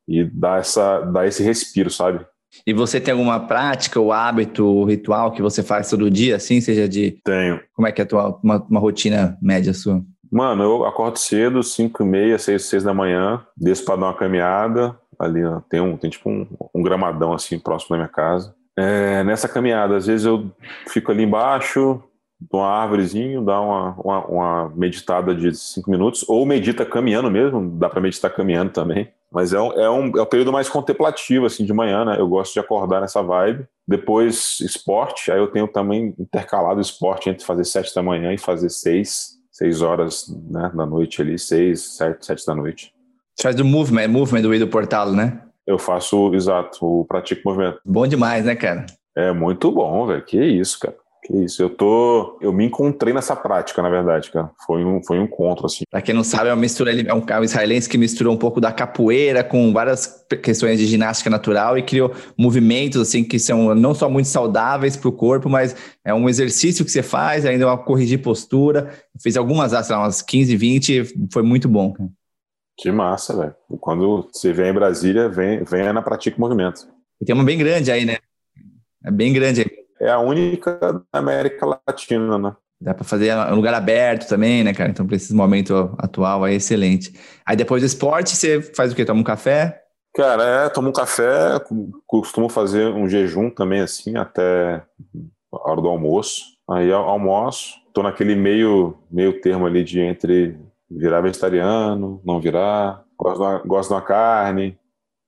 e 0.06 0.26
dar, 0.26 0.60
essa, 0.60 1.00
dar 1.00 1.26
esse 1.26 1.42
respiro, 1.42 1.90
sabe? 1.90 2.26
E 2.68 2.74
você 2.74 3.00
tem 3.00 3.14
alguma 3.14 3.40
prática, 3.40 4.02
ou 4.02 4.12
hábito, 4.12 4.66
ou 4.66 4.84
ritual 4.84 5.32
que 5.32 5.42
você 5.42 5.64
faz 5.64 5.90
todo 5.90 6.12
dia, 6.12 6.36
assim, 6.36 6.60
seja 6.60 6.88
de... 6.88 7.22
Tenho. 7.24 7.62
Como 7.74 7.88
é 7.88 7.92
que 7.94 8.02
é 8.02 8.04
a 8.04 8.08
tua, 8.08 8.38
uma, 8.44 8.58
uma 8.70 8.80
rotina 8.82 9.38
média 9.42 9.74
sua? 9.74 10.04
Mano, 10.30 10.62
eu 10.62 10.86
acordo 10.86 11.18
cedo, 11.18 11.64
5 11.64 12.04
e 12.04 12.06
meia, 12.06 12.38
6, 12.38 12.66
6 12.66 12.84
da 12.84 12.94
manhã, 12.94 13.42
desço 13.56 13.86
para 13.86 13.96
dar 13.96 14.08
uma 14.08 14.14
caminhada. 14.14 15.00
Ali 15.18 15.40
tem, 15.70 15.80
um, 15.80 15.96
tem 15.96 16.10
tipo 16.10 16.30
um, 16.30 16.46
um 16.76 16.84
gramadão 16.84 17.32
assim 17.32 17.58
próximo 17.58 17.92
da 17.92 18.04
minha 18.04 18.10
casa. 18.10 18.54
É, 18.78 19.24
nessa 19.24 19.48
caminhada, 19.48 19.98
às 19.98 20.08
vezes 20.08 20.26
eu 20.26 20.52
fico 20.88 21.12
ali 21.12 21.24
embaixo, 21.24 22.02
dou 22.40 22.62
uma 22.62 22.70
árvorezinho, 22.70 23.44
dá 23.44 23.60
uma, 23.62 23.96
uma, 24.00 24.26
uma 24.26 24.70
meditada 24.76 25.36
de 25.36 25.56
5 25.56 25.90
minutos, 25.90 26.26
ou 26.28 26.46
medita 26.46 26.86
caminhando 26.86 27.30
mesmo, 27.30 27.70
dá 27.78 27.90
para 27.90 28.02
meditar 28.02 28.34
caminhando 28.34 28.72
também. 28.72 29.12
Mas 29.32 29.54
é 29.54 29.60
um, 29.60 29.72
é, 29.74 29.90
um, 29.90 30.18
é 30.18 30.22
um 30.22 30.26
período 30.26 30.52
mais 30.52 30.70
contemplativo, 30.70 31.46
assim, 31.46 31.66
de 31.66 31.74
manhã, 31.74 32.06
né? 32.06 32.18
Eu 32.20 32.28
gosto 32.28 32.54
de 32.54 32.60
acordar 32.60 33.02
nessa 33.02 33.22
vibe. 33.22 33.68
Depois, 33.88 34.60
esporte, 34.60 35.32
aí 35.32 35.40
eu 35.40 35.48
tenho 35.48 35.68
também 35.68 36.14
intercalado 36.20 36.80
esporte 36.80 37.30
entre 37.30 37.46
fazer 37.46 37.66
7 37.66 37.96
da 37.96 38.04
manhã 38.04 38.32
e 38.32 38.38
fazer 38.38 38.70
6 38.70 39.42
seis 39.54 39.84
horas 39.84 40.26
né, 40.50 40.72
da 40.74 40.86
noite 40.86 41.22
ali, 41.22 41.38
seis, 41.38 41.82
sete, 41.96 42.26
sete 42.26 42.46
da 42.46 42.56
noite. 42.56 42.92
Você 43.36 43.44
faz 43.44 43.56
do 43.56 43.64
movement, 43.64 44.08
movement 44.08 44.42
do 44.42 44.60
do 44.60 44.68
Portalo, 44.68 45.14
né? 45.14 45.40
Eu 45.66 45.80
faço, 45.80 46.34
exato, 46.34 46.86
o 46.86 47.06
pratico 47.06 47.42
movimento. 47.46 47.80
Bom 47.86 48.06
demais, 48.06 48.46
né, 48.46 48.56
cara? 48.56 48.86
É 49.16 49.32
muito 49.32 49.72
bom, 49.72 50.08
velho. 50.08 50.24
Que 50.24 50.44
isso, 50.44 50.80
cara. 50.80 50.96
Que 51.26 51.38
isso, 51.38 51.64
eu 51.64 51.70
tô. 51.70 52.38
Eu 52.42 52.52
me 52.52 52.66
encontrei 52.66 53.14
nessa 53.14 53.34
prática, 53.34 53.82
na 53.82 53.90
verdade, 53.90 54.30
cara. 54.30 54.52
Foi 54.66 54.84
um, 54.84 55.02
foi 55.02 55.18
um 55.20 55.24
encontro, 55.24 55.66
assim. 55.66 55.86
Pra 55.90 56.02
quem 56.02 56.14
não 56.14 56.24
sabe, 56.24 56.50
é 56.50 56.54
uma 56.54 56.60
mistura, 56.60 56.92
é 56.92 57.14
um, 57.14 57.24
é 57.26 57.40
um 57.40 57.44
israelense 57.44 57.88
que 57.88 57.98
misturou 57.98 58.34
um 58.34 58.38
pouco 58.38 58.60
da 58.60 58.74
capoeira 58.74 59.42
com 59.42 59.72
várias 59.72 60.26
questões 60.44 60.80
de 60.80 60.86
ginástica 60.86 61.30
natural 61.30 61.78
e 61.78 61.84
criou 61.84 62.12
movimentos, 62.38 63.00
assim, 63.00 63.24
que 63.24 63.40
são 63.40 63.74
não 63.74 63.94
só 63.94 64.10
muito 64.10 64.28
saudáveis 64.28 64.98
para 64.98 65.08
o 65.08 65.14
corpo, 65.14 65.48
mas 65.48 65.74
é 66.04 66.14
um 66.14 66.28
exercício 66.28 66.84
que 66.84 66.92
você 66.92 67.02
faz, 67.02 67.46
ainda 67.46 67.68
uma 67.68 67.78
corrigir 67.78 68.22
postura. 68.22 68.92
Fiz 69.22 69.38
algumas, 69.38 69.72
sei 69.72 69.96
lá, 69.96 70.02
umas 70.02 70.22
15, 70.22 70.58
20, 70.58 71.30
foi 71.32 71.42
muito 71.42 71.70
bom, 71.70 71.94
cara. 71.94 72.10
Que 72.78 72.92
massa, 72.92 73.36
velho. 73.36 73.56
Quando 73.80 74.30
você 74.32 74.52
vem 74.52 74.70
em 74.70 74.74
Brasília, 74.74 75.30
vem, 75.30 75.64
venha 75.64 75.94
na 75.94 76.02
Pratica 76.02 76.40
Movimento. 76.40 76.88
E 77.22 77.26
tem 77.26 77.36
uma 77.36 77.44
bem 77.44 77.58
grande 77.58 77.92
aí, 77.92 78.06
né? 78.06 78.18
É 79.04 79.12
bem 79.12 79.32
grande 79.32 79.62
aí 79.62 79.84
é 80.04 80.10
a 80.10 80.20
única 80.20 80.78
da 80.78 81.20
América 81.20 81.66
Latina, 81.66 82.38
né? 82.38 82.56
Dá 82.80 82.94
para 82.94 83.06
fazer 83.06 83.34
um 83.34 83.56
lugar 83.56 83.74
aberto 83.74 84.28
também, 84.28 84.64
né, 84.64 84.74
cara? 84.74 84.90
Então, 84.90 85.08
para 85.08 85.16
esse 85.16 85.34
momento 85.34 85.96
atual, 85.98 86.46
é 86.46 86.54
excelente. 86.54 87.14
Aí 87.46 87.56
depois 87.56 87.82
do 87.82 87.86
esporte, 87.86 88.36
você 88.36 88.62
faz 88.62 88.92
o 88.92 88.96
quê? 88.96 89.06
Toma 89.06 89.22
um 89.22 89.24
café? 89.24 89.82
Cara, 90.14 90.44
é, 90.44 90.70
tomo 90.70 90.90
um 90.90 90.94
café, 90.94 91.60
costumo 92.06 92.50
fazer 92.50 92.88
um 92.88 93.08
jejum 93.08 93.50
também, 93.50 93.80
assim, 93.80 94.18
até 94.18 94.84
a 95.52 95.70
hora 95.70 95.82
do 95.82 95.88
almoço. 95.88 96.44
Aí 96.70 96.92
almoço, 96.92 97.76
tô 97.94 98.04
naquele 98.04 98.36
meio, 98.36 98.98
meio 99.10 99.40
termo 99.40 99.66
ali 99.66 99.84
de 99.84 100.02
entre 100.02 100.58
virar 100.98 101.22
vegetariano, 101.22 102.22
não 102.26 102.40
virar, 102.40 103.04
gosto 103.18 103.38
de 103.38 103.44
uma, 103.44 103.58
gosto 103.60 103.90
de 103.90 103.96
uma 103.96 104.02
carne, 104.02 104.78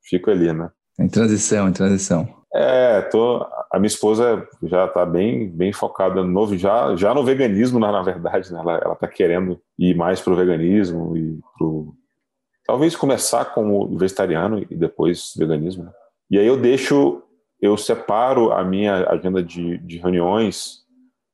fico 0.04 0.30
ali, 0.30 0.51
né? 0.54 0.69
Em 0.99 1.08
transição, 1.08 1.67
em 1.67 1.73
transição. 1.73 2.28
É, 2.54 3.01
tô, 3.01 3.45
a 3.69 3.78
minha 3.78 3.88
esposa 3.88 4.47
já 4.63 4.86
está 4.86 5.06
bem, 5.06 5.49
bem 5.49 5.73
focada 5.73 6.23
no 6.23 6.58
já, 6.58 6.95
já 6.95 7.13
no 7.13 7.23
veganismo, 7.23 7.80
na, 7.80 7.91
na 7.91 8.01
verdade, 8.01 8.54
né? 8.54 8.60
ela, 8.60 8.78
ela 8.78 8.95
tá 8.95 9.08
querendo 9.10 9.60
ir 9.78 9.93
mais 9.93 10.21
pro 10.21 10.38
veganismo 10.38 11.17
e 11.17 11.38
pro 11.58 11.93
talvez 12.65 12.95
começar 12.95 13.45
como 13.45 13.97
vegetariano 13.97 14.65
e 14.69 14.75
depois 14.75 15.34
veganismo. 15.38 15.84
Né? 15.84 15.91
E 16.32 16.39
aí 16.39 16.47
eu 16.47 16.56
deixo, 16.56 17.21
eu 17.62 17.75
separo 17.75 18.54
a 18.54 18.63
minha 18.63 19.06
agenda 19.10 19.43
de, 19.43 19.78
de 19.80 19.97
reuniões 19.97 20.84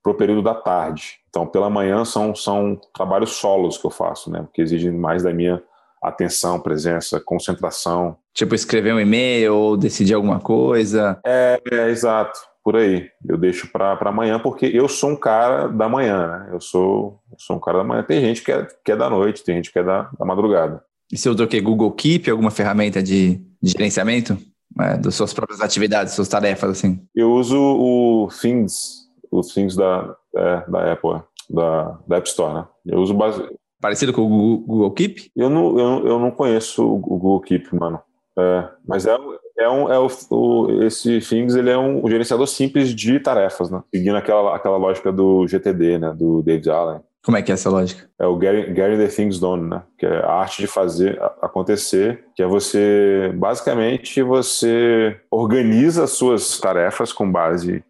pro 0.03 0.15
período 0.15 0.41
da 0.41 0.55
tarde. 0.55 1.19
Então, 1.29 1.45
pela 1.45 1.69
manhã 1.69 2.03
são, 2.03 2.35
são 2.35 2.79
trabalhos 2.93 3.33
solos 3.33 3.77
que 3.77 3.85
eu 3.85 3.91
faço, 3.91 4.29
né? 4.29 4.47
Que 4.53 4.61
exigem 4.61 4.91
mais 4.91 5.23
da 5.23 5.33
minha 5.33 5.61
atenção, 6.01 6.59
presença, 6.59 7.19
concentração. 7.19 8.17
Tipo, 8.33 8.55
escrever 8.55 8.93
um 8.93 8.99
e-mail 8.99 9.53
ou 9.55 9.77
decidir 9.77 10.13
alguma 10.13 10.39
coisa. 10.39 11.19
É, 11.25 11.61
é 11.71 11.89
exato, 11.89 12.39
por 12.63 12.75
aí. 12.75 13.07
Eu 13.25 13.37
deixo 13.37 13.71
para 13.71 13.97
amanhã, 14.01 14.39
porque 14.39 14.65
eu 14.65 14.87
sou 14.87 15.11
um 15.11 15.15
cara 15.15 15.67
da 15.67 15.87
manhã, 15.87 16.27
né? 16.27 16.49
Eu 16.51 16.59
sou, 16.59 17.19
eu 17.31 17.37
sou 17.37 17.57
um 17.57 17.59
cara 17.59 17.79
da 17.79 17.83
manhã. 17.83 18.03
Tem 18.03 18.19
gente 18.19 18.41
que 18.41 18.51
é, 18.51 18.67
que 18.83 18.91
é 18.91 18.95
da 18.95 19.09
noite, 19.09 19.43
tem 19.43 19.55
gente 19.55 19.71
que 19.71 19.79
é 19.79 19.83
da, 19.83 20.09
da 20.17 20.25
madrugada. 20.25 20.83
E 21.11 21.17
você 21.17 21.29
usa 21.29 21.43
o 21.43 21.47
quê? 21.47 21.61
Google 21.61 21.91
Keep, 21.91 22.31
alguma 22.31 22.51
ferramenta 22.51 23.03
de, 23.03 23.35
de 23.61 23.71
gerenciamento? 23.71 24.37
É, 24.79 24.97
das 24.97 25.15
suas 25.15 25.33
próprias 25.33 25.59
atividades, 25.59 26.13
suas 26.13 26.29
tarefas, 26.29 26.71
assim? 26.71 27.01
Eu 27.13 27.31
uso 27.33 27.57
o 27.59 28.29
Things, 28.41 29.01
o 29.31 29.41
Things 29.41 29.75
da, 29.75 30.15
é, 30.35 30.63
da 30.69 30.91
Apple, 30.91 31.21
da, 31.49 31.97
da 32.07 32.17
App 32.17 32.27
Store, 32.27 32.53
né? 32.53 32.67
Eu 32.85 32.99
uso 32.99 33.13
base, 33.13 33.41
Parecido 33.81 34.13
com 34.13 34.21
o 34.21 34.29
Google, 34.29 34.57
Google 34.59 34.91
Keep? 34.91 35.31
Eu 35.35 35.49
não, 35.49 35.79
eu, 35.79 36.07
eu 36.07 36.19
não 36.19 36.29
conheço 36.29 36.85
o 36.85 36.97
Google 36.99 37.41
Keep, 37.41 37.75
mano. 37.75 37.99
É, 38.37 38.69
mas 38.87 39.07
é, 39.07 39.17
é, 39.57 39.67
um, 39.67 39.91
é 39.91 39.97
o, 39.97 40.07
o, 40.29 40.83
esse 40.83 41.19
Things 41.19 41.55
ele 41.55 41.71
é 41.71 41.77
um, 41.77 42.05
um, 42.05 42.09
gerenciador 42.09 42.45
simples 42.45 42.93
de 42.93 43.19
tarefas, 43.19 43.71
né? 43.71 43.81
Seguindo 43.93 44.15
aquela, 44.15 44.55
aquela 44.55 44.77
lógica 44.77 45.11
do 45.11 45.47
GTD, 45.47 45.97
né? 45.97 46.13
Do 46.15 46.43
David 46.43 46.69
Allen. 46.69 47.01
Como 47.23 47.37
é 47.37 47.41
que 47.41 47.51
é 47.51 47.55
essa 47.55 47.69
lógica? 47.71 48.07
É 48.19 48.27
o 48.27 48.39
Getting, 48.39 48.75
getting 48.75 48.97
the 48.97 49.07
Things 49.07 49.39
Done, 49.39 49.67
né? 49.67 49.83
Que 49.97 50.05
é 50.05 50.19
a 50.19 50.31
arte 50.31 50.61
de 50.61 50.67
fazer 50.67 51.19
acontecer, 51.41 52.23
que 52.35 52.43
é 52.43 52.47
você, 52.47 53.31
basicamente, 53.35 54.21
você 54.21 55.19
organiza 55.29 56.03
as 56.03 56.11
suas 56.11 56.59
tarefas 56.59 57.11
com 57.11 57.31
base 57.31 57.83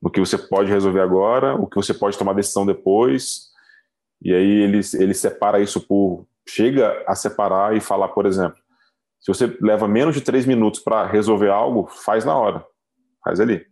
no 0.00 0.10
que 0.10 0.20
você 0.20 0.38
pode 0.38 0.70
resolver 0.70 1.00
agora, 1.00 1.54
o 1.54 1.66
que 1.66 1.76
você 1.76 1.92
pode 1.92 2.16
tomar 2.16 2.32
decisão 2.32 2.64
depois 2.64 3.48
e 4.22 4.34
aí 4.34 4.62
ele, 4.62 4.80
ele 4.94 5.14
separa 5.14 5.60
isso 5.60 5.80
por. 5.80 6.26
Chega 6.48 7.04
a 7.06 7.14
separar 7.14 7.76
e 7.76 7.80
falar, 7.80 8.08
por 8.08 8.24
exemplo, 8.24 8.58
se 9.20 9.28
você 9.28 9.54
leva 9.60 9.86
menos 9.86 10.14
de 10.14 10.22
três 10.22 10.46
minutos 10.46 10.80
para 10.80 11.06
resolver 11.06 11.50
algo, 11.50 11.86
faz 11.86 12.24
na 12.24 12.34
hora. 12.34 12.64
Faz 13.22 13.38
ali. 13.38 13.66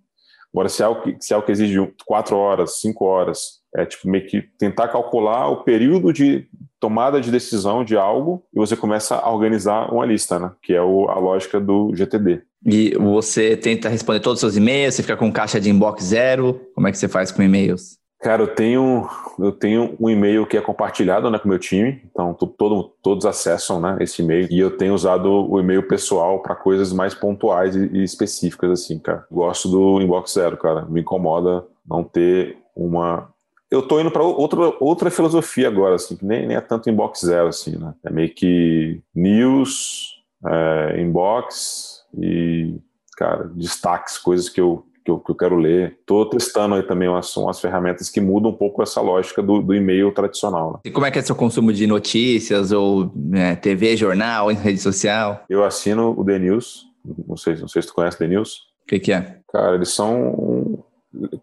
Agora, 0.53 0.69
se 0.69 0.83
é 0.83 0.85
algo 0.85 1.03
que, 1.03 1.17
se 1.19 1.33
é 1.33 1.37
algo 1.37 1.47
que 1.47 1.53
exige 1.53 1.95
quatro 2.05 2.37
horas, 2.37 2.81
cinco 2.81 3.07
horas, 3.07 3.63
é 3.75 3.87
tipo 3.87 4.09
meio 4.09 4.27
que 4.27 4.43
tentar 4.59 4.89
calcular 4.89 5.49
o 5.49 5.65
período 5.65 6.13
de 6.13 6.49
tomada 6.81 7.21
de 7.21 7.31
decisão 7.31 7.85
de 7.85 7.97
algo 7.97 8.43
e 8.55 8.59
você 8.59 8.77
começa 8.77 9.17
a 9.17 9.31
organizar 9.31 9.93
uma 9.93 10.05
lista, 10.05 10.39
né? 10.39 10.53
Que 10.63 10.75
é 10.75 10.83
o, 10.83 11.09
a 11.09 11.19
lógica 11.19 11.61
do 11.61 11.95
GTD. 11.95 12.43
E 12.65 12.95
você 12.97 13.57
tenta 13.57 13.89
responder 13.89 14.21
todos 14.21 14.39
os 14.39 14.41
seus 14.41 14.57
e-mails, 14.57 14.95
você 14.95 15.03
fica 15.03 15.17
com 15.17 15.33
caixa 15.33 15.61
de 15.61 15.71
inbox 15.71 16.05
zero, 16.05 16.61
como 16.75 16.89
é 16.89 16.93
que 16.93 16.99
você 16.99 17.09
faz 17.09 17.31
com 17.31 17.43
e-mails? 17.43 17.99
Cara, 18.21 18.43
eu 18.43 18.49
tenho, 18.49 19.09
eu 19.39 19.53
tenho 19.53 19.95
um 20.01 20.09
e-mail 20.09 20.47
que 20.47 20.57
é 20.57 20.61
compartilhado 20.61 21.31
né, 21.31 21.39
com 21.39 21.45
o 21.45 21.49
meu 21.49 21.59
time, 21.59 22.03
então 22.11 22.33
todo, 22.35 22.91
todos 23.03 23.27
acessam 23.27 23.79
né, 23.79 23.99
esse 24.01 24.23
e-mail 24.23 24.49
e 24.51 24.59
eu 24.59 24.77
tenho 24.77 24.95
usado 24.95 25.31
o 25.31 25.61
e-mail 25.61 25.87
pessoal 25.87 26.41
para 26.41 26.57
coisas 26.57 26.93
mais 26.93 27.15
pontuais 27.15 27.77
e, 27.77 27.87
e, 27.93 28.03
específicas, 28.03 28.71
assim, 28.71 28.99
cara. 28.99 29.25
Gosto 29.31 29.69
do 29.69 30.01
inbox 30.01 30.33
zero, 30.33 30.57
cara. 30.57 30.87
Me 30.87 31.03
incomoda 31.03 31.65
não 31.87 32.03
ter 32.03 32.57
uma. 32.75 33.29
Eu 33.71 33.83
tô 33.83 34.01
indo 34.01 34.11
para 34.11 34.23
outra, 34.23 34.73
outra 34.81 35.11
filosofia 35.11 35.69
agora, 35.69 35.97
assim, 35.97 36.17
que 36.17 36.25
nem, 36.25 36.47
nem 36.47 36.57
é 36.57 36.61
tanto 36.61 36.89
inbox 36.89 37.21
zero, 37.21 37.49
assim, 37.49 37.77
né? 37.77 37.95
É 38.05 38.11
meio 38.11 38.33
que 38.33 39.01
news, 39.15 40.23
é, 40.47 41.01
inbox 41.01 42.03
e, 42.17 42.77
cara, 43.17 43.51
destaques, 43.55 44.19
coisas 44.19 44.49
que 44.49 44.61
eu, 44.61 44.87
que 45.05 45.11
eu, 45.11 45.19
que 45.19 45.31
eu 45.31 45.35
quero 45.35 45.57
ler. 45.57 45.97
Estou 46.01 46.29
testando 46.29 46.77
aí 46.77 46.83
também 46.83 47.09
umas, 47.09 47.37
umas 47.37 47.61
ferramentas 47.61 48.09
que 48.09 48.21
mudam 48.21 48.51
um 48.51 48.57
pouco 48.57 48.83
essa 48.83 49.01
lógica 49.01 49.43
do, 49.43 49.61
do 49.61 49.75
e-mail 49.75 50.13
tradicional. 50.13 50.75
Né? 50.75 50.79
E 50.85 50.91
como 50.91 51.07
é 51.07 51.11
que 51.11 51.19
é 51.19 51.23
seu 51.23 51.37
consumo 51.37 51.73
de 51.73 51.87
notícias 51.87 52.71
ou 52.71 53.11
né, 53.15 53.57
TV, 53.57 53.97
jornal, 53.97 54.49
rede 54.49 54.81
social? 54.81 55.45
Eu 55.49 55.65
assino 55.65 56.15
o 56.17 56.25
The 56.25 56.39
News. 56.39 56.87
Não 57.27 57.37
sei, 57.37 57.57
não 57.57 57.69
sei 57.69 57.83
se 57.83 57.89
tu 57.89 57.95
conhece 57.95 58.19
The 58.19 58.27
News. 58.27 58.67
O 58.83 58.87
que, 58.89 59.01
que, 59.01 59.13
é? 59.13 59.39
Cara, 59.53 59.75
eles 59.75 59.91
são. 59.91 60.85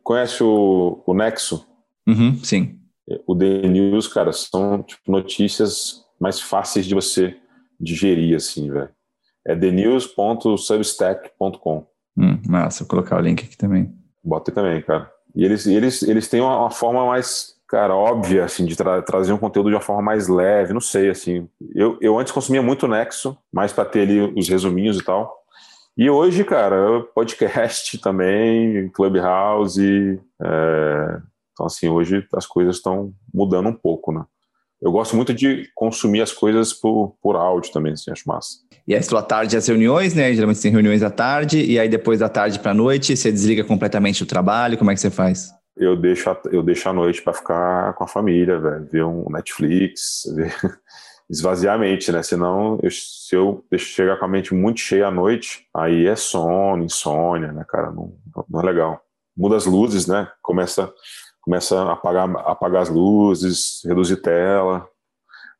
Conhece 0.03 0.43
o, 0.43 1.01
o 1.05 1.13
Nexo? 1.13 1.65
Uhum, 2.07 2.41
sim. 2.43 2.79
O 3.27 3.35
The 3.35 3.67
News, 3.67 4.07
cara, 4.07 4.31
são 4.31 4.81
tipo, 4.81 5.11
notícias 5.11 6.05
mais 6.19 6.39
fáceis 6.39 6.85
de 6.85 6.95
você 6.95 7.35
digerir, 7.79 8.35
assim, 8.35 8.71
velho. 8.71 8.89
É 9.45 9.55
thenews.substack.com. 9.55 11.85
Hum, 12.17 12.39
massa, 12.47 12.83
vou 12.83 12.89
colocar 12.89 13.17
o 13.17 13.21
link 13.21 13.43
aqui 13.43 13.57
também. 13.57 13.93
Bota 14.23 14.51
também, 14.51 14.81
cara. 14.81 15.11
E 15.35 15.43
eles, 15.43 15.65
eles, 15.65 16.03
eles 16.03 16.29
têm 16.29 16.39
uma, 16.39 16.59
uma 16.59 16.71
forma 16.71 17.05
mais 17.05 17.53
cara, 17.73 17.95
óbvia, 17.95 18.45
assim, 18.45 18.65
de 18.65 18.75
tra 18.75 19.01
trazer 19.01 19.33
um 19.33 19.37
conteúdo 19.39 19.69
de 19.69 19.75
uma 19.75 19.81
forma 19.81 20.03
mais 20.03 20.27
leve, 20.27 20.73
não 20.73 20.79
sei, 20.79 21.09
assim. 21.09 21.49
Eu, 21.73 21.97
eu 21.99 22.19
antes 22.19 22.31
consumia 22.31 22.61
muito 22.61 22.87
Nexo, 22.87 23.35
mais 23.51 23.73
para 23.73 23.83
ter 23.83 24.01
ali 24.01 24.21
os 24.37 24.47
resuminhos 24.47 24.99
e 24.99 25.03
tal. 25.03 25.35
E 25.97 26.07
hoje, 26.07 26.43
cara, 26.43 27.01
podcast 27.15 27.97
também, 27.97 28.89
Clubhouse. 28.89 30.21
É... 30.39 31.21
Então, 31.53 31.65
assim, 31.65 31.87
hoje 31.87 32.25
as 32.35 32.45
coisas 32.45 32.77
estão 32.77 33.13
mudando 33.33 33.69
um 33.69 33.73
pouco, 33.73 34.11
né? 34.11 34.23
Eu 34.81 34.91
gosto 34.91 35.15
muito 35.15 35.33
de 35.33 35.69
consumir 35.73 36.21
as 36.21 36.33
coisas 36.33 36.73
por, 36.73 37.15
por 37.21 37.37
áudio 37.37 37.71
também, 37.71 37.93
assim, 37.93 38.11
acho 38.11 38.27
massa. 38.27 38.57
E 38.85 38.93
aí, 38.93 39.01
sua 39.01 39.21
tarde 39.21 39.55
as 39.55 39.65
reuniões, 39.65 40.13
né? 40.13 40.33
Geralmente 40.33 40.61
tem 40.61 40.71
reuniões 40.71 41.01
à 41.01 41.09
tarde, 41.09 41.63
e 41.63 41.79
aí 41.79 41.87
depois 41.87 42.19
da 42.19 42.27
tarde 42.27 42.59
para 42.59 42.71
a 42.71 42.75
noite, 42.75 43.15
você 43.15 43.31
desliga 43.31 43.63
completamente 43.63 44.23
o 44.23 44.25
trabalho, 44.25 44.77
como 44.77 44.91
é 44.91 44.93
que 44.93 44.99
você 44.99 45.09
faz? 45.09 45.53
eu 45.75 45.95
deixo 45.95 46.29
a, 46.29 46.39
eu 46.51 46.61
deixo 46.61 46.87
a 46.87 46.93
noite 46.93 47.21
para 47.21 47.33
ficar 47.33 47.93
com 47.93 48.03
a 48.03 48.07
família, 48.07 48.59
velho, 48.59 48.85
ver 48.85 49.03
um 49.03 49.25
Netflix, 49.29 50.23
ver, 50.35 50.53
esvaziar 51.29 51.75
a 51.75 51.77
mente, 51.77 52.11
né? 52.11 52.21
Senão, 52.21 52.79
eu, 52.81 52.91
se 52.91 53.35
eu 53.35 53.65
chegar 53.77 54.17
com 54.17 54.25
a 54.25 54.27
mente 54.27 54.53
muito 54.53 54.79
cheia 54.79 55.07
à 55.07 55.11
noite, 55.11 55.67
aí 55.73 56.05
é 56.05 56.15
sono, 56.15 56.83
insônia, 56.83 57.51
né, 57.51 57.65
cara? 57.67 57.91
Não, 57.91 58.13
não 58.49 58.61
é 58.61 58.63
legal. 58.63 59.01
Muda 59.35 59.55
as 59.55 59.65
luzes, 59.65 60.05
né? 60.05 60.27
Começa, 60.41 60.93
começa 61.43 61.79
a 61.79 61.93
apagar, 61.93 62.29
apagar 62.45 62.81
as 62.81 62.89
luzes, 62.89 63.81
reduzir 63.85 64.17
tela, 64.17 64.87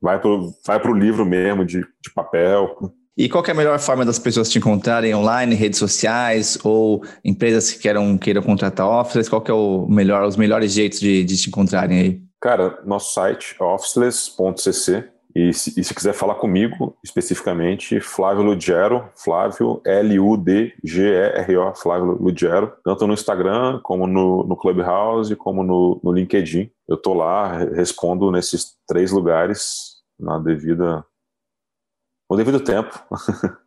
vai 0.01 0.19
pro, 0.19 0.53
vai 0.65 0.79
pro 0.79 0.93
livro 0.93 1.25
mesmo 1.25 1.65
de, 1.65 1.79
de 1.79 2.13
papel. 2.13 2.93
E 3.15 3.29
qual 3.29 3.43
é 3.45 3.51
a 3.51 3.53
melhor 3.53 3.77
forma 3.79 4.03
das 4.03 4.17
pessoas 4.17 4.49
te 4.49 4.57
encontrarem 4.57 5.13
online, 5.13 5.53
redes 5.53 5.77
sociais 5.77 6.57
ou 6.63 7.03
empresas 7.23 7.71
que 7.71 7.79
queiram, 7.79 8.17
queiram 8.17 8.41
contratar 8.41 8.87
officeless? 8.87 9.29
Qual 9.29 9.43
é 9.47 9.53
o 9.53 9.85
melhor, 9.87 10.25
os 10.25 10.35
melhores 10.35 10.73
jeitos 10.73 10.99
de, 10.99 11.23
de 11.23 11.37
te 11.37 11.49
encontrarem 11.49 11.99
aí? 11.99 12.21
Cara, 12.41 12.81
nosso 12.85 13.13
site 13.13 13.55
é 13.59 13.63
officeless.cc 13.63 15.12
e 15.35 15.51
se, 15.53 15.79
e 15.79 15.83
se, 15.83 15.95
quiser 15.95 16.13
falar 16.13 16.35
comigo 16.35 16.95
especificamente, 17.03 17.99
Flávio 17.99 18.43
Lugero, 18.43 19.09
Flávio 19.15 19.81
L-U-D-G-E-R-O, 19.85 21.73
Flávio 21.75 22.17
Lugero, 22.21 22.73
tanto 22.83 23.07
no 23.07 23.13
Instagram 23.13 23.79
como 23.81 24.05
no, 24.05 24.43
no 24.43 24.55
Clubhouse, 24.55 25.35
como 25.35 25.63
no, 25.63 25.99
no 26.03 26.11
LinkedIn. 26.11 26.69
Eu 26.87 26.97
tô 26.97 27.13
lá, 27.13 27.57
respondo 27.57 28.31
nesses 28.31 28.75
três 28.87 29.11
lugares 29.11 29.93
na 30.19 30.37
devida 30.37 31.03
no 32.29 32.37
devido 32.37 32.59
tempo. 32.59 32.91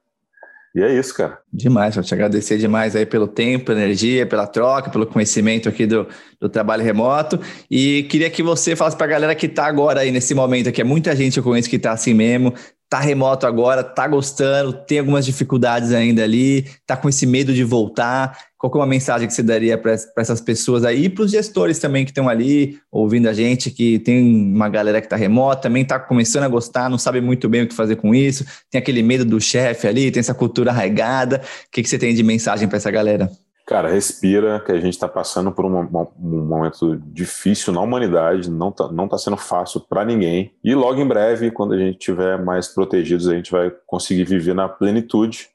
e 0.76 0.82
é 0.82 0.92
isso, 0.92 1.14
cara. 1.14 1.38
Demais, 1.50 1.94
vou 1.94 2.04
te 2.04 2.12
agradecer 2.12 2.58
demais 2.58 2.94
aí 2.94 3.06
pelo 3.06 3.26
tempo, 3.26 3.72
energia, 3.72 4.26
pela 4.26 4.46
troca, 4.46 4.90
pelo 4.90 5.06
conhecimento 5.06 5.70
aqui 5.70 5.86
do, 5.86 6.06
do 6.38 6.50
trabalho 6.50 6.84
remoto. 6.84 7.40
E 7.70 8.02
queria 8.10 8.28
que 8.28 8.42
você 8.42 8.76
falasse 8.76 8.94
para 8.94 9.06
a 9.06 9.08
galera 9.08 9.34
que 9.34 9.46
está 9.46 9.64
agora 9.64 10.00
aí 10.00 10.10
nesse 10.10 10.34
momento 10.34 10.68
aqui, 10.68 10.82
é 10.82 10.84
muita 10.84 11.16
gente 11.16 11.38
eu 11.38 11.42
conheço 11.42 11.70
que 11.70 11.76
está 11.76 11.92
assim 11.92 12.12
mesmo, 12.12 12.52
tá 12.88 13.00
remoto 13.00 13.46
agora, 13.46 13.82
tá 13.82 14.06
gostando, 14.06 14.72
tem 14.72 15.00
algumas 15.00 15.26
dificuldades 15.26 15.92
ainda 15.92 16.22
ali, 16.22 16.66
tá 16.86 16.96
com 16.96 17.08
esse 17.08 17.26
medo 17.26 17.52
de 17.52 17.64
voltar. 17.64 18.38
Qual 18.56 18.72
é 18.74 18.76
uma 18.78 18.86
mensagem 18.86 19.26
que 19.26 19.34
você 19.34 19.42
daria 19.42 19.76
para 19.76 19.92
essas 19.92 20.40
pessoas 20.40 20.84
aí 20.84 21.04
e 21.04 21.08
para 21.08 21.24
os 21.24 21.30
gestores 21.30 21.78
também 21.78 22.04
que 22.04 22.10
estão 22.10 22.28
ali 22.28 22.78
ouvindo 22.90 23.28
a 23.28 23.32
gente, 23.32 23.70
que 23.70 23.98
tem 23.98 24.22
uma 24.54 24.68
galera 24.68 25.00
que 25.00 25.06
está 25.06 25.16
remota, 25.16 25.62
também 25.62 25.82
está 25.82 25.98
começando 25.98 26.44
a 26.44 26.48
gostar, 26.48 26.88
não 26.88 26.98
sabe 26.98 27.20
muito 27.20 27.48
bem 27.48 27.62
o 27.62 27.68
que 27.68 27.74
fazer 27.74 27.96
com 27.96 28.14
isso, 28.14 28.44
tem 28.70 28.78
aquele 28.78 29.02
medo 29.02 29.24
do 29.24 29.40
chefe 29.40 29.86
ali, 29.86 30.10
tem 30.10 30.20
essa 30.20 30.34
cultura 30.34 30.70
arraigada. 30.70 31.42
O 31.66 31.70
que, 31.70 31.82
que 31.82 31.88
você 31.88 31.98
tem 31.98 32.14
de 32.14 32.22
mensagem 32.22 32.68
para 32.68 32.78
essa 32.78 32.90
galera? 32.90 33.30
Cara, 33.66 33.88
respira, 33.88 34.60
que 34.60 34.70
a 34.70 34.80
gente 34.80 34.94
está 34.94 35.08
passando 35.08 35.50
por 35.50 35.64
um, 35.64 35.80
um, 35.80 36.44
momento 36.46 36.96
difícil 37.06 37.72
na 37.72 37.80
humanidade, 37.80 38.48
não 38.48 38.68
está 38.68 38.92
não 38.92 39.08
tá 39.08 39.18
sendo 39.18 39.36
fácil 39.36 39.80
para 39.80 40.04
ninguém. 40.04 40.54
E 40.62 40.72
logo 40.72 41.00
em 41.00 41.06
breve, 41.06 41.50
quando 41.50 41.74
a 41.74 41.78
gente 41.78 41.98
tiver 41.98 42.40
mais 42.40 42.68
protegidos, 42.68 43.26
a 43.28 43.34
gente 43.34 43.50
vai 43.50 43.72
conseguir 43.84 44.22
viver 44.22 44.54
na 44.54 44.68
plenitude 44.68 45.50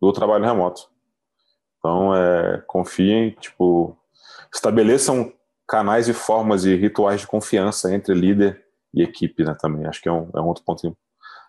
do 0.00 0.12
trabalho 0.12 0.44
remoto. 0.44 0.82
Então, 1.78 2.14
é, 2.14 2.62
confiem, 2.64 3.32
tipo, 3.40 3.96
estabeleçam 4.54 5.32
canais 5.66 6.08
e 6.08 6.14
formas 6.14 6.64
e 6.64 6.76
rituais 6.76 7.22
de 7.22 7.26
confiança 7.26 7.92
entre 7.92 8.14
líder 8.14 8.64
e 8.94 9.02
equipe, 9.02 9.42
né, 9.42 9.56
também. 9.60 9.84
Acho 9.84 10.00
que 10.00 10.08
é 10.08 10.12
um, 10.12 10.30
é 10.32 10.40
um 10.40 10.46
outro 10.46 10.62
ponto 10.64 10.96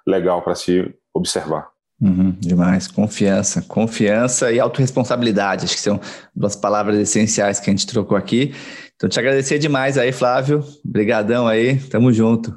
legal 0.07 0.41
para 0.41 0.55
se 0.55 0.91
observar. 1.13 1.69
Uhum, 2.01 2.31
demais. 2.31 2.87
Confiança. 2.87 3.61
Confiança 3.61 4.51
e 4.51 4.59
autorresponsabilidade. 4.59 5.65
Acho 5.65 5.75
que 5.75 5.81
são 5.81 5.99
duas 6.33 6.55
palavras 6.55 6.97
essenciais 6.97 7.59
que 7.59 7.69
a 7.69 7.73
gente 7.73 7.87
trocou 7.87 8.17
aqui. 8.17 8.53
Então, 8.95 9.09
te 9.09 9.19
agradecer 9.19 9.59
demais 9.59 9.97
aí, 9.97 10.11
Flávio. 10.11 10.63
Obrigadão 10.85 11.47
aí. 11.47 11.77
Tamo 11.89 12.11
junto. 12.13 12.53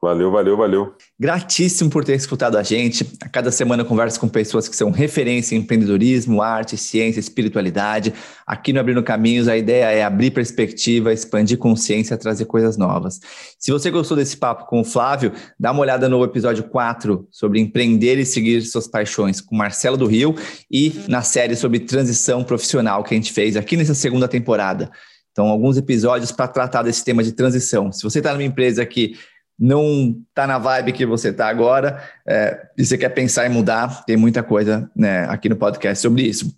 Valeu, 0.00 0.30
valeu, 0.30 0.56
valeu. 0.56 0.94
Gratíssimo 1.18 1.90
por 1.90 2.04
ter 2.04 2.14
escutado 2.14 2.56
a 2.56 2.62
gente. 2.62 3.04
A 3.20 3.28
cada 3.28 3.50
semana 3.50 3.82
eu 3.82 3.86
converso 3.86 4.20
com 4.20 4.28
pessoas 4.28 4.68
que 4.68 4.76
são 4.76 4.92
referência 4.92 5.56
em 5.56 5.58
empreendedorismo, 5.58 6.40
arte, 6.40 6.76
ciência, 6.76 7.18
espiritualidade. 7.18 8.14
Aqui 8.46 8.72
no 8.72 8.78
Abrindo 8.78 9.02
Caminhos, 9.02 9.48
a 9.48 9.56
ideia 9.56 9.90
é 9.90 10.04
abrir 10.04 10.30
perspectiva, 10.30 11.12
expandir 11.12 11.58
consciência, 11.58 12.16
trazer 12.16 12.44
coisas 12.44 12.76
novas. 12.76 13.18
Se 13.58 13.72
você 13.72 13.90
gostou 13.90 14.16
desse 14.16 14.36
papo 14.36 14.66
com 14.66 14.80
o 14.82 14.84
Flávio, 14.84 15.32
dá 15.58 15.72
uma 15.72 15.80
olhada 15.80 16.08
no 16.08 16.22
episódio 16.22 16.62
4 16.62 17.26
sobre 17.28 17.58
empreender 17.58 18.18
e 18.20 18.24
seguir 18.24 18.62
suas 18.62 18.86
paixões 18.86 19.40
com 19.40 19.56
Marcelo 19.56 19.96
do 19.96 20.06
Rio 20.06 20.36
e 20.70 20.92
na 21.08 21.22
série 21.22 21.56
sobre 21.56 21.80
transição 21.80 22.44
profissional 22.44 23.02
que 23.02 23.14
a 23.14 23.16
gente 23.16 23.32
fez 23.32 23.56
aqui 23.56 23.76
nessa 23.76 23.94
segunda 23.94 24.28
temporada. 24.28 24.92
Então, 25.32 25.46
alguns 25.46 25.76
episódios 25.76 26.30
para 26.30 26.46
tratar 26.46 26.82
desse 26.82 27.04
tema 27.04 27.22
de 27.22 27.32
transição. 27.32 27.90
Se 27.90 28.04
você 28.04 28.18
está 28.18 28.32
numa 28.32 28.44
empresa 28.44 28.86
que 28.86 29.16
não 29.58 30.22
está 30.28 30.46
na 30.46 30.58
vibe 30.58 30.92
que 30.92 31.04
você 31.04 31.30
está 31.30 31.48
agora 31.48 32.02
é, 32.26 32.68
e 32.76 32.84
você 32.84 32.96
quer 32.96 33.08
pensar 33.08 33.46
em 33.46 33.50
mudar, 33.50 34.04
tem 34.04 34.16
muita 34.16 34.42
coisa 34.42 34.88
né, 34.94 35.24
aqui 35.24 35.48
no 35.48 35.56
podcast 35.56 36.00
sobre 36.00 36.22
isso. 36.22 36.56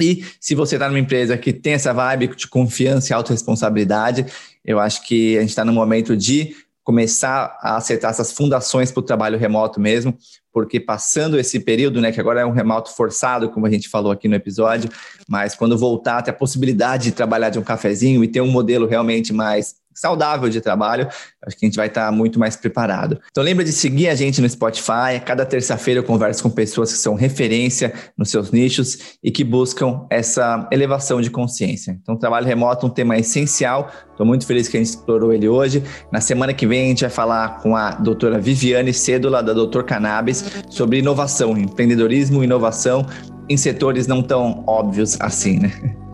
E 0.00 0.24
se 0.40 0.56
você 0.56 0.74
está 0.74 0.88
numa 0.88 0.98
empresa 0.98 1.38
que 1.38 1.52
tem 1.52 1.74
essa 1.74 1.92
vibe 1.92 2.34
de 2.34 2.48
confiança 2.48 3.12
e 3.12 3.14
autorresponsabilidade, 3.14 4.26
eu 4.64 4.80
acho 4.80 5.06
que 5.06 5.38
a 5.38 5.40
gente 5.40 5.50
está 5.50 5.64
no 5.64 5.72
momento 5.72 6.16
de 6.16 6.56
começar 6.82 7.56
a 7.62 7.76
acertar 7.76 8.10
essas 8.10 8.32
fundações 8.32 8.92
para 8.92 9.00
o 9.00 9.04
trabalho 9.04 9.38
remoto 9.38 9.80
mesmo, 9.80 10.16
porque 10.52 10.78
passando 10.78 11.38
esse 11.38 11.58
período, 11.58 12.00
né, 12.00 12.12
que 12.12 12.20
agora 12.20 12.40
é 12.40 12.46
um 12.46 12.50
remoto 12.50 12.94
forçado, 12.94 13.48
como 13.48 13.66
a 13.66 13.70
gente 13.70 13.88
falou 13.88 14.12
aqui 14.12 14.28
no 14.28 14.34
episódio, 14.34 14.90
mas 15.26 15.54
quando 15.54 15.78
voltar, 15.78 16.20
ter 16.20 16.32
a 16.32 16.34
possibilidade 16.34 17.04
de 17.04 17.12
trabalhar 17.12 17.48
de 17.48 17.58
um 17.58 17.62
cafezinho 17.62 18.22
e 18.22 18.28
ter 18.28 18.42
um 18.42 18.50
modelo 18.50 18.86
realmente 18.86 19.32
mais 19.32 19.76
saudável 19.94 20.48
de 20.48 20.60
trabalho, 20.60 21.08
acho 21.46 21.56
que 21.56 21.64
a 21.64 21.68
gente 21.68 21.76
vai 21.76 21.88
estar 21.88 22.10
muito 22.12 22.38
mais 22.38 22.56
preparado. 22.56 23.20
Então 23.30 23.42
lembra 23.42 23.64
de 23.64 23.72
seguir 23.72 24.08
a 24.08 24.14
gente 24.14 24.40
no 24.40 24.48
Spotify. 24.48 25.20
Cada 25.24 25.44
terça-feira 25.44 26.00
eu 26.00 26.04
converso 26.04 26.42
com 26.42 26.50
pessoas 26.50 26.92
que 26.92 26.98
são 26.98 27.14
referência 27.14 27.92
nos 28.16 28.30
seus 28.30 28.50
nichos 28.50 29.18
e 29.22 29.30
que 29.30 29.44
buscam 29.44 30.06
essa 30.10 30.68
elevação 30.70 31.20
de 31.20 31.30
consciência. 31.30 31.98
Então 32.00 32.16
trabalho 32.16 32.46
remoto 32.46 32.86
é 32.86 32.88
um 32.88 32.92
tema 32.92 33.18
essencial. 33.18 33.90
Estou 34.10 34.24
muito 34.24 34.46
feliz 34.46 34.68
que 34.68 34.76
a 34.76 34.80
gente 34.80 34.90
explorou 34.90 35.32
ele 35.32 35.48
hoje. 35.48 35.82
Na 36.12 36.20
semana 36.20 36.54
que 36.54 36.66
vem 36.66 36.84
a 36.84 36.88
gente 36.88 37.00
vai 37.00 37.10
falar 37.10 37.60
com 37.60 37.76
a 37.76 37.90
doutora 37.90 38.38
Viviane 38.38 38.92
Cédula, 38.92 39.42
da 39.42 39.52
Doutor 39.52 39.84
Cannabis, 39.84 40.44
sobre 40.70 40.98
inovação, 40.98 41.56
empreendedorismo 41.58 42.44
inovação 42.44 43.06
em 43.48 43.56
setores 43.56 44.06
não 44.06 44.22
tão 44.22 44.64
óbvios 44.66 45.20
assim, 45.20 45.58
né? 45.58 45.72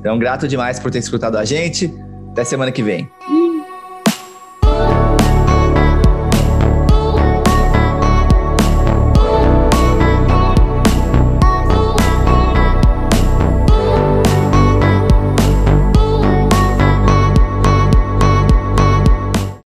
Então, 0.00 0.18
grato 0.18 0.48
demais 0.48 0.80
por 0.80 0.90
ter 0.90 0.98
escutado 0.98 1.36
a 1.36 1.44
gente. 1.44 1.92
Até 2.32 2.44
semana 2.44 2.72
que 2.72 2.82
vem. 2.82 3.10